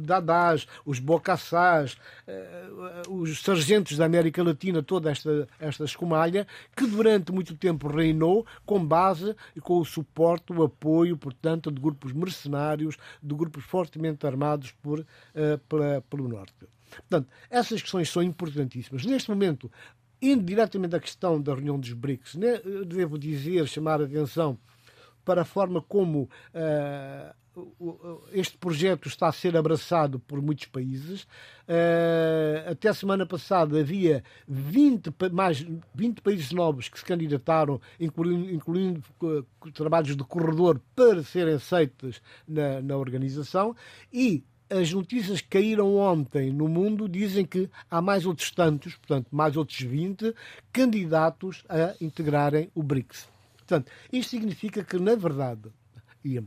Dadás, 0.00 0.66
os 0.84 0.98
Bocassás, 0.98 1.98
uh, 2.26 3.12
os 3.12 3.42
sargentos 3.42 3.98
da 3.98 4.06
América 4.06 4.42
Latina, 4.42 4.82
toda 4.82 5.10
esta, 5.10 5.46
esta 5.60 5.84
escumalha, 5.84 6.46
que 6.74 6.86
durante 6.86 7.30
muito 7.32 7.54
tempo 7.54 7.88
reinou 7.88 8.46
com 8.64 8.84
base 8.84 9.36
e 9.54 9.60
com 9.60 9.78
o 9.78 9.84
suporte, 9.84 10.52
o 10.52 10.62
apoio, 10.62 11.16
portanto, 11.16 11.70
de 11.70 11.80
grupos 11.80 12.12
mercenários, 12.12 12.96
de 13.22 13.34
grupos 13.34 13.64
fortemente 13.64 14.26
armados 14.26 14.72
por, 14.82 15.00
uh, 15.00 15.58
pela, 15.68 16.02
pelo 16.08 16.26
Norte. 16.28 16.66
Portanto, 16.96 17.28
essas 17.50 17.82
questões 17.82 18.08
são 18.08 18.22
importantíssimas. 18.22 19.04
Neste 19.04 19.28
momento, 19.28 19.70
Indo 20.24 20.42
diretamente 20.42 20.96
à 20.96 21.00
questão 21.00 21.40
da 21.40 21.52
reunião 21.52 21.78
dos 21.78 21.92
BRICS, 21.92 22.36
né, 22.36 22.60
devo 22.86 23.18
dizer, 23.18 23.66
chamar 23.68 24.00
a 24.00 24.04
atenção 24.04 24.58
para 25.24 25.42
a 25.42 25.44
forma 25.44 25.82
como 25.82 26.28
este 28.32 28.58
projeto 28.58 29.06
está 29.06 29.28
a 29.28 29.32
ser 29.32 29.56
abraçado 29.56 30.18
por 30.18 30.40
muitos 30.42 30.66
países. 30.66 31.22
Uh, 31.68 32.70
até 32.70 32.88
a 32.88 32.94
semana 32.94 33.24
passada 33.24 33.78
havia 33.78 34.24
20, 34.48 35.10
mais 35.32 35.64
20 35.94 36.20
países 36.20 36.52
novos 36.52 36.88
que 36.88 36.98
se 36.98 37.04
candidataram, 37.04 37.80
incluindo, 38.00 38.50
incluindo 38.52 39.02
uh, 39.22 39.46
trabalhos 39.72 40.16
de 40.16 40.24
corredor 40.24 40.80
para 40.96 41.22
serem 41.22 41.54
aceitos 41.54 42.20
na, 42.46 42.82
na 42.82 42.96
organização. 42.96 43.74
E 44.12 44.42
as 44.70 44.92
notícias 44.92 45.40
que 45.40 45.48
caíram 45.48 45.96
ontem 45.96 46.52
no 46.52 46.68
mundo 46.68 47.08
dizem 47.08 47.44
que 47.44 47.68
há 47.90 48.00
mais 48.00 48.26
outros 48.26 48.50
tantos, 48.50 48.96
portanto, 48.96 49.28
mais 49.30 49.56
outros 49.56 49.80
20 49.80 50.34
candidatos 50.72 51.64
a 51.68 51.94
integrarem 52.00 52.70
o 52.74 52.82
BRICS. 52.82 53.28
Portanto, 53.58 53.90
isto 54.12 54.30
significa 54.30 54.82
que, 54.84 54.98
na 54.98 55.14
verdade, 55.14 55.70
e, 56.24 56.38
uh, 56.38 56.46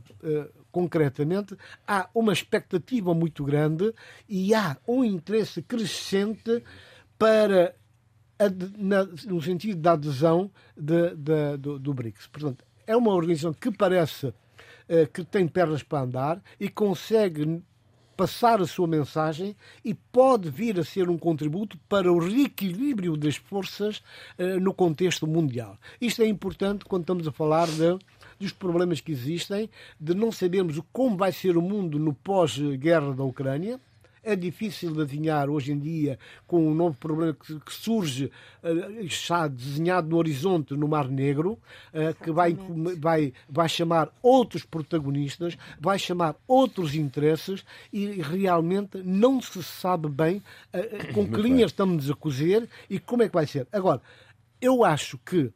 concretamente, 0.72 1.56
há 1.86 2.08
uma 2.14 2.32
expectativa 2.32 3.14
muito 3.14 3.44
grande 3.44 3.94
e 4.28 4.54
há 4.54 4.76
um 4.86 5.04
interesse 5.04 5.62
crescente 5.62 6.62
para 7.18 7.74
na, 8.76 9.04
no 9.26 9.42
sentido 9.42 9.80
da 9.80 9.92
adesão 9.92 10.50
de, 10.76 11.14
de, 11.16 11.56
do, 11.58 11.78
do, 11.78 11.92
BRICS. 11.92 12.28
Portanto, 12.28 12.64
é 12.86 12.96
uma 12.96 13.12
organização 13.12 13.52
que 13.52 13.70
parece 13.70 14.26
uh, 14.26 14.34
que 15.12 15.24
tem 15.24 15.48
pernas 15.48 15.82
para 15.82 16.04
andar 16.04 16.42
e 16.58 16.68
consegue 16.68 17.62
passar 18.18 18.60
a 18.60 18.66
sua 18.66 18.88
mensagem 18.88 19.54
e 19.84 19.94
pode 19.94 20.50
vir 20.50 20.76
a 20.80 20.82
ser 20.82 21.08
um 21.08 21.16
contributo 21.16 21.78
para 21.88 22.12
o 22.12 22.18
reequilíbrio 22.18 23.16
das 23.16 23.36
forças 23.36 24.02
uh, 24.36 24.58
no 24.60 24.74
contexto 24.74 25.24
mundial. 25.24 25.78
Isto 26.00 26.22
é 26.22 26.26
importante 26.26 26.84
quando 26.84 27.02
estamos 27.02 27.28
a 27.28 27.32
falar 27.32 27.68
de 27.68 27.96
dos 28.40 28.52
problemas 28.52 29.00
que 29.00 29.12
existem, 29.12 29.68
de 30.00 30.14
não 30.14 30.30
sabermos 30.30 30.80
como 30.92 31.16
vai 31.16 31.32
ser 31.32 31.56
o 31.56 31.62
mundo 31.62 31.98
no 31.98 32.12
pós-guerra 32.12 33.12
da 33.12 33.24
Ucrânia. 33.24 33.80
É 34.28 34.36
difícil 34.36 34.92
de 34.92 35.00
adivinhar 35.00 35.48
hoje 35.48 35.72
em 35.72 35.78
dia 35.78 36.18
com 36.46 36.58
o 36.58 36.70
um 36.70 36.74
novo 36.74 36.94
problema 36.98 37.32
que, 37.32 37.58
que 37.60 37.72
surge, 37.72 38.30
uh, 38.62 39.00
está 39.00 39.48
desenhado 39.48 40.06
no 40.06 40.18
horizonte 40.18 40.74
no 40.74 40.86
Mar 40.86 41.08
Negro, 41.08 41.52
uh, 41.52 42.14
que 42.22 42.30
vai, 42.30 42.54
vai, 42.98 43.32
vai 43.48 43.68
chamar 43.70 44.10
outros 44.22 44.66
protagonistas, 44.66 45.56
vai 45.80 45.98
chamar 45.98 46.36
outros 46.46 46.94
interesses 46.94 47.64
e 47.90 48.20
realmente 48.20 48.98
não 49.02 49.40
se 49.40 49.62
sabe 49.62 50.10
bem 50.10 50.42
uh, 50.74 51.14
com 51.14 51.26
que 51.26 51.40
linhas 51.40 51.70
estamos 51.70 52.10
a 52.10 52.14
cozer 52.14 52.68
e 52.90 52.98
como 52.98 53.22
é 53.22 53.28
que 53.28 53.34
vai 53.34 53.46
ser. 53.46 53.66
Agora, 53.72 54.02
eu 54.60 54.84
acho 54.84 55.16
que 55.24 55.50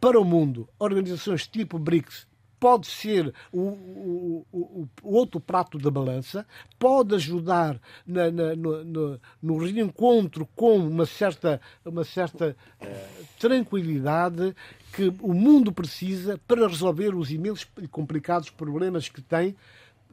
para 0.00 0.18
o 0.18 0.24
mundo, 0.24 0.66
organizações 0.78 1.46
tipo 1.46 1.78
BRICS 1.78 2.26
pode 2.62 2.86
ser 2.86 3.34
o, 3.50 3.60
o, 3.60 4.46
o, 4.52 4.88
o, 5.02 5.16
outro 5.16 5.40
prato 5.40 5.80
da 5.80 5.90
balança, 5.90 6.46
pode 6.78 7.12
ajudar 7.16 7.76
na, 8.06 8.30
na, 8.30 8.54
no, 8.54 9.20
no, 9.42 9.58
reencontro 9.58 10.48
com 10.54 10.76
uma 10.76 11.04
certa, 11.04 11.60
uma 11.84 12.04
certa 12.04 12.56
uh, 12.80 13.26
tranquilidade 13.36 14.54
que 14.92 15.12
o 15.20 15.34
mundo 15.34 15.72
precisa 15.72 16.40
para 16.46 16.68
resolver 16.68 17.16
os 17.16 17.32
imensos 17.32 17.66
e 17.82 17.88
complicados 17.88 18.48
problemas 18.48 19.08
que 19.08 19.20
tem 19.20 19.56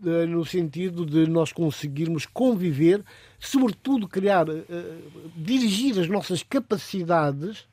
uh, 0.01 0.25
no 0.27 0.43
sentido 0.43 1.05
de 1.05 1.29
nós 1.29 1.53
conseguirmos 1.53 2.25
conviver, 2.25 3.05
sobretudo 3.39 4.07
criar, 4.07 4.49
uh, 4.49 4.55
dirigir 5.35 5.99
as 5.99 6.09
nossas 6.09 6.41
capacidades 6.41 7.68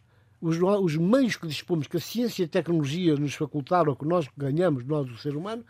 os, 0.47 0.59
os 0.61 0.97
meios 0.97 1.36
que 1.36 1.47
dispomos, 1.47 1.86
que 1.86 1.97
a 1.97 2.01
ciência 2.01 2.42
e 2.42 2.47
a 2.47 2.49
tecnologia 2.49 3.16
nos 3.16 3.34
facultaram, 3.34 3.94
que 3.94 4.05
nós 4.05 4.28
ganhamos, 4.36 4.84
nós, 4.84 5.11
o 5.11 5.18
ser 5.18 5.36
humano, 5.36 5.64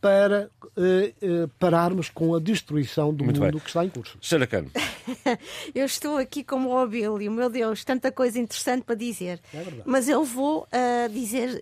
para 0.00 0.50
uh, 0.62 1.44
uh, 1.44 1.48
pararmos 1.58 2.10
com 2.10 2.34
a 2.34 2.38
destruição 2.38 3.14
do 3.14 3.24
Muito 3.24 3.40
mundo 3.40 3.52
bem. 3.52 3.60
que 3.60 3.66
está 3.66 3.84
em 3.84 3.88
curso. 3.88 4.18
Sra. 4.20 4.46
Cano. 4.46 4.70
eu 5.74 5.86
estou 5.86 6.16
aqui 6.16 6.44
como 6.44 6.70
o 6.70 6.78
Abílio, 6.78 7.30
meu 7.30 7.48
Deus, 7.48 7.84
tanta 7.84 8.12
coisa 8.12 8.38
interessante 8.38 8.84
para 8.84 8.94
dizer. 8.94 9.40
É. 9.54 9.64
Mas 9.84 10.08
eu 10.08 10.24
vou 10.24 10.64
uh, 10.64 11.12
dizer, 11.12 11.60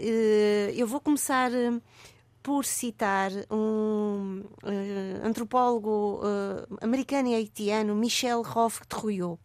eu 0.74 0.86
vou 0.86 1.00
começar 1.00 1.50
por 2.42 2.64
citar 2.64 3.30
um 3.50 4.42
antropólogo 5.24 6.20
americano 6.82 7.28
e 7.28 7.34
haitiano, 7.34 7.94
Michel 7.94 8.42
Roth 8.42 8.84
Trouillot, 8.86 9.40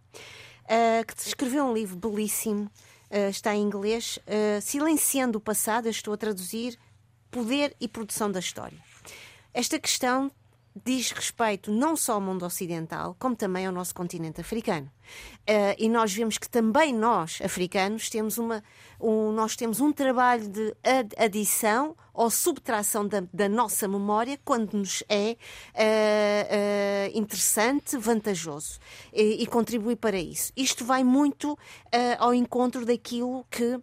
que 1.07 1.13
escreveu 1.25 1.63
um 1.63 1.73
livro 1.73 1.95
belíssimo 1.95 2.69
uh, 3.11 3.29
está 3.29 3.55
em 3.55 3.61
inglês, 3.61 4.19
uh, 4.27 4.61
Silenciando 4.61 5.37
o 5.37 5.41
Passado, 5.41 5.87
eu 5.87 5.91
estou 5.91 6.13
a 6.13 6.17
traduzir 6.17 6.77
Poder 7.31 7.75
e 7.79 7.87
Produção 7.87 8.31
da 8.31 8.39
História. 8.39 8.77
Esta 9.53 9.79
questão 9.79 10.31
diz 10.85 11.11
respeito 11.11 11.71
não 11.71 11.95
só 11.95 12.13
ao 12.13 12.21
mundo 12.21 12.45
ocidental, 12.45 13.15
como 13.19 13.35
também 13.35 13.65
ao 13.65 13.73
nosso 13.73 13.93
continente 13.93 14.41
africano. 14.41 14.89
Uh, 15.41 15.73
e 15.77 15.89
nós 15.89 16.13
vemos 16.13 16.37
que 16.37 16.49
também 16.49 16.93
nós, 16.93 17.39
africanos, 17.43 18.09
temos, 18.09 18.37
uma, 18.37 18.63
um, 18.99 19.31
nós 19.31 19.55
temos 19.55 19.79
um 19.79 19.91
trabalho 19.91 20.47
de 20.47 20.75
adição 21.17 21.95
ou 22.13 22.29
subtração 22.29 23.07
da, 23.07 23.23
da 23.33 23.49
nossa 23.49 23.87
memória 23.87 24.39
quando 24.45 24.73
nos 24.73 25.03
é 25.09 25.35
uh, 25.73 27.15
uh, 27.15 27.17
interessante, 27.17 27.97
vantajoso 27.97 28.79
e, 29.11 29.41
e, 29.41 29.47
contribui 29.47 29.95
para 29.95 30.17
isso. 30.19 30.51
Isto 30.55 30.85
vai 30.85 31.03
muito 31.03 31.57
ao 32.19 32.33
encontro 32.33 32.85
daquilo 32.85 33.45
que 33.49 33.79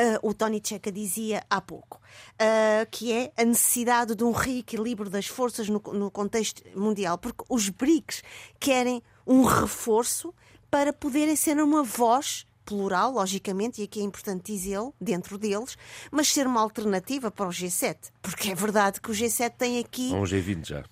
Uh, 0.00 0.28
o 0.28 0.32
Tony 0.32 0.62
Checa 0.64 0.90
dizia 0.90 1.44
há 1.50 1.60
pouco, 1.60 2.00
uh, 2.34 2.88
que 2.90 3.12
é 3.12 3.32
a 3.36 3.44
necessidade 3.44 4.14
de 4.14 4.24
um 4.24 4.30
reequilíbrio 4.30 5.10
das 5.10 5.26
forças 5.26 5.68
no, 5.68 5.78
no, 5.92 6.10
contexto 6.10 6.62
mundial, 6.74 7.18
porque 7.18 7.44
os 7.50 7.68
BRICS 7.68 8.22
querem 8.58 9.02
um 9.26 9.42
reforço 9.42 10.32
para 10.70 10.90
poderem 10.90 11.36
ser 11.36 11.58
uma 11.58 11.82
voz 11.82 12.46
plural, 12.64 13.12
logicamente, 13.12 13.82
e 13.82 13.84
aqui 13.84 14.00
é 14.00 14.04
importante 14.04 14.52
dizê-lo, 14.52 14.94
dentro 15.00 15.36
deles, 15.36 15.76
mas 16.10 16.32
ser 16.32 16.46
uma 16.46 16.60
alternativa 16.60 17.30
para 17.30 17.48
o 17.48 17.50
G7, 17.50 17.96
porque 18.22 18.52
é 18.52 18.54
verdade 18.54 19.00
que 19.00 19.10
o 19.10 19.14
G7 19.14 19.52
tem 19.58 19.78
aqui. 19.80 20.12
Um 20.14 20.22
G20 20.22 20.66
já. 20.66 20.84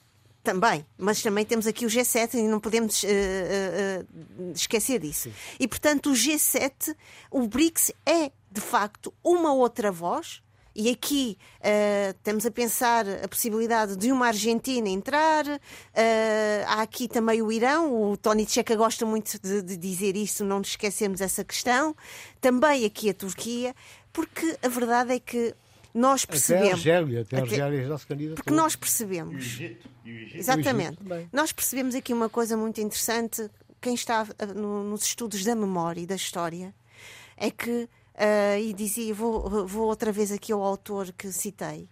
Também, 0.42 0.84
mas 0.96 1.22
também 1.22 1.44
temos 1.44 1.66
aqui 1.66 1.84
o 1.84 1.88
G7 1.88 2.34
e 2.34 2.48
não 2.48 2.58
podemos 2.58 3.02
uh, 3.02 3.06
uh, 3.06 4.52
esquecer 4.52 4.98
disso. 4.98 5.30
Sim. 5.30 5.34
E 5.60 5.68
portanto, 5.68 6.10
o 6.10 6.14
G7, 6.14 6.96
o 7.30 7.46
BRICS 7.46 7.92
é 8.06 8.32
de 8.50 8.60
facto 8.60 9.12
uma 9.22 9.52
outra 9.52 9.90
voz. 9.90 10.42
E 10.74 10.90
aqui 10.90 11.36
uh, 11.58 12.10
estamos 12.10 12.46
a 12.46 12.52
pensar 12.52 13.04
a 13.08 13.26
possibilidade 13.26 13.96
de 13.96 14.12
uma 14.12 14.28
Argentina 14.28 14.88
entrar, 14.88 15.44
uh, 15.44 15.58
há 16.68 16.82
aqui 16.82 17.08
também 17.08 17.42
o 17.42 17.50
Irão, 17.50 18.12
o 18.12 18.16
Tony 18.16 18.46
Tcheca 18.46 18.76
gosta 18.76 19.04
muito 19.04 19.40
de, 19.42 19.60
de 19.60 19.76
dizer 19.76 20.14
isso, 20.16 20.44
não 20.44 20.58
nos 20.58 20.68
esquecemos 20.68 21.20
essa 21.20 21.42
questão, 21.42 21.96
também 22.40 22.84
aqui 22.84 23.10
a 23.10 23.14
Turquia, 23.14 23.74
porque 24.12 24.56
a 24.62 24.68
verdade 24.68 25.14
é 25.14 25.18
que 25.18 25.52
nós 25.92 26.24
percebemos. 26.24 26.80
Até 26.80 26.92
a 26.92 26.98
Argélia, 26.98 27.20
até 27.22 27.36
a 27.36 27.40
Argélia 27.40 27.88
já 27.88 27.98
se 27.98 28.06
candidatou. 28.06 28.36
Porque 28.36 28.54
nós 28.54 28.76
percebemos. 28.76 29.34
E 29.34 29.36
o 29.36 29.40
Egito. 29.40 29.88
E 30.04 30.10
o 30.12 30.16
Egito. 30.16 30.36
Exatamente. 30.38 30.98
O 31.02 31.14
Egito 31.14 31.28
nós 31.32 31.52
percebemos 31.52 31.94
aqui 31.96 32.12
uma 32.12 32.28
coisa 32.28 32.56
muito 32.56 32.80
interessante. 32.80 33.50
Quem 33.80 33.94
está 33.94 34.26
no, 34.54 34.84
nos 34.84 35.02
estudos 35.02 35.44
da 35.44 35.56
memória 35.56 36.00
e 36.00 36.06
da 36.06 36.14
história 36.14 36.72
é 37.36 37.50
que 37.50 37.88
Uh, 38.18 38.58
e 38.58 38.72
dizia, 38.72 39.14
vou, 39.14 39.64
vou 39.64 39.86
outra 39.86 40.10
vez 40.10 40.32
aqui 40.32 40.52
ao 40.52 40.60
autor 40.60 41.12
que 41.12 41.30
citei. 41.30 41.88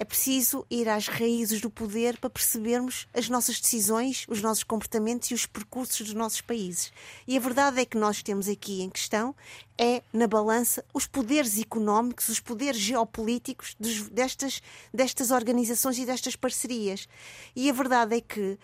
É 0.00 0.04
preciso 0.04 0.66
ir 0.70 0.88
às 0.88 1.08
raízes 1.08 1.60
do 1.60 1.68
poder 1.68 2.18
para 2.18 2.30
percebermos 2.30 3.06
as 3.12 3.28
nossas 3.28 3.60
decisões, 3.60 4.24
os 4.30 4.40
nossos 4.40 4.64
comportamentos 4.64 5.30
e 5.30 5.34
os 5.34 5.44
percursos 5.44 6.00
dos 6.00 6.14
nossos 6.14 6.40
países. 6.40 6.90
E 7.28 7.36
a 7.36 7.40
verdade 7.40 7.80
é 7.80 7.84
que 7.84 7.98
nós 7.98 8.22
temos 8.22 8.48
aqui 8.48 8.80
em 8.80 8.88
questão 8.88 9.34
é 9.78 10.02
na 10.10 10.26
balança 10.26 10.82
os 10.94 11.06
poderes 11.06 11.58
económicos, 11.58 12.30
os 12.30 12.40
poderes 12.40 12.80
geopolíticos 12.80 13.76
dos, 13.78 14.08
destas, 14.08 14.62
destas 14.92 15.30
organizações 15.30 15.98
e 15.98 16.06
destas 16.06 16.34
parcerias. 16.34 17.06
E 17.54 17.68
a 17.68 17.72
verdade 17.74 18.16
é 18.16 18.20
que 18.22 18.40
uh, 18.40 18.58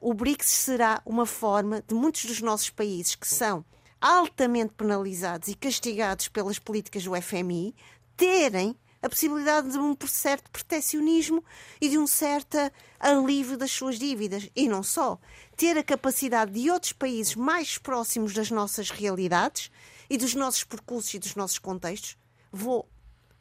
o 0.00 0.12
BRICS 0.12 0.48
será 0.48 1.00
uma 1.06 1.24
forma 1.24 1.82
de 1.86 1.94
muitos 1.94 2.26
dos 2.26 2.42
nossos 2.42 2.68
países 2.68 3.14
que 3.14 3.26
são 3.26 3.64
altamente 4.06 4.72
penalizados 4.74 5.48
e 5.48 5.54
castigados 5.56 6.28
pelas 6.28 6.60
políticas 6.60 7.02
do 7.02 7.20
FMI 7.20 7.74
terem 8.16 8.76
a 9.02 9.08
possibilidade 9.08 9.72
de 9.72 9.78
um 9.78 9.96
certo 10.06 10.48
protecionismo 10.48 11.44
e 11.80 11.88
de 11.88 11.98
um 11.98 12.06
certo 12.06 12.56
alívio 13.00 13.58
das 13.58 13.72
suas 13.72 13.98
dívidas. 13.98 14.48
E 14.54 14.68
não 14.68 14.84
só. 14.84 15.18
Ter 15.56 15.76
a 15.76 15.82
capacidade 15.82 16.52
de 16.52 16.70
outros 16.70 16.92
países 16.92 17.34
mais 17.34 17.78
próximos 17.78 18.32
das 18.32 18.48
nossas 18.48 18.90
realidades 18.90 19.72
e 20.08 20.16
dos 20.16 20.36
nossos 20.36 20.62
percursos 20.62 21.12
e 21.14 21.18
dos 21.18 21.34
nossos 21.34 21.58
contextos, 21.58 22.16
vou 22.52 22.88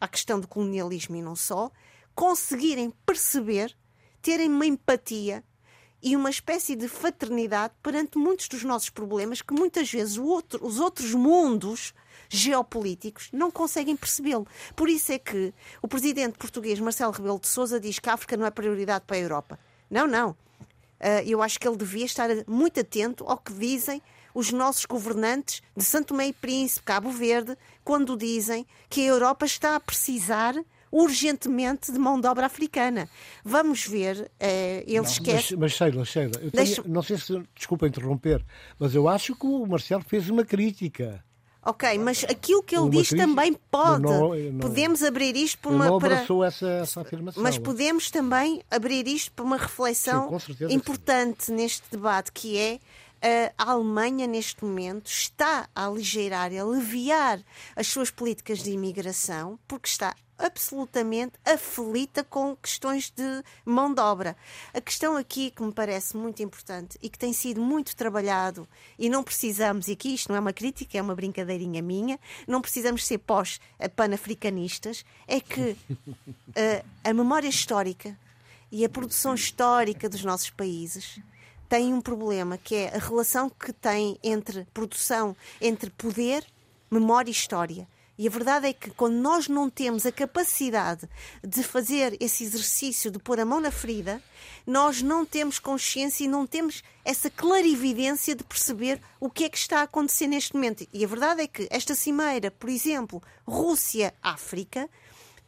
à 0.01 0.07
questão 0.07 0.39
do 0.39 0.47
colonialismo 0.47 1.15
e 1.15 1.21
não 1.21 1.35
só, 1.35 1.69
conseguirem 2.15 2.91
perceber, 3.05 3.77
terem 4.19 4.49
uma 4.49 4.65
empatia 4.65 5.43
e 6.05 6.15
uma 6.15 6.29
espécie 6.29 6.75
de 6.75 6.87
fraternidade 6.87 7.73
perante 7.81 8.15
muitos 8.15 8.47
dos 8.47 8.63
nossos 8.63 8.91
problemas 8.91 9.41
que 9.41 9.55
muitas 9.55 9.91
vezes 9.91 10.19
outro, 10.19 10.63
os 10.63 10.79
outros 10.79 11.15
mundos 11.15 11.95
geopolíticos 12.29 13.29
não 13.33 13.49
conseguem 13.49 13.95
percebê-lo. 13.95 14.45
Por 14.75 14.87
isso 14.87 15.11
é 15.11 15.17
que 15.17 15.51
o 15.81 15.87
presidente 15.87 16.37
português 16.37 16.79
Marcelo 16.79 17.11
Rebelo 17.11 17.39
de 17.39 17.47
Sousa 17.47 17.79
diz 17.79 17.97
que 17.97 18.07
a 18.07 18.13
África 18.13 18.37
não 18.37 18.45
é 18.45 18.51
prioridade 18.51 19.03
para 19.07 19.15
a 19.15 19.19
Europa. 19.19 19.59
Não, 19.89 20.05
não. 20.05 20.37
Ah, 20.99 21.23
eu 21.23 21.41
acho 21.41 21.59
que 21.59 21.67
ele 21.67 21.75
devia 21.75 22.05
estar 22.05 22.29
muito 22.45 22.79
atento 22.79 23.25
ao 23.27 23.37
que 23.37 23.51
dizem 23.51 23.99
os 24.31 24.51
nossos 24.51 24.85
governantes 24.85 25.63
de 25.75 25.83
Santo 25.83 26.13
Meio 26.13 26.35
Príncipe, 26.35 26.85
Cabo 26.85 27.09
Verde, 27.09 27.57
quando 27.83 28.15
dizem 28.15 28.67
que 28.89 29.01
a 29.01 29.05
Europa 29.05 29.47
está 29.47 29.75
a 29.75 29.79
precisar 29.79 30.53
urgentemente 30.95 31.91
de 31.91 31.99
mão 31.99 32.21
de 32.21 32.25
obra 32.25 32.45
africana. 32.45 33.09
Vamos 33.43 33.85
ver, 33.85 34.31
eh, 34.39 34.81
ele 34.87 34.97
não, 34.97 35.03
esquece. 35.03 35.57
Mas, 35.57 35.59
mas 35.59 35.71
Sheila, 35.73 36.05
Sheila, 36.05 36.31
eu 36.35 36.51
tenho, 36.51 36.65
Deixa... 36.65 36.83
não 36.85 37.01
sei 37.01 37.17
se, 37.17 37.43
desculpa 37.53 37.85
interromper, 37.85 38.41
mas 38.79 38.95
eu 38.95 39.09
acho 39.09 39.35
que 39.35 39.45
o 39.45 39.65
Marcelo 39.65 40.03
fez 40.07 40.29
uma 40.29 40.45
crítica. 40.45 41.21
Ok, 41.61 41.97
mas 41.97 42.23
aquilo 42.23 42.63
que 42.63 42.75
ele 42.75 42.83
uma 42.83 42.91
diz 42.91 43.09
crítica, 43.09 43.27
também 43.27 43.53
pode. 43.69 44.03
Não, 44.03 44.35
não, 44.35 44.59
podemos 44.59 45.03
abrir 45.03 45.35
isto 45.35 45.57
para 45.57 45.71
uma. 45.71 45.85
Não 45.87 45.97
abraçou 45.97 46.37
para... 46.37 46.47
essa, 46.47 46.67
essa 46.69 47.01
afirmação. 47.01 47.43
Mas 47.43 47.57
podemos 47.57 48.09
também 48.09 48.61
abrir 48.71 49.05
isto 49.07 49.33
para 49.33 49.43
uma 49.43 49.57
reflexão 49.57 50.39
sim, 50.39 50.55
importante 50.69 51.45
sim. 51.45 51.55
neste 51.55 51.83
debate, 51.91 52.31
que 52.31 52.57
é 52.57 52.79
a 53.57 53.71
Alemanha, 53.71 54.27
neste 54.27 54.63
momento, 54.63 55.07
está 55.07 55.67
a 55.75 55.87
aligeirar 55.87 56.53
e 56.53 56.59
aliviar 56.59 57.39
as 57.75 57.87
suas 57.87 58.11
políticas 58.11 58.61
de 58.61 58.69
imigração 58.69 59.57
porque 59.67 59.87
está 59.87 60.15
absolutamente 60.37 61.33
aflita 61.45 62.23
com 62.23 62.55
questões 62.55 63.09
de 63.09 63.43
mão 63.65 63.93
de 63.93 64.01
obra. 64.01 64.35
A 64.73 64.81
questão 64.81 65.15
aqui 65.15 65.51
que 65.51 65.63
me 65.63 65.71
parece 65.71 66.15
muito 66.17 66.43
importante 66.43 66.97
e 67.01 67.09
que 67.09 67.17
tem 67.17 67.33
sido 67.33 67.61
muito 67.61 67.95
trabalhado, 67.95 68.67
e 68.99 69.09
não 69.09 69.23
precisamos, 69.23 69.87
e 69.87 69.93
aqui 69.93 70.13
isto 70.13 70.29
não 70.29 70.35
é 70.35 70.39
uma 70.39 70.53
crítica, 70.53 70.97
é 70.97 71.01
uma 71.01 71.15
brincadeirinha 71.15 71.81
minha, 71.81 72.19
não 72.47 72.61
precisamos 72.61 73.05
ser 73.05 73.19
pós-panafricanistas, 73.19 75.05
é 75.27 75.39
que 75.39 75.71
uh, 75.71 76.85
a 77.03 77.13
memória 77.13 77.47
histórica 77.47 78.17
e 78.71 78.83
a 78.83 78.89
produção 78.89 79.33
histórica 79.33 80.09
dos 80.09 80.23
nossos 80.23 80.49
países 80.49 81.19
tem 81.69 81.93
um 81.93 82.01
problema 82.01 82.57
que 82.57 82.75
é 82.75 82.95
a 82.95 82.99
relação 82.99 83.49
que 83.49 83.73
tem 83.73 84.19
entre 84.23 84.65
produção, 84.73 85.35
entre 85.59 85.89
poder, 85.89 86.45
memória 86.91 87.29
e 87.29 87.31
história. 87.31 87.87
E 88.17 88.27
a 88.27 88.31
verdade 88.31 88.67
é 88.67 88.73
que 88.73 88.89
quando 88.91 89.15
nós 89.15 89.47
não 89.47 89.69
temos 89.69 90.05
a 90.05 90.11
capacidade 90.11 91.07
de 91.43 91.61
fazer 91.63 92.15
esse 92.19 92.43
exercício 92.43 93.11
de 93.11 93.19
pôr 93.19 93.39
a 93.39 93.45
mão 93.45 93.59
na 93.59 93.71
ferida, 93.71 94.21
nós 94.65 95.01
não 95.01 95.25
temos 95.25 95.59
consciência 95.59 96.23
e 96.23 96.27
não 96.27 96.47
temos 96.47 96.81
essa 97.03 97.29
clarividência 97.29 98.33
de 98.33 98.43
perceber 98.43 99.01
o 99.19 99.29
que 99.29 99.43
é 99.43 99.49
que 99.49 99.57
está 99.57 99.79
a 99.79 99.83
acontecer 99.83 100.27
neste 100.27 100.53
momento. 100.53 100.87
E 100.93 101.03
a 101.03 101.07
verdade 101.07 101.41
é 101.41 101.47
que 101.47 101.67
esta 101.69 101.93
cimeira, 101.93 102.49
por 102.49 102.69
exemplo, 102.69 103.21
Rússia-África, 103.45 104.89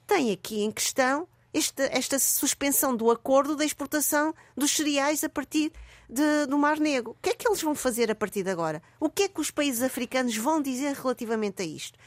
tem 0.05 0.32
aqui 0.32 0.61
em 0.61 0.72
questão 0.72 1.28
esta, 1.53 1.84
esta 1.84 2.20
suspensão 2.20 2.95
do 2.95 3.09
acordo 3.09 3.55
da 3.55 3.65
exportação 3.65 4.34
dos 4.55 4.72
cereais 4.72 5.24
a 5.24 5.30
partir 5.30 5.72
de, 6.09 6.45
do 6.47 6.57
Mar 6.57 6.80
Negro. 6.80 7.11
O 7.11 7.18
que 7.22 7.30
é 7.30 7.34
que 7.34 7.47
eles 7.47 7.61
vão 7.61 7.76
fazer 7.76 8.11
a 8.11 8.15
partir 8.15 8.43
de 8.43 8.49
agora? 8.49 8.82
O 8.99 9.09
que 9.09 9.24
é 9.24 9.28
que 9.28 9.41
os 9.41 9.51
países 9.51 9.82
africanos 9.82 10.36
vão 10.36 10.61
dizer 10.61 10.93
relativamente 10.93 11.61
a 11.61 11.65
isto? 11.65 11.97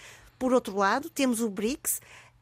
Por 0.40 0.54
outro 0.54 0.74
lado, 0.74 1.10
temos 1.10 1.42
o 1.42 1.50
BRICS, 1.50 2.00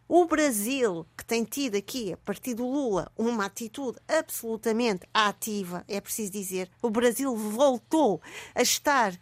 o 0.09 0.25
Brasil, 0.25 1.05
que 1.17 1.25
tem 1.25 1.43
tido 1.43 1.77
aqui, 1.77 2.13
a 2.13 2.17
partir 2.17 2.55
do 2.55 2.65
Lula, 2.65 3.11
uma 3.19 3.47
atitude 3.47 3.99
absolutamente 4.07 5.05
ativa, 5.13 5.85
é 5.89 6.01
preciso 6.01 6.31
dizer, 6.31 6.71
o 6.81 6.91
Brasil 6.91 7.35
voltou 7.35 8.23
a 8.55 8.63
estar 8.63 9.13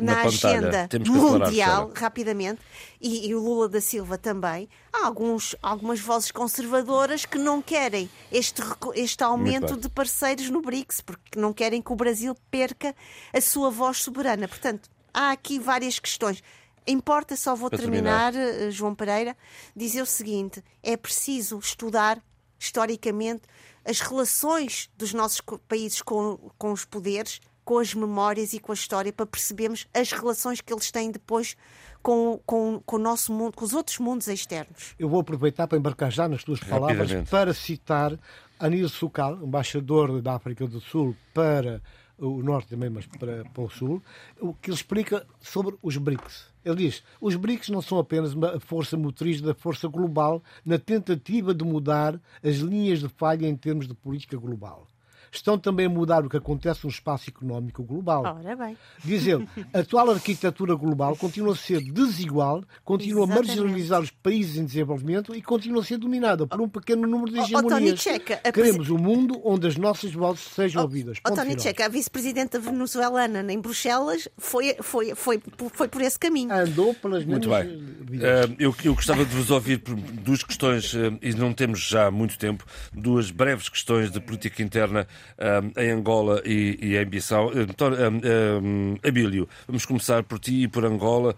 na, 0.00 0.16
na 0.16 0.22
agenda 0.22 0.88
mundial 1.06 1.92
rapidamente, 1.94 2.60
e, 3.00 3.28
e, 3.28 3.34
o 3.36 3.40
Lula 3.40 3.68
da 3.68 3.80
Silva 3.80 4.18
também. 4.18 4.68
Há 4.92 5.06
alguns, 5.06 5.54
algumas 5.62 6.00
vozes 6.00 6.32
conservadoras 6.32 7.24
que 7.24 7.38
não 7.38 7.62
querem 7.62 8.10
este, 8.32 8.62
este 8.96 9.22
aumento 9.22 9.76
de 9.76 9.88
parceiros 9.88 10.50
no 10.50 10.60
BRICS, 10.60 11.02
porque 11.02 11.38
não 11.38 11.52
querem 11.52 11.80
que 11.80 11.92
o 11.92 11.96
Brasil 11.96 12.34
perca 12.50 12.96
a 13.32 13.40
sua 13.40 13.70
voz 13.70 13.98
soberana. 13.98 14.48
Portanto, 14.48 14.90
há 15.12 15.30
aqui 15.30 15.60
várias 15.60 16.00
questões. 16.00 16.42
Importa, 16.86 17.36
só 17.36 17.54
vou 17.54 17.70
terminar, 17.70 18.32
terminar, 18.32 18.66
eh, 18.66 18.70
João 18.70 18.94
Pereira, 18.94 19.36
dizer 19.74 20.02
o 20.02 20.06
seguinte: 20.06 20.62
é 20.82 20.96
preciso 20.96 21.58
estudar 21.58 22.22
historicamente 22.58 23.42
as 23.84 24.00
relações 24.00 24.90
dos 24.96 25.12
nossos 25.12 25.40
países 25.68 26.00
com, 26.02 26.50
com 26.58 26.72
os 26.72 26.84
poderes, 26.84 27.40
com 27.64 27.78
as 27.78 27.94
memórias 27.94 28.52
e 28.52 28.58
com 28.58 28.72
a 28.72 28.74
história, 28.74 29.12
para 29.12 29.26
percebermos 29.26 29.86
as 29.94 30.12
relações 30.12 30.60
que 30.60 30.72
eles 30.72 30.90
têm 30.90 31.10
depois 31.10 31.56
com, 32.02 32.38
com, 32.44 32.82
com 32.84 32.96
o 32.96 32.98
nosso 32.98 33.32
mundo, 33.32 33.56
com 33.56 33.64
os 33.64 33.72
outros 33.72 33.98
mundos 33.98 34.28
externos. 34.28 34.94
Eu 34.98 35.08
vou 35.08 35.20
aproveitar 35.20 35.66
para 35.66 35.78
embarcar 35.78 36.10
já 36.10 36.28
nas 36.28 36.44
tuas 36.44 36.60
palavras 36.60 37.10
para 37.30 37.54
citar 37.54 38.18
Anil 38.58 38.88
Sukal, 38.88 39.42
embaixador 39.42 40.20
da 40.20 40.34
África 40.34 40.66
do 40.66 40.80
Sul 40.80 41.16
para 41.32 41.82
o 42.18 42.42
norte 42.42 42.68
também, 42.68 42.90
mas 42.90 43.06
para, 43.06 43.44
para 43.44 43.62
o 43.62 43.70
sul, 43.70 44.02
o 44.40 44.54
que 44.54 44.70
ele 44.70 44.76
explica 44.76 45.26
sobre 45.40 45.76
os 45.82 45.96
BRICS. 45.96 46.53
Ele 46.64 46.76
diz: 46.76 47.02
os 47.20 47.36
BRICS 47.36 47.68
não 47.68 47.82
são 47.82 47.98
apenas 47.98 48.32
uma 48.34 48.58
força 48.58 48.96
motriz 48.96 49.40
da 49.40 49.54
força 49.54 49.86
global 49.88 50.42
na 50.64 50.78
tentativa 50.78 51.54
de 51.54 51.64
mudar 51.64 52.20
as 52.42 52.56
linhas 52.56 53.00
de 53.00 53.08
falha 53.08 53.46
em 53.46 53.56
termos 53.56 53.86
de 53.86 53.94
política 53.94 54.36
global 54.36 54.88
estão 55.36 55.58
também 55.58 55.86
a 55.86 55.88
mudar 55.88 56.24
o 56.24 56.28
que 56.28 56.36
acontece 56.36 56.84
no 56.84 56.90
espaço 56.90 57.30
económico 57.30 57.82
global. 57.82 58.22
Ora 58.22 58.56
bem. 58.56 58.76
Diz 59.02 59.26
ele, 59.26 59.48
a 59.72 59.80
atual 59.80 60.10
arquitetura 60.10 60.74
global 60.74 61.16
continua 61.16 61.52
a 61.52 61.56
ser 61.56 61.80
desigual, 61.80 62.62
continua 62.84 63.24
Exatamente. 63.24 63.50
a 63.50 63.54
marginalizar 63.54 64.00
os 64.00 64.10
países 64.10 64.56
em 64.56 64.64
desenvolvimento 64.64 65.34
e 65.34 65.42
continua 65.42 65.82
a 65.82 65.84
ser 65.84 65.98
dominada 65.98 66.46
por 66.46 66.60
um 66.60 66.68
pequeno 66.68 67.06
número 67.06 67.32
de 67.32 67.40
hegemonias. 67.40 68.04
Oh, 68.06 68.48
oh, 68.48 68.52
Queremos 68.52 68.90
um 68.90 68.98
mundo 68.98 69.40
onde 69.44 69.66
as 69.66 69.76
nossas 69.76 70.12
vozes 70.12 70.42
sejam 70.42 70.82
oh, 70.82 70.84
ouvidas. 70.84 71.18
Oh, 71.26 71.34
Tony 71.34 71.58
Checa, 71.58 71.86
a 71.86 71.88
vice-presidenta 71.88 72.58
venezuelana 72.58 73.52
em 73.52 73.60
Bruxelas 73.60 74.28
foi, 74.38 74.76
foi, 74.80 75.14
foi, 75.14 75.42
foi 75.72 75.88
por 75.88 76.02
esse 76.02 76.18
caminho. 76.18 76.52
Andou 76.52 76.94
pelas 76.94 77.24
Muito 77.24 77.48
bem. 77.48 77.66
Uh, 77.68 78.54
eu, 78.58 78.74
eu 78.84 78.94
gostava 78.94 79.24
de 79.24 79.34
vos 79.34 79.50
ouvir 79.50 79.78
por 79.78 79.94
duas 79.94 80.42
questões, 80.42 80.92
uh, 80.94 81.18
e 81.20 81.32
não 81.34 81.52
temos 81.52 81.80
já 81.80 82.10
muito 82.10 82.38
tempo, 82.38 82.64
duas 82.92 83.30
breves 83.30 83.68
questões 83.68 84.10
de 84.10 84.20
política 84.20 84.62
interna 84.62 85.06
um, 85.38 85.80
em 85.80 85.90
Angola 85.90 86.42
e, 86.44 86.78
e 86.80 86.96
em 86.96 87.06
Bissau. 87.06 87.50
Um, 87.50 88.62
um, 88.62 88.96
Abílio, 89.06 89.48
vamos 89.66 89.84
começar 89.84 90.22
por 90.22 90.38
ti 90.38 90.62
e 90.62 90.68
por 90.68 90.84
Angola. 90.84 91.34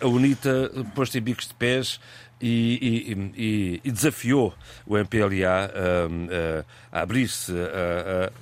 a 0.00 0.06
UNITA 0.06 0.70
pôs-te 0.94 1.18
em 1.18 1.22
bicos 1.22 1.48
de 1.48 1.54
pés 1.54 2.00
e, 2.40 3.30
e, 3.36 3.80
e, 3.84 3.90
desafiou 3.90 4.54
o 4.86 4.96
MPLA 4.98 5.70
a 6.92 7.00
abrir-se 7.00 7.52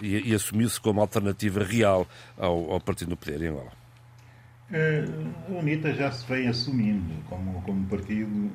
e, 0.01 0.31
e 0.31 0.35
assumiu-se 0.35 0.81
como 0.81 1.01
alternativa 1.01 1.62
real 1.62 2.07
ao, 2.37 2.73
ao 2.73 2.81
partido 2.81 3.11
no 3.11 3.16
poder 3.16 3.41
em 3.43 3.49
Angola. 3.49 3.83
Eh, 4.73 5.05
a 5.51 5.53
UNITA 5.53 5.93
já 5.93 6.11
se 6.11 6.27
vem 6.27 6.49
assumindo 6.49 7.12
como, 7.29 7.61
como 7.61 7.87
partido 7.89 8.51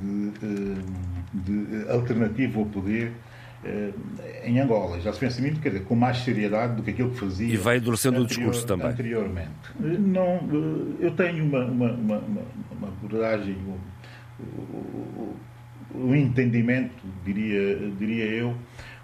de, 0.00 0.32
eh, 0.42 0.82
de 1.34 1.88
alternativa 1.88 2.58
ao 2.58 2.66
poder 2.66 3.12
em 4.44 4.60
Angola. 4.60 5.00
Já 5.00 5.12
se 5.12 5.20
pensa 5.20 5.40
muito, 5.40 5.60
quer 5.60 5.70
dizer, 5.70 5.84
com 5.84 5.94
mais 5.94 6.18
seriedade 6.18 6.76
do 6.76 6.82
que 6.82 6.90
aquilo 6.90 7.10
que 7.10 7.18
fazia. 7.18 7.52
E 7.52 7.56
vai 7.56 7.78
endurecendo 7.78 8.20
o 8.20 8.26
discurso 8.26 8.66
também. 8.66 8.88
Anteriormente. 8.88 9.50
Eh, 9.82 9.98
não, 9.98 10.36
eh, 10.36 11.06
eu 11.06 11.10
tenho 11.12 11.44
uma, 11.44 11.64
uma, 11.64 11.92
uma, 11.92 12.22
uma 12.72 12.88
abordagem, 12.88 13.56
um, 14.44 15.34
um, 15.94 16.14
entendimento, 16.14 17.04
diria, 17.24 17.90
diria 17.98 18.24
eu, 18.24 18.54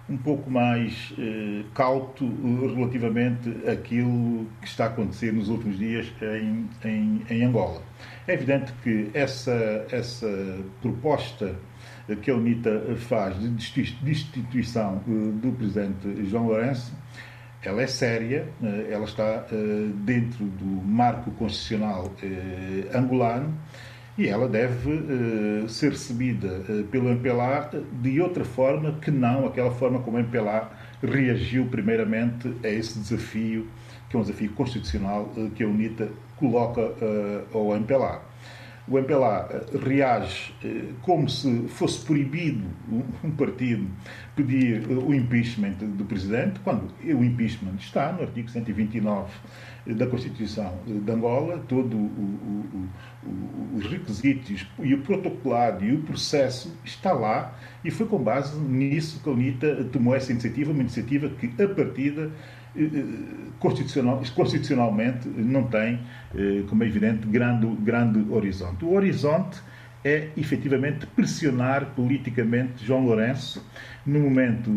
um 0.09 0.17
pouco 0.17 0.49
mais 0.49 1.13
eh, 1.17 1.63
cauto 1.73 2.27
relativamente 2.75 3.49
àquilo 3.69 4.47
que 4.59 4.67
está 4.67 4.85
a 4.85 4.87
acontecer 4.87 5.31
nos 5.31 5.49
últimos 5.49 5.77
dias 5.77 6.11
em, 6.21 6.67
em, 6.83 7.21
em 7.29 7.43
Angola. 7.43 7.81
É 8.27 8.33
evidente 8.33 8.73
que 8.83 9.09
essa, 9.13 9.85
essa 9.91 10.59
proposta 10.81 11.55
que 12.15 12.31
a 12.31 12.35
UNITA 12.35 12.95
faz 12.97 13.39
de 13.39 13.47
destituição 14.01 15.01
eh, 15.07 15.11
do 15.41 15.51
presidente 15.51 16.25
João 16.25 16.47
Lourenço, 16.47 16.93
ela 17.61 17.81
é 17.81 17.87
séria, 17.87 18.47
eh, 18.63 18.87
ela 18.91 19.05
está 19.05 19.45
eh, 19.51 19.89
dentro 19.95 20.45
do 20.45 20.65
marco 20.65 21.31
constitucional 21.31 22.11
angolano 22.93 23.53
e 24.17 24.27
ela 24.27 24.49
deve 24.49 24.91
ser 25.69 25.91
recebida 25.91 26.49
pelo 26.91 27.07
MPLA 27.09 27.69
de 28.01 28.19
outra 28.19 28.43
forma 28.43 28.99
que 28.99 29.09
não 29.09 29.47
aquela 29.47 29.71
forma 29.71 29.99
como 29.99 30.17
o 30.17 30.19
MPLA 30.19 30.69
reagiu 31.01 31.67
primeiramente 31.67 32.53
a 32.61 32.67
esse 32.67 32.99
desafio, 32.99 33.69
que 34.09 34.17
é 34.17 34.19
um 34.19 34.23
desafio 34.23 34.51
constitucional 34.51 35.31
que 35.55 35.63
a 35.63 35.67
UNITA 35.67 36.09
coloca 36.35 36.81
ao 37.53 37.73
MPLA. 37.73 38.21
O 38.89 38.97
MPLA 38.97 39.65
reage 39.85 40.53
como 41.01 41.29
se 41.29 41.67
fosse 41.67 42.03
proibido 42.03 42.65
um 43.23 43.31
partido 43.31 43.87
pedir 44.35 44.87
o 44.87 45.13
impeachment 45.13 45.73
do 45.73 46.03
presidente, 46.05 46.59
quando 46.61 46.91
o 47.03 47.23
impeachment 47.23 47.75
está 47.79 48.11
no 48.11 48.21
artigo 48.21 48.49
129 48.49 49.29
da 49.85 50.07
Constituição 50.07 50.73
de 50.85 51.11
Angola, 51.11 51.63
todos 51.67 51.97
os 53.75 53.85
requisitos 53.85 54.67
e 54.79 54.93
o 54.93 55.01
protocolado 55.01 55.83
e 55.83 55.93
o 55.93 56.01
processo 56.01 56.73
está 56.83 57.11
lá 57.11 57.55
e 57.83 57.91
foi 57.91 58.07
com 58.07 58.17
base 58.17 58.59
nisso 58.59 59.21
que 59.21 59.29
a 59.29 59.31
UNITA 59.31 59.85
tomou 59.91 60.15
essa 60.15 60.31
iniciativa, 60.31 60.71
uma 60.71 60.81
iniciativa 60.81 61.29
que, 61.29 61.47
a 61.61 61.67
partida, 61.67 62.23
eh, 62.23 62.29
eh, 62.29 62.58
constitucional, 63.59 64.21
constitucionalmente 64.35 65.27
não 65.27 65.63
tem, 65.63 65.99
eh, 66.35 66.63
como 66.69 66.83
é 66.83 66.87
evidente, 66.87 67.27
grande, 67.27 67.67
grande 67.81 68.25
horizonte. 68.31 68.85
O 68.85 68.93
horizonte 68.93 69.59
é 70.03 70.29
efetivamente 70.37 71.05
pressionar 71.07 71.87
politicamente 71.95 72.85
João 72.85 73.05
Lourenço 73.05 73.65
no 74.05 74.19
momento 74.21 74.71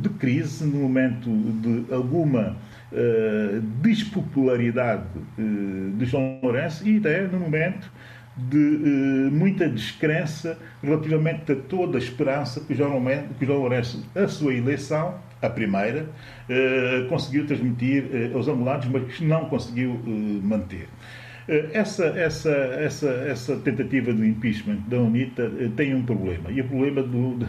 de 0.00 0.08
crise, 0.10 0.64
no 0.64 0.78
momento 0.78 1.28
de 1.28 1.92
alguma 1.92 2.56
despopularidade 3.82 5.02
de 5.98 6.04
João 6.04 6.38
Lourenço 6.40 6.88
e 6.88 6.98
até 6.98 7.26
no 7.26 7.40
momento 7.40 7.90
de 8.36 9.28
muita 9.32 9.68
descrença 9.68 10.56
relativamente 10.80 11.50
a 11.50 11.56
toda 11.56 11.98
a 11.98 12.00
esperança 12.00 12.60
que 12.60 12.74
João, 12.74 13.02
que 13.36 13.44
João 13.44 13.58
Lourenço, 13.58 14.04
a 14.14 14.28
sua 14.28 14.54
eleição, 14.54 15.16
a 15.46 15.50
primeira, 15.50 16.06
conseguiu 17.08 17.46
transmitir 17.46 18.04
aos 18.34 18.48
angolanos, 18.48 18.86
mas 18.86 19.20
não 19.20 19.46
conseguiu 19.46 20.00
manter. 20.42 20.88
Eh, 21.46 21.70
essa, 21.74 22.06
essa, 22.06 22.50
essa, 22.50 23.08
essa 23.08 23.56
tentativa 23.56 24.12
de 24.12 24.26
impeachment 24.26 24.78
da 24.88 24.98
UNITA 24.98 25.50
eh, 25.58 25.68
tem 25.76 25.94
um 25.94 26.02
problema. 26.02 26.50
E 26.50 26.60
o 26.60 26.64
problema 26.64 27.02
do, 27.02 27.36
do, 27.36 27.46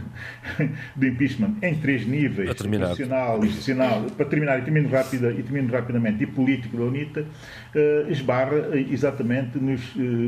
do 0.95 1.05
impeachment 1.05 1.55
em 1.61 1.75
três 1.75 2.05
níveis, 2.05 2.49
constitucional, 2.49 3.43
institucional, 3.43 4.01
para 4.17 4.25
terminar 4.25 4.59
e 4.59 4.63
termino, 4.63 4.89
rápida, 4.89 5.31
e 5.31 5.41
termino 5.41 5.71
rapidamente, 5.71 6.23
e 6.23 6.27
político 6.27 6.77
da 6.77 6.83
UNITA, 6.83 7.25
esbarra 8.09 8.77
exatamente 8.77 9.57
nos 9.57 9.81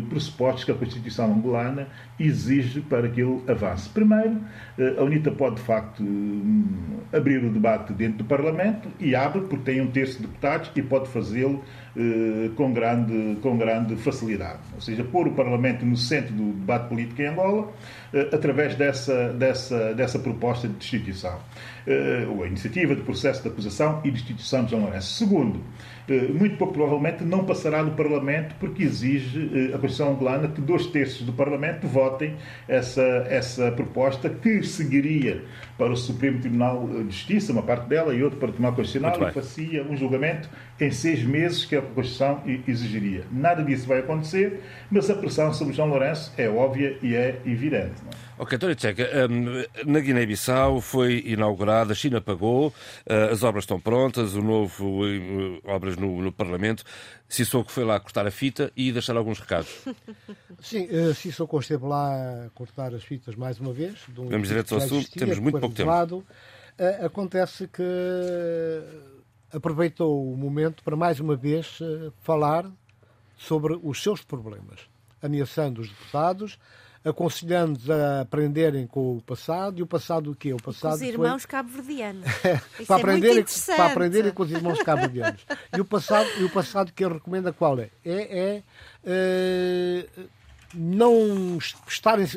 pressupostos 0.10 0.64
que 0.64 0.72
a 0.72 0.76
Constituição 0.76 1.34
angolana 1.34 1.88
exige 2.20 2.82
para 2.82 3.08
que 3.10 3.22
ele 3.22 3.42
avance. 3.48 3.90
Primeiro, 3.90 4.36
uh, 4.78 5.00
a 5.00 5.04
UNITA 5.04 5.32
pode, 5.32 5.56
de 5.56 5.62
facto, 5.62 6.04
um, 6.04 6.66
abrir 7.14 7.44
o 7.44 7.52
debate 7.52 7.94
dentro 7.94 8.20
do 8.20 8.26
Parlamento 8.26 8.90
e 9.00 9.16
abre, 9.16 9.42
porque 9.42 9.72
tem 9.72 9.82
um 9.82 9.88
terço 9.88 10.18
de 10.18 10.28
deputados 10.28 10.72
e 10.76 10.82
pode 10.82 11.08
fazê-lo 11.10 11.64
com 12.56 12.72
grande, 12.74 13.38
com 13.42 13.58
grande 13.58 13.96
facilidade. 13.96 14.60
Ou 14.76 14.82
seja, 14.82 15.04
pôr 15.04 15.28
o 15.28 15.32
Parlamento 15.32 15.84
no 15.84 15.98
centro 15.98 16.32
do 16.32 16.54
debate 16.54 16.90
político 16.90 17.22
em 17.24 17.26
Angola, 17.26 17.74
através 18.32 18.76
dessa, 18.76 19.34
dessa, 19.34 19.94
dessa 19.94 20.20
proposta 20.20 20.68
de 20.68 20.76
destituição. 20.76 21.40
Ou 22.30 22.44
a 22.44 22.48
iniciativa 22.48 22.96
de 22.96 23.02
processo 23.02 23.42
de 23.42 23.50
acusação 23.50 24.02
e 24.04 24.12
destituição 24.12 24.64
de 24.66 24.72
João 24.72 24.84
Lourenço. 24.84 25.14
Segundo, 25.14 25.62
eh, 26.10 26.30
muito 26.30 26.66
provavelmente 26.68 27.24
não 27.26 27.44
passará 27.44 27.84
do 27.84 27.92
Parlamento, 27.92 28.56
porque 28.60 28.84
exige 28.84 29.40
eh, 29.54 29.76
a 29.76 29.78
Constituição 29.78 30.12
angolana 30.12 30.48
que 30.48 30.62
dois 30.62 30.86
terços 30.88 31.26
do 31.26 31.34
Parlamento 31.34 31.86
votem 31.86 32.36
essa, 32.68 33.02
essa 33.30 33.72
proposta, 33.74 34.30
que 34.30 34.64
seguiria 34.64 35.44
para 35.78 35.92
o 35.92 35.96
Supremo 35.96 36.40
Tribunal 36.40 36.88
de 36.88 37.04
Justiça, 37.04 37.52
uma 37.52 37.62
parte 37.62 37.88
dela, 37.88 38.14
e 38.14 38.24
outra 38.24 38.40
para 38.40 38.50
o 38.50 38.52
Tribunal 38.52 38.74
Constitucional, 38.74 39.30
e 39.30 39.32
fazia 39.32 39.84
um 39.84 39.96
julgamento 39.96 40.50
em 40.80 40.92
seis 40.92 41.24
meses 41.24 41.66
que 41.66 41.76
a 41.76 41.82
Constituição 41.82 42.42
exigiria. 42.68 43.26
Nada 43.32 43.64
disso 43.64 43.88
vai 43.88 44.00
acontecer, 44.00 44.62
mas 44.90 45.10
a 45.10 45.16
pressão 45.16 45.54
sobre 45.54 45.74
João 45.74 45.90
Lourenço 45.90 46.34
é 46.38 46.50
óbvia 46.50 46.98
e 47.02 47.16
é 47.16 47.40
evidente. 47.46 47.94
Não 48.04 48.12
é? 48.12 48.27
Ok, 48.40 48.56
Tony 48.60 48.76
Tcheca, 48.76 49.10
um, 49.28 49.92
na 49.92 50.00
Guiné-Bissau 50.00 50.80
foi 50.80 51.24
inaugurada, 51.26 51.94
a 51.94 51.96
China 51.96 52.22
pagou, 52.22 52.68
uh, 52.68 53.32
as 53.32 53.42
obras 53.42 53.64
estão 53.64 53.80
prontas, 53.80 54.36
o 54.36 54.44
novo 54.44 55.04
uh, 55.04 55.60
obras 55.66 55.98
no, 55.98 56.22
no 56.22 56.32
Parlamento. 56.32 56.84
Sissoko 57.28 57.72
foi 57.72 57.84
lá 57.84 58.00
cortar 58.00 58.28
a 58.28 58.32
fita 58.32 58.72
e 58.76 58.92
deixar 58.92 59.18
alguns 59.18 59.40
recados. 59.40 59.84
Sim, 60.62 60.86
uh, 60.86 61.16
Sissoko 61.16 61.60
esteve 61.60 61.84
lá 61.86 62.46
a 62.46 62.50
cortar 62.52 62.94
as 62.94 63.04
fitas 63.04 63.36
mais 63.36 63.60
uma 63.60 63.74
vez. 63.74 63.96
Um 64.16 64.30
Vamos 64.30 64.50
direto 64.50 64.76
ao 64.76 64.82
assunto, 64.82 65.10
temos 65.12 65.40
muito 65.40 65.60
pouco 65.60 65.76
tempo. 65.76 66.24
Acontece 67.04 67.68
que 67.68 67.82
aproveitou 69.52 70.32
o 70.32 70.38
momento 70.38 70.84
para 70.84 70.96
mais 70.96 71.20
uma 71.20 71.36
vez 71.36 71.80
falar 72.22 72.72
sobre 73.36 73.80
os 73.82 74.04
seus 74.04 74.22
problemas, 74.22 74.82
ameaçando 75.24 75.82
os 75.82 75.90
deputados, 75.90 76.60
aconselhando-os 77.08 77.90
a 77.90 78.22
aprenderem 78.22 78.86
com 78.88 79.18
o 79.18 79.22
passado. 79.22 79.80
E 79.80 79.84
o 79.84 79.88
passado 79.88 80.32
o 80.32 80.36
quê? 80.36 80.54
O 80.54 80.58
passado 80.58 80.92
com 80.92 80.96
os 80.96 81.02
irmãos 81.02 81.42
foi... 81.44 81.52
cabo-verdianos. 81.52 82.26
para, 82.88 82.96
é 82.96 83.00
aprenderem, 83.00 83.46
para 83.68 83.86
aprenderem 83.86 84.32
com 84.32 84.44
os 84.44 84.52
irmãos 84.52 84.82
cabo-verdianos. 84.84 85.46
e, 85.76 85.82
o 85.82 85.86
passado, 85.86 86.30
e 86.40 86.44
o 86.44 86.50
passado 86.50 86.92
que 86.92 87.04
ele 87.04 87.16
recomenda 87.16 87.54
qual 87.54 87.80
é? 87.80 87.90
É, 88.06 88.64
é 89.06 90.08
uh, 90.18 90.30
não 90.74 91.58
estarem 91.88 92.28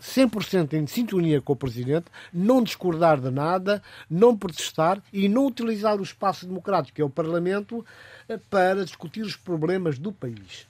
100% 0.00 0.74
em 0.74 0.86
sintonia 0.86 1.40
com 1.40 1.52
o 1.52 1.56
Presidente, 1.56 2.06
não 2.32 2.62
discordar 2.62 3.20
de 3.20 3.30
nada, 3.30 3.82
não 4.08 4.36
protestar 4.36 5.02
e 5.12 5.28
não 5.28 5.46
utilizar 5.46 5.98
o 5.98 6.02
espaço 6.02 6.46
democrático, 6.46 6.94
que 6.94 7.02
é 7.02 7.04
o 7.04 7.10
Parlamento, 7.10 7.84
eh, 8.28 8.38
para 8.50 8.84
discutir 8.84 9.22
os 9.22 9.36
problemas 9.36 9.98
do 9.98 10.12
país. 10.12 10.66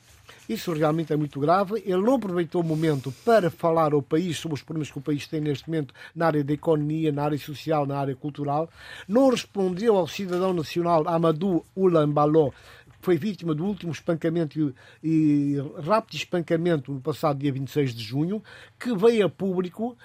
Isso 0.48 0.72
realmente 0.72 1.12
é 1.12 1.16
muito 1.16 1.40
grave. 1.40 1.82
Ele 1.84 2.02
não 2.02 2.14
aproveitou 2.14 2.62
o 2.62 2.64
momento 2.64 3.12
para 3.24 3.50
falar 3.50 3.92
ao 3.92 4.02
país 4.02 4.38
sobre 4.38 4.54
os 4.54 4.62
problemas 4.62 4.90
que 4.90 4.98
o 4.98 5.02
país 5.02 5.26
tem 5.26 5.40
neste 5.40 5.68
momento 5.68 5.92
na 6.14 6.26
área 6.26 6.44
da 6.44 6.52
economia, 6.52 7.10
na 7.10 7.24
área 7.24 7.38
social, 7.38 7.86
na 7.86 7.98
área 7.98 8.14
cultural. 8.14 8.70
Não 9.08 9.30
respondeu 9.30 9.96
ao 9.96 10.06
cidadão 10.06 10.52
nacional 10.52 11.06
Amadou 11.08 11.66
Ulambaló, 11.74 12.50
que 12.50 12.98
foi 13.00 13.16
vítima 13.16 13.54
do 13.54 13.64
último 13.64 13.92
espancamento 13.92 14.74
e, 15.02 15.56
e 15.56 15.56
rápido 15.82 16.16
espancamento 16.16 16.92
no 16.92 17.00
passado 17.00 17.38
dia 17.38 17.52
26 17.52 17.94
de 17.94 18.04
junho, 18.04 18.42
que 18.78 18.94
veio 18.96 19.26
a 19.26 19.28
público 19.28 19.96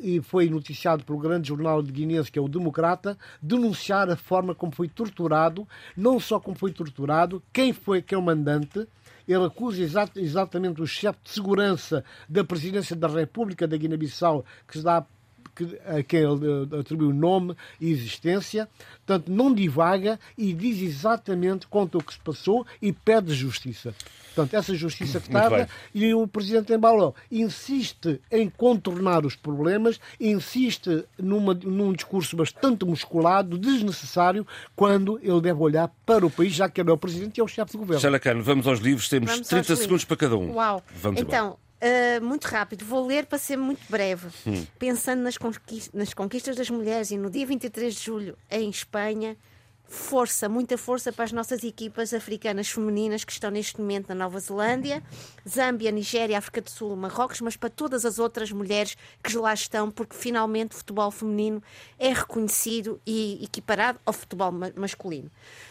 e 0.00 0.20
foi 0.20 0.48
noticiado 0.48 1.04
pelo 1.04 1.18
grande 1.18 1.48
jornal 1.48 1.82
de 1.82 1.90
guinense, 1.90 2.30
que 2.30 2.38
é 2.38 2.42
o 2.42 2.48
Democrata, 2.48 3.18
denunciar 3.42 4.08
a 4.08 4.16
forma 4.16 4.54
como 4.54 4.72
foi 4.72 4.88
torturado, 4.88 5.66
não 5.96 6.20
só 6.20 6.38
como 6.38 6.56
foi 6.56 6.72
torturado, 6.72 7.42
quem 7.52 7.72
foi 7.72 8.00
que 8.00 8.14
é 8.14 8.18
o 8.18 8.22
mandante, 8.22 8.86
ele 9.28 9.44
acusa 9.44 9.82
exat 9.82 10.16
exatamente 10.16 10.80
o 10.80 10.86
chefe 10.86 11.18
de 11.22 11.30
segurança 11.30 12.02
da 12.28 12.42
presidência 12.42 12.96
da 12.96 13.08
República 13.08 13.68
da 13.68 13.76
Guiné-Bissau, 13.76 14.44
que 14.66 14.78
se 14.78 14.82
dá 14.82 15.06
a 15.86 16.02
quem 16.02 16.20
ele 16.20 16.76
atribui 16.78 17.08
o 17.08 17.14
nome 17.14 17.54
e 17.80 17.90
existência, 17.90 18.68
portanto, 19.06 19.30
não 19.30 19.52
divaga 19.52 20.18
e 20.36 20.52
diz 20.52 20.80
exatamente 20.80 21.66
quanto 21.66 21.98
o 21.98 22.02
que 22.02 22.12
se 22.12 22.20
passou 22.20 22.66
e 22.80 22.92
pede 22.92 23.34
justiça. 23.34 23.94
Portanto, 24.34 24.54
essa 24.54 24.74
justiça 24.74 25.20
que 25.20 25.30
tarda 25.30 25.68
e 25.94 26.14
o 26.14 26.26
presidente 26.26 26.72
Embaló 26.72 27.12
insiste 27.30 28.20
em 28.30 28.48
contornar 28.48 29.26
os 29.26 29.34
problemas, 29.34 30.00
insiste 30.20 31.04
numa, 31.18 31.54
num 31.54 31.92
discurso 31.92 32.36
bastante 32.36 32.84
musculado, 32.84 33.58
desnecessário, 33.58 34.46
quando 34.76 35.18
ele 35.22 35.40
deve 35.40 35.60
olhar 35.60 35.90
para 36.06 36.24
o 36.24 36.30
país, 36.30 36.52
já 36.52 36.68
que 36.68 36.80
ele 36.80 36.90
é 36.90 36.92
o 36.92 36.98
presidente 36.98 37.38
e 37.38 37.40
é 37.40 37.44
o 37.44 37.48
chefe 37.48 37.72
de 37.72 37.78
governo. 37.78 38.00
Sheila 38.00 38.20
vamos 38.42 38.66
aos 38.66 38.78
livros, 38.78 39.08
temos 39.08 39.30
vamos 39.30 39.48
30 39.48 39.76
segundos 39.76 40.04
para 40.04 40.16
cada 40.16 40.36
um. 40.36 40.54
Uau! 40.54 40.82
Vamos 40.94 41.20
então, 41.20 41.58
Uh, 41.80 42.24
muito 42.24 42.46
rápido, 42.46 42.84
vou 42.84 43.06
ler 43.06 43.26
para 43.26 43.38
ser 43.38 43.56
muito 43.56 43.80
breve. 43.88 44.28
Hum. 44.46 44.66
Pensando 44.78 45.22
nas 45.22 45.38
conquistas, 45.38 45.90
nas 45.92 46.12
conquistas 46.12 46.56
das 46.56 46.68
mulheres 46.68 47.10
e 47.12 47.16
no 47.16 47.30
dia 47.30 47.46
23 47.46 47.94
de 47.94 48.00
julho 48.04 48.36
em 48.50 48.68
Espanha, 48.68 49.36
força, 49.88 50.48
muita 50.48 50.76
força 50.76 51.10
para 51.12 51.24
as 51.24 51.32
nossas 51.32 51.64
equipas 51.64 52.12
africanas 52.12 52.68
femininas 52.68 53.24
que 53.24 53.32
estão 53.32 53.50
neste 53.50 53.80
momento 53.80 54.08
na 54.08 54.14
Nova 54.14 54.38
Zelândia, 54.38 55.02
Zâmbia, 55.48 55.90
Nigéria, 55.90 56.36
África 56.36 56.60
do 56.60 56.68
Sul, 56.68 56.94
Marrocos, 56.94 57.40
mas 57.40 57.56
para 57.56 57.70
todas 57.70 58.04
as 58.04 58.18
outras 58.18 58.52
mulheres 58.52 58.96
que 59.24 59.36
lá 59.36 59.54
estão, 59.54 59.90
porque 59.90 60.14
finalmente 60.14 60.72
o 60.72 60.78
futebol 60.78 61.10
feminino 61.10 61.62
é 61.98 62.12
reconhecido 62.12 63.00
e 63.06 63.42
equiparado 63.42 63.98
ao 64.04 64.12
futebol 64.12 64.52
masculino. 64.76 65.30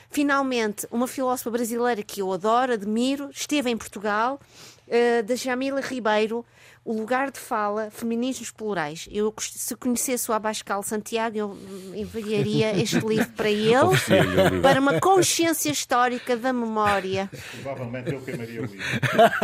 Finalmente, 0.10 0.88
uma 0.91 1.08
filósofa 1.08 1.51
brasileira 1.51 2.01
que 2.01 2.22
eu 2.22 2.32
adoro, 2.32 2.74
admiro, 2.74 3.30
esteve 3.32 3.70
em 3.70 3.78
Portugal, 3.78 4.39
uh, 4.88 5.24
da 5.24 5.36
Jamila 5.36 5.82
Ribeiro, 5.82 6.45
o 6.84 6.93
lugar 6.93 7.30
de 7.30 7.38
fala, 7.38 7.89
feminismos 7.91 8.49
plurais. 8.49 9.10
Eu, 9.12 9.34
se 9.38 9.76
conhecesse 9.76 10.32
o 10.32 10.34
Abascal 10.34 10.82
Santiago, 10.82 11.38
eu 11.38 11.58
enviaria 11.93 12.80
este 12.80 12.99
livro 13.05 13.30
para 13.36 13.49
ele, 13.49 14.62
para 14.62 14.80
uma 14.80 14.99
consciência 15.01 15.70
histórica 15.70 16.38
da 16.38 16.53
memória. 16.53 17.30
Provavelmente 17.62 18.14
eu 18.14 18.22
queimaria 18.22 18.62
o 18.62 18.66
livro. 18.66 18.88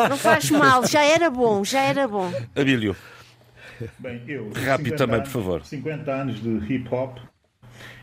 Não 0.10 0.16
faz 0.18 0.50
mal, 0.50 0.88
já 0.88 1.04
era 1.04 1.30
bom, 1.30 1.66
já 1.66 1.82
era 1.82 2.08
bom. 2.08 2.32
Abílio. 2.56 2.96
Bem, 4.00 4.24
eu. 4.26 4.50
Rápido 4.54 4.96
também, 4.96 5.18
anos, 5.18 5.30
por 5.30 5.42
favor. 5.42 5.66
50 5.66 6.12
anos 6.12 6.42
de 6.42 6.74
hip 6.74 6.88
hop 6.94 7.18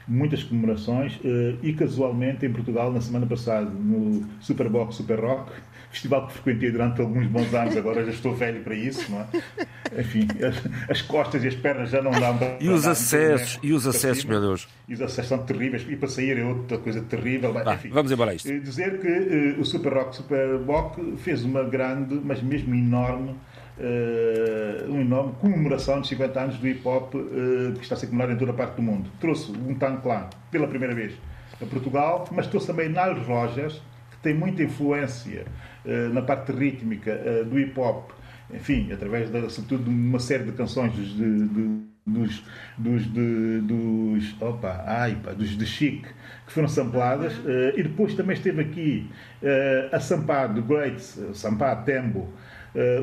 muitas 0.06 0.42
comemorações 0.42 1.16
uh, 1.16 1.58
e 1.62 1.72
casualmente 1.72 2.44
em 2.44 2.52
Portugal 2.52 2.92
na 2.92 3.00
semana 3.00 3.26
passada 3.26 3.70
no 3.70 4.26
Superbox 4.40 4.96
Super 4.96 5.20
Rock 5.20 5.52
festival 5.90 6.28
que 6.28 6.34
frequentei 6.34 6.70
durante 6.70 7.00
alguns 7.00 7.26
bons 7.26 7.52
anos, 7.52 7.76
agora 7.76 8.04
já 8.04 8.12
estou 8.12 8.34
velho 8.34 8.62
para 8.62 8.74
isso, 8.74 9.10
não 9.10 9.20
é? 9.20 10.00
Enfim, 10.00 10.28
as, 10.42 10.90
as 10.90 11.02
costas 11.02 11.42
e 11.42 11.48
as 11.48 11.54
pernas 11.54 11.90
já 11.90 12.00
não 12.00 12.12
dão 12.12 12.38
para. 12.38 12.58
E 12.60 12.68
os 12.68 12.86
acessos, 12.86 13.58
e 13.62 13.72
os 13.72 13.86
acessos, 13.86 14.24
meu 14.24 14.40
Deus. 14.40 14.68
E 14.88 14.94
os 14.94 15.02
acessos 15.02 15.28
são 15.28 15.38
terríveis, 15.38 15.84
e 15.88 15.96
para 15.96 16.08
sair 16.08 16.38
é 16.38 16.44
outra 16.44 16.78
coisa 16.78 17.00
terrível. 17.02 17.52
Ah, 17.66 17.74
enfim, 17.74 17.88
vamos 17.88 18.12
embora 18.12 18.30
a 18.30 18.34
isto. 18.34 18.48
Eh, 18.48 18.58
dizer 18.60 19.00
que 19.00 19.08
uh, 19.08 19.60
o 19.60 19.64
Super 19.64 19.92
Rock 19.92 20.16
Super 20.16 20.58
Bock 20.58 21.16
fez 21.18 21.44
uma 21.44 21.64
grande, 21.64 22.20
mas 22.22 22.40
mesmo 22.40 22.74
enorme. 22.74 23.34
Uh, 23.80 24.90
uma 24.90 25.00
enorme 25.00 25.32
comemoração 25.40 26.02
de 26.02 26.08
50 26.08 26.38
anos 26.38 26.58
do 26.58 26.68
hip 26.68 26.86
hop 26.86 27.14
uh, 27.14 27.72
que 27.72 27.82
está 27.82 27.94
a 27.94 27.98
ser 27.98 28.08
comemorado 28.08 28.34
em 28.34 28.38
toda 28.38 28.50
a 28.50 28.54
parte 28.54 28.76
do 28.76 28.82
mundo. 28.82 29.10
Trouxe 29.18 29.50
um 29.52 29.74
Tan 29.74 29.96
Clan 29.96 30.28
pela 30.50 30.66
primeira 30.66 30.94
vez 30.94 31.14
a 31.62 31.66
Portugal, 31.66 32.28
mas 32.30 32.46
trouxe 32.46 32.66
também 32.66 32.88
Nile 32.88 33.20
Rogers, 33.26 33.80
que 34.10 34.18
tem 34.22 34.34
muita 34.34 34.62
influência 34.62 35.46
eh, 35.84 36.08
na 36.08 36.22
parte 36.22 36.52
rítmica 36.52 37.10
eh, 37.10 37.44
do 37.44 37.58
hip 37.58 37.78
hop, 37.78 38.10
enfim, 38.52 38.92
através, 38.92 39.30
de, 39.30 39.50
sobretudo, 39.50 39.84
de 39.84 39.90
uma 39.90 40.18
série 40.18 40.44
de 40.44 40.52
canções 40.52 40.92
dos, 40.92 41.08
de, 41.16 41.48
de, 41.48 41.80
dos, 42.06 42.44
dos, 42.76 43.12
de, 43.12 43.60
dos, 43.60 44.42
opa, 44.42 44.84
ai, 44.86 45.16
pá, 45.22 45.32
dos 45.32 45.56
de 45.56 45.64
Chic, 45.64 46.06
que 46.46 46.52
foram 46.52 46.68
sampladas, 46.68 47.36
uh, 47.38 47.78
e 47.78 47.82
depois 47.82 48.14
também 48.14 48.34
esteve 48.34 48.60
aqui 48.60 49.10
uh, 49.42 49.94
a 49.94 50.00
Sampá 50.00 50.46
do 50.46 50.62
Great, 50.62 51.00
Sampá 51.32 51.76
Tembo, 51.76 52.20
uh, 52.20 52.32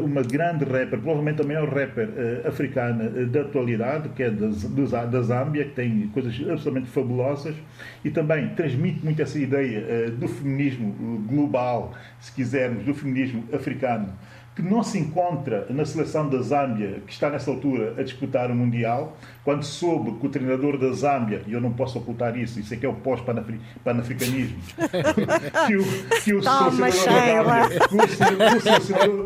uma 0.04 0.22
grande 0.22 0.64
rapper, 0.64 1.00
provavelmente 1.00 1.42
a 1.42 1.46
maior 1.46 1.68
rapper 1.68 2.08
africana 2.46 3.10
da 3.26 3.42
atualidade, 3.42 4.10
que 4.10 4.24
é 4.24 4.32
da 4.32 5.22
Zâmbia, 5.22 5.66
que 5.66 5.72
tem 5.72 6.08
coisas 6.14 6.34
absolutamente 6.34 6.88
fabulosas, 6.88 7.56
e 8.04 8.10
também 8.10 8.50
transmite 8.56 9.04
muito 9.04 9.22
essa 9.22 9.38
ideia 9.38 10.10
do 10.12 10.28
feminismo 10.28 11.24
global, 11.28 11.94
se 12.20 12.32
quisermos, 12.32 12.84
do 12.86 12.94
feminismo 12.94 13.44
africano 13.52 14.14
que 14.58 14.64
não 14.64 14.82
se 14.82 14.98
encontra 14.98 15.68
na 15.70 15.86
seleção 15.86 16.28
da 16.28 16.42
Zâmbia, 16.42 17.04
que 17.06 17.14
está 17.14 17.30
nessa 17.30 17.52
altura 17.52 17.94
a 17.96 18.02
disputar 18.02 18.50
o 18.50 18.56
Mundial, 18.56 19.16
quando 19.44 19.64
soube 19.64 20.20
que 20.20 20.26
o 20.26 20.30
treinador 20.30 20.80
da 20.80 20.92
Zâmbia, 20.94 21.44
e 21.46 21.54
eu 21.54 21.62
não 21.62 21.72
posso 21.72 22.00
ocultar 22.00 22.36
isso, 22.36 22.60
isso 22.60 22.74
é 22.74 22.78
que 22.78 22.84
é 22.84 22.90
o 22.90 22.94
pós-panafricanismo, 22.96 24.58
que 25.68 25.76
o, 25.78 26.22
que 26.24 26.34
o 26.34 26.42
Toma, 26.42 26.72
selecionador 26.72 27.46
da 27.46 27.68
Zâmbia, 27.68 27.88
que 27.88 28.56
o, 28.56 28.62
selecionador, 28.62 29.24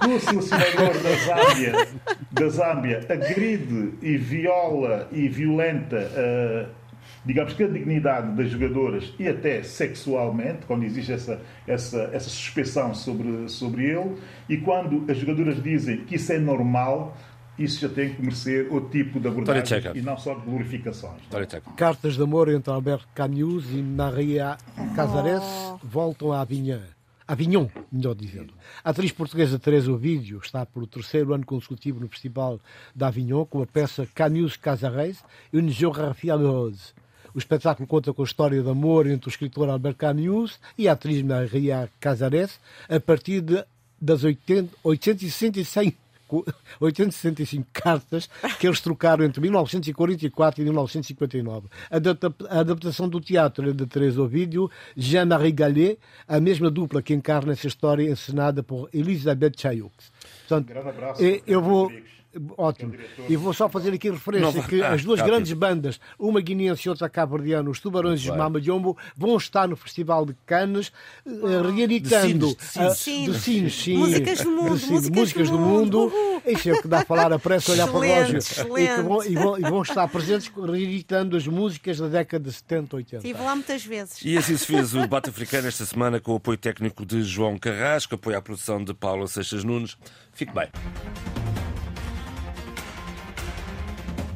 que 0.00 0.08
o 0.08 0.20
selecionador 0.20 0.94
da 1.00 1.44
Zâmbia, 1.44 1.88
da 2.32 2.48
Zâmbia 2.48 3.06
agride 3.08 3.94
e 4.02 4.16
viola 4.16 5.08
e 5.12 5.28
violenta 5.28 5.96
uh, 5.96 6.81
digamos 7.24 7.52
que 7.54 7.62
a 7.62 7.68
dignidade 7.68 8.34
das 8.36 8.50
jogadoras 8.50 9.12
e 9.18 9.28
até 9.28 9.62
sexualmente, 9.62 10.66
quando 10.66 10.84
existe 10.84 11.12
essa, 11.12 11.40
essa, 11.66 12.10
essa 12.12 12.28
suspeição 12.28 12.94
sobre, 12.94 13.48
sobre 13.48 13.84
ele, 13.86 14.16
e 14.48 14.56
quando 14.56 15.10
as 15.10 15.16
jogadoras 15.18 15.62
dizem 15.62 16.04
que 16.04 16.16
isso 16.16 16.32
é 16.32 16.38
normal, 16.38 17.16
isso 17.58 17.80
já 17.80 17.88
tem 17.88 18.14
que 18.14 18.22
merecer 18.22 18.72
outro 18.72 18.90
tipo 18.90 19.20
de 19.20 19.28
abordagem 19.28 19.80
e 19.94 20.00
não 20.00 20.16
só 20.16 20.34
de 20.34 20.40
glorificações. 20.40 21.20
Cartas 21.76 22.14
de 22.14 22.22
amor 22.22 22.48
entre 22.48 22.72
Alberto 22.72 23.06
Camus 23.14 23.70
e 23.70 23.82
Maria 23.82 24.56
Casares 24.96 25.42
oh. 25.42 25.78
voltam 25.82 26.32
a 26.32 26.40
Avignon. 26.40 26.80
Avignon, 27.28 27.68
melhor 27.90 28.14
dizendo. 28.14 28.52
A 28.82 28.90
atriz 28.90 29.12
portuguesa 29.12 29.58
Teresa 29.58 29.92
Ovidio 29.92 30.40
está 30.42 30.66
pelo 30.66 30.86
terceiro 30.86 31.32
ano 31.32 31.46
consecutivo 31.46 32.00
no 32.00 32.08
Festival 32.08 32.60
de 32.94 33.04
Avignon 33.04 33.44
com 33.44 33.62
a 33.62 33.66
peça 33.66 34.08
Camus 34.14 34.56
Casares 34.56 35.22
e 35.52 35.58
Une 35.58 35.70
Géographie 35.70 36.30
Amoureuse. 36.30 36.92
O 37.34 37.38
espetáculo 37.38 37.86
conta 37.86 38.12
com 38.12 38.22
a 38.22 38.24
história 38.24 38.62
de 38.62 38.68
amor 38.68 39.06
entre 39.06 39.28
o 39.28 39.30
escritor 39.30 39.68
Albert 39.68 39.96
Camus 39.96 40.58
e 40.76 40.88
a 40.88 40.92
atriz 40.92 41.22
Maria 41.22 41.90
Casares 41.98 42.58
a 42.88 43.00
partir 43.00 43.40
de, 43.40 43.64
das 44.00 44.24
80, 44.24 44.74
865 44.82 46.02
865 46.80 47.66
cartas 47.72 48.28
que 48.58 48.66
eles 48.66 48.80
trocaram 48.80 49.24
entre 49.24 49.40
1944 49.40 50.60
e 50.60 50.64
1959. 50.64 51.68
A 51.90 52.60
adaptação 52.60 53.08
do 53.08 53.20
teatro 53.20 53.68
é 53.68 53.72
de 53.72 53.86
Teresa 53.86 54.22
Ovidio, 54.22 54.70
Jean-Marie 54.96 55.52
Gallet, 55.52 55.98
a 56.26 56.40
mesma 56.40 56.70
dupla 56.70 57.02
que 57.02 57.12
encarna 57.12 57.52
essa 57.52 57.66
história 57.66 58.10
encenada 58.10 58.62
por 58.62 58.88
Elisabeth 58.92 59.52
Chayoux. 59.58 59.92
Portanto, 60.48 60.70
um 60.70 60.72
grande 60.72 60.88
abraço. 60.88 61.22
Eu 61.46 61.60
vou, 61.60 61.92
Ótimo. 62.56 62.94
E 63.28 63.36
vou 63.36 63.52
só 63.52 63.68
fazer 63.68 63.92
aqui 63.92 64.10
referência 64.10 64.60
não, 64.60 64.68
que 64.68 64.82
ah, 64.82 64.92
as 64.92 65.04
duas 65.04 65.20
tá 65.20 65.26
grandes 65.26 65.52
bandas, 65.52 66.00
uma 66.18 66.40
guineense 66.40 66.88
e 66.88 66.88
outra 66.88 67.08
cabo-verdiana, 67.08 67.68
os 67.68 67.78
Tubarões 67.78 68.20
e 68.24 68.30
os 68.30 68.36
Mama 68.36 68.60
Jumbo, 68.60 68.96
vão 69.16 69.36
estar 69.36 69.68
no 69.68 69.76
Festival 69.76 70.24
de 70.24 70.34
Cannes 70.46 70.90
uh, 71.26 71.70
reeditando 71.74 72.56
de 72.56 72.94
sinos, 72.96 73.42
sim. 73.42 73.96
Músicas 73.96 74.40
do 74.40 74.50
mundo. 74.50 74.70
Músicas, 74.70 75.08
músicas 75.10 75.50
do, 75.50 75.56
do 75.58 75.62
mundo. 75.62 76.00
mundo. 76.10 76.42
Isso 76.46 76.70
é 76.70 76.72
o 76.72 76.82
que 76.82 76.88
dá 76.88 77.00
a 77.00 77.04
falar 77.04 77.32
a 77.32 77.38
pressa, 77.38 77.72
olhar 77.72 77.86
para 77.86 77.96
o 77.96 78.00
relógio. 78.00 78.38
E, 78.38 79.02
vão, 79.02 79.24
e, 79.24 79.34
vão, 79.34 79.58
e, 79.58 79.62
vão, 79.62 79.82
estar 79.82 80.08
presentes 80.08 80.50
reeditando 80.56 81.36
as 81.36 81.46
músicas 81.46 81.98
da 81.98 82.08
década 82.08 82.48
de 82.48 82.52
70, 82.52 82.96
80. 82.96 83.16
Estive 83.16 83.44
lá 83.44 83.54
muitas 83.54 83.84
vezes. 83.84 84.20
E 84.24 84.38
assim 84.38 84.56
se 84.56 84.66
fez 84.66 84.94
o 84.94 85.00
debate 85.00 85.28
africano 85.28 85.68
esta 85.68 85.84
semana 85.84 86.18
com 86.18 86.32
o 86.32 86.36
apoio 86.36 86.56
técnico 86.56 87.04
de 87.04 87.22
João 87.22 87.58
Carrasco, 87.58 88.14
apoio 88.14 88.38
à 88.38 88.42
produção 88.42 88.82
de 88.82 88.94
Paulo 88.94 89.28
Seixas 89.28 89.64
Nunes. 89.64 89.96
Fique 90.32 90.52
bem. 90.52 90.68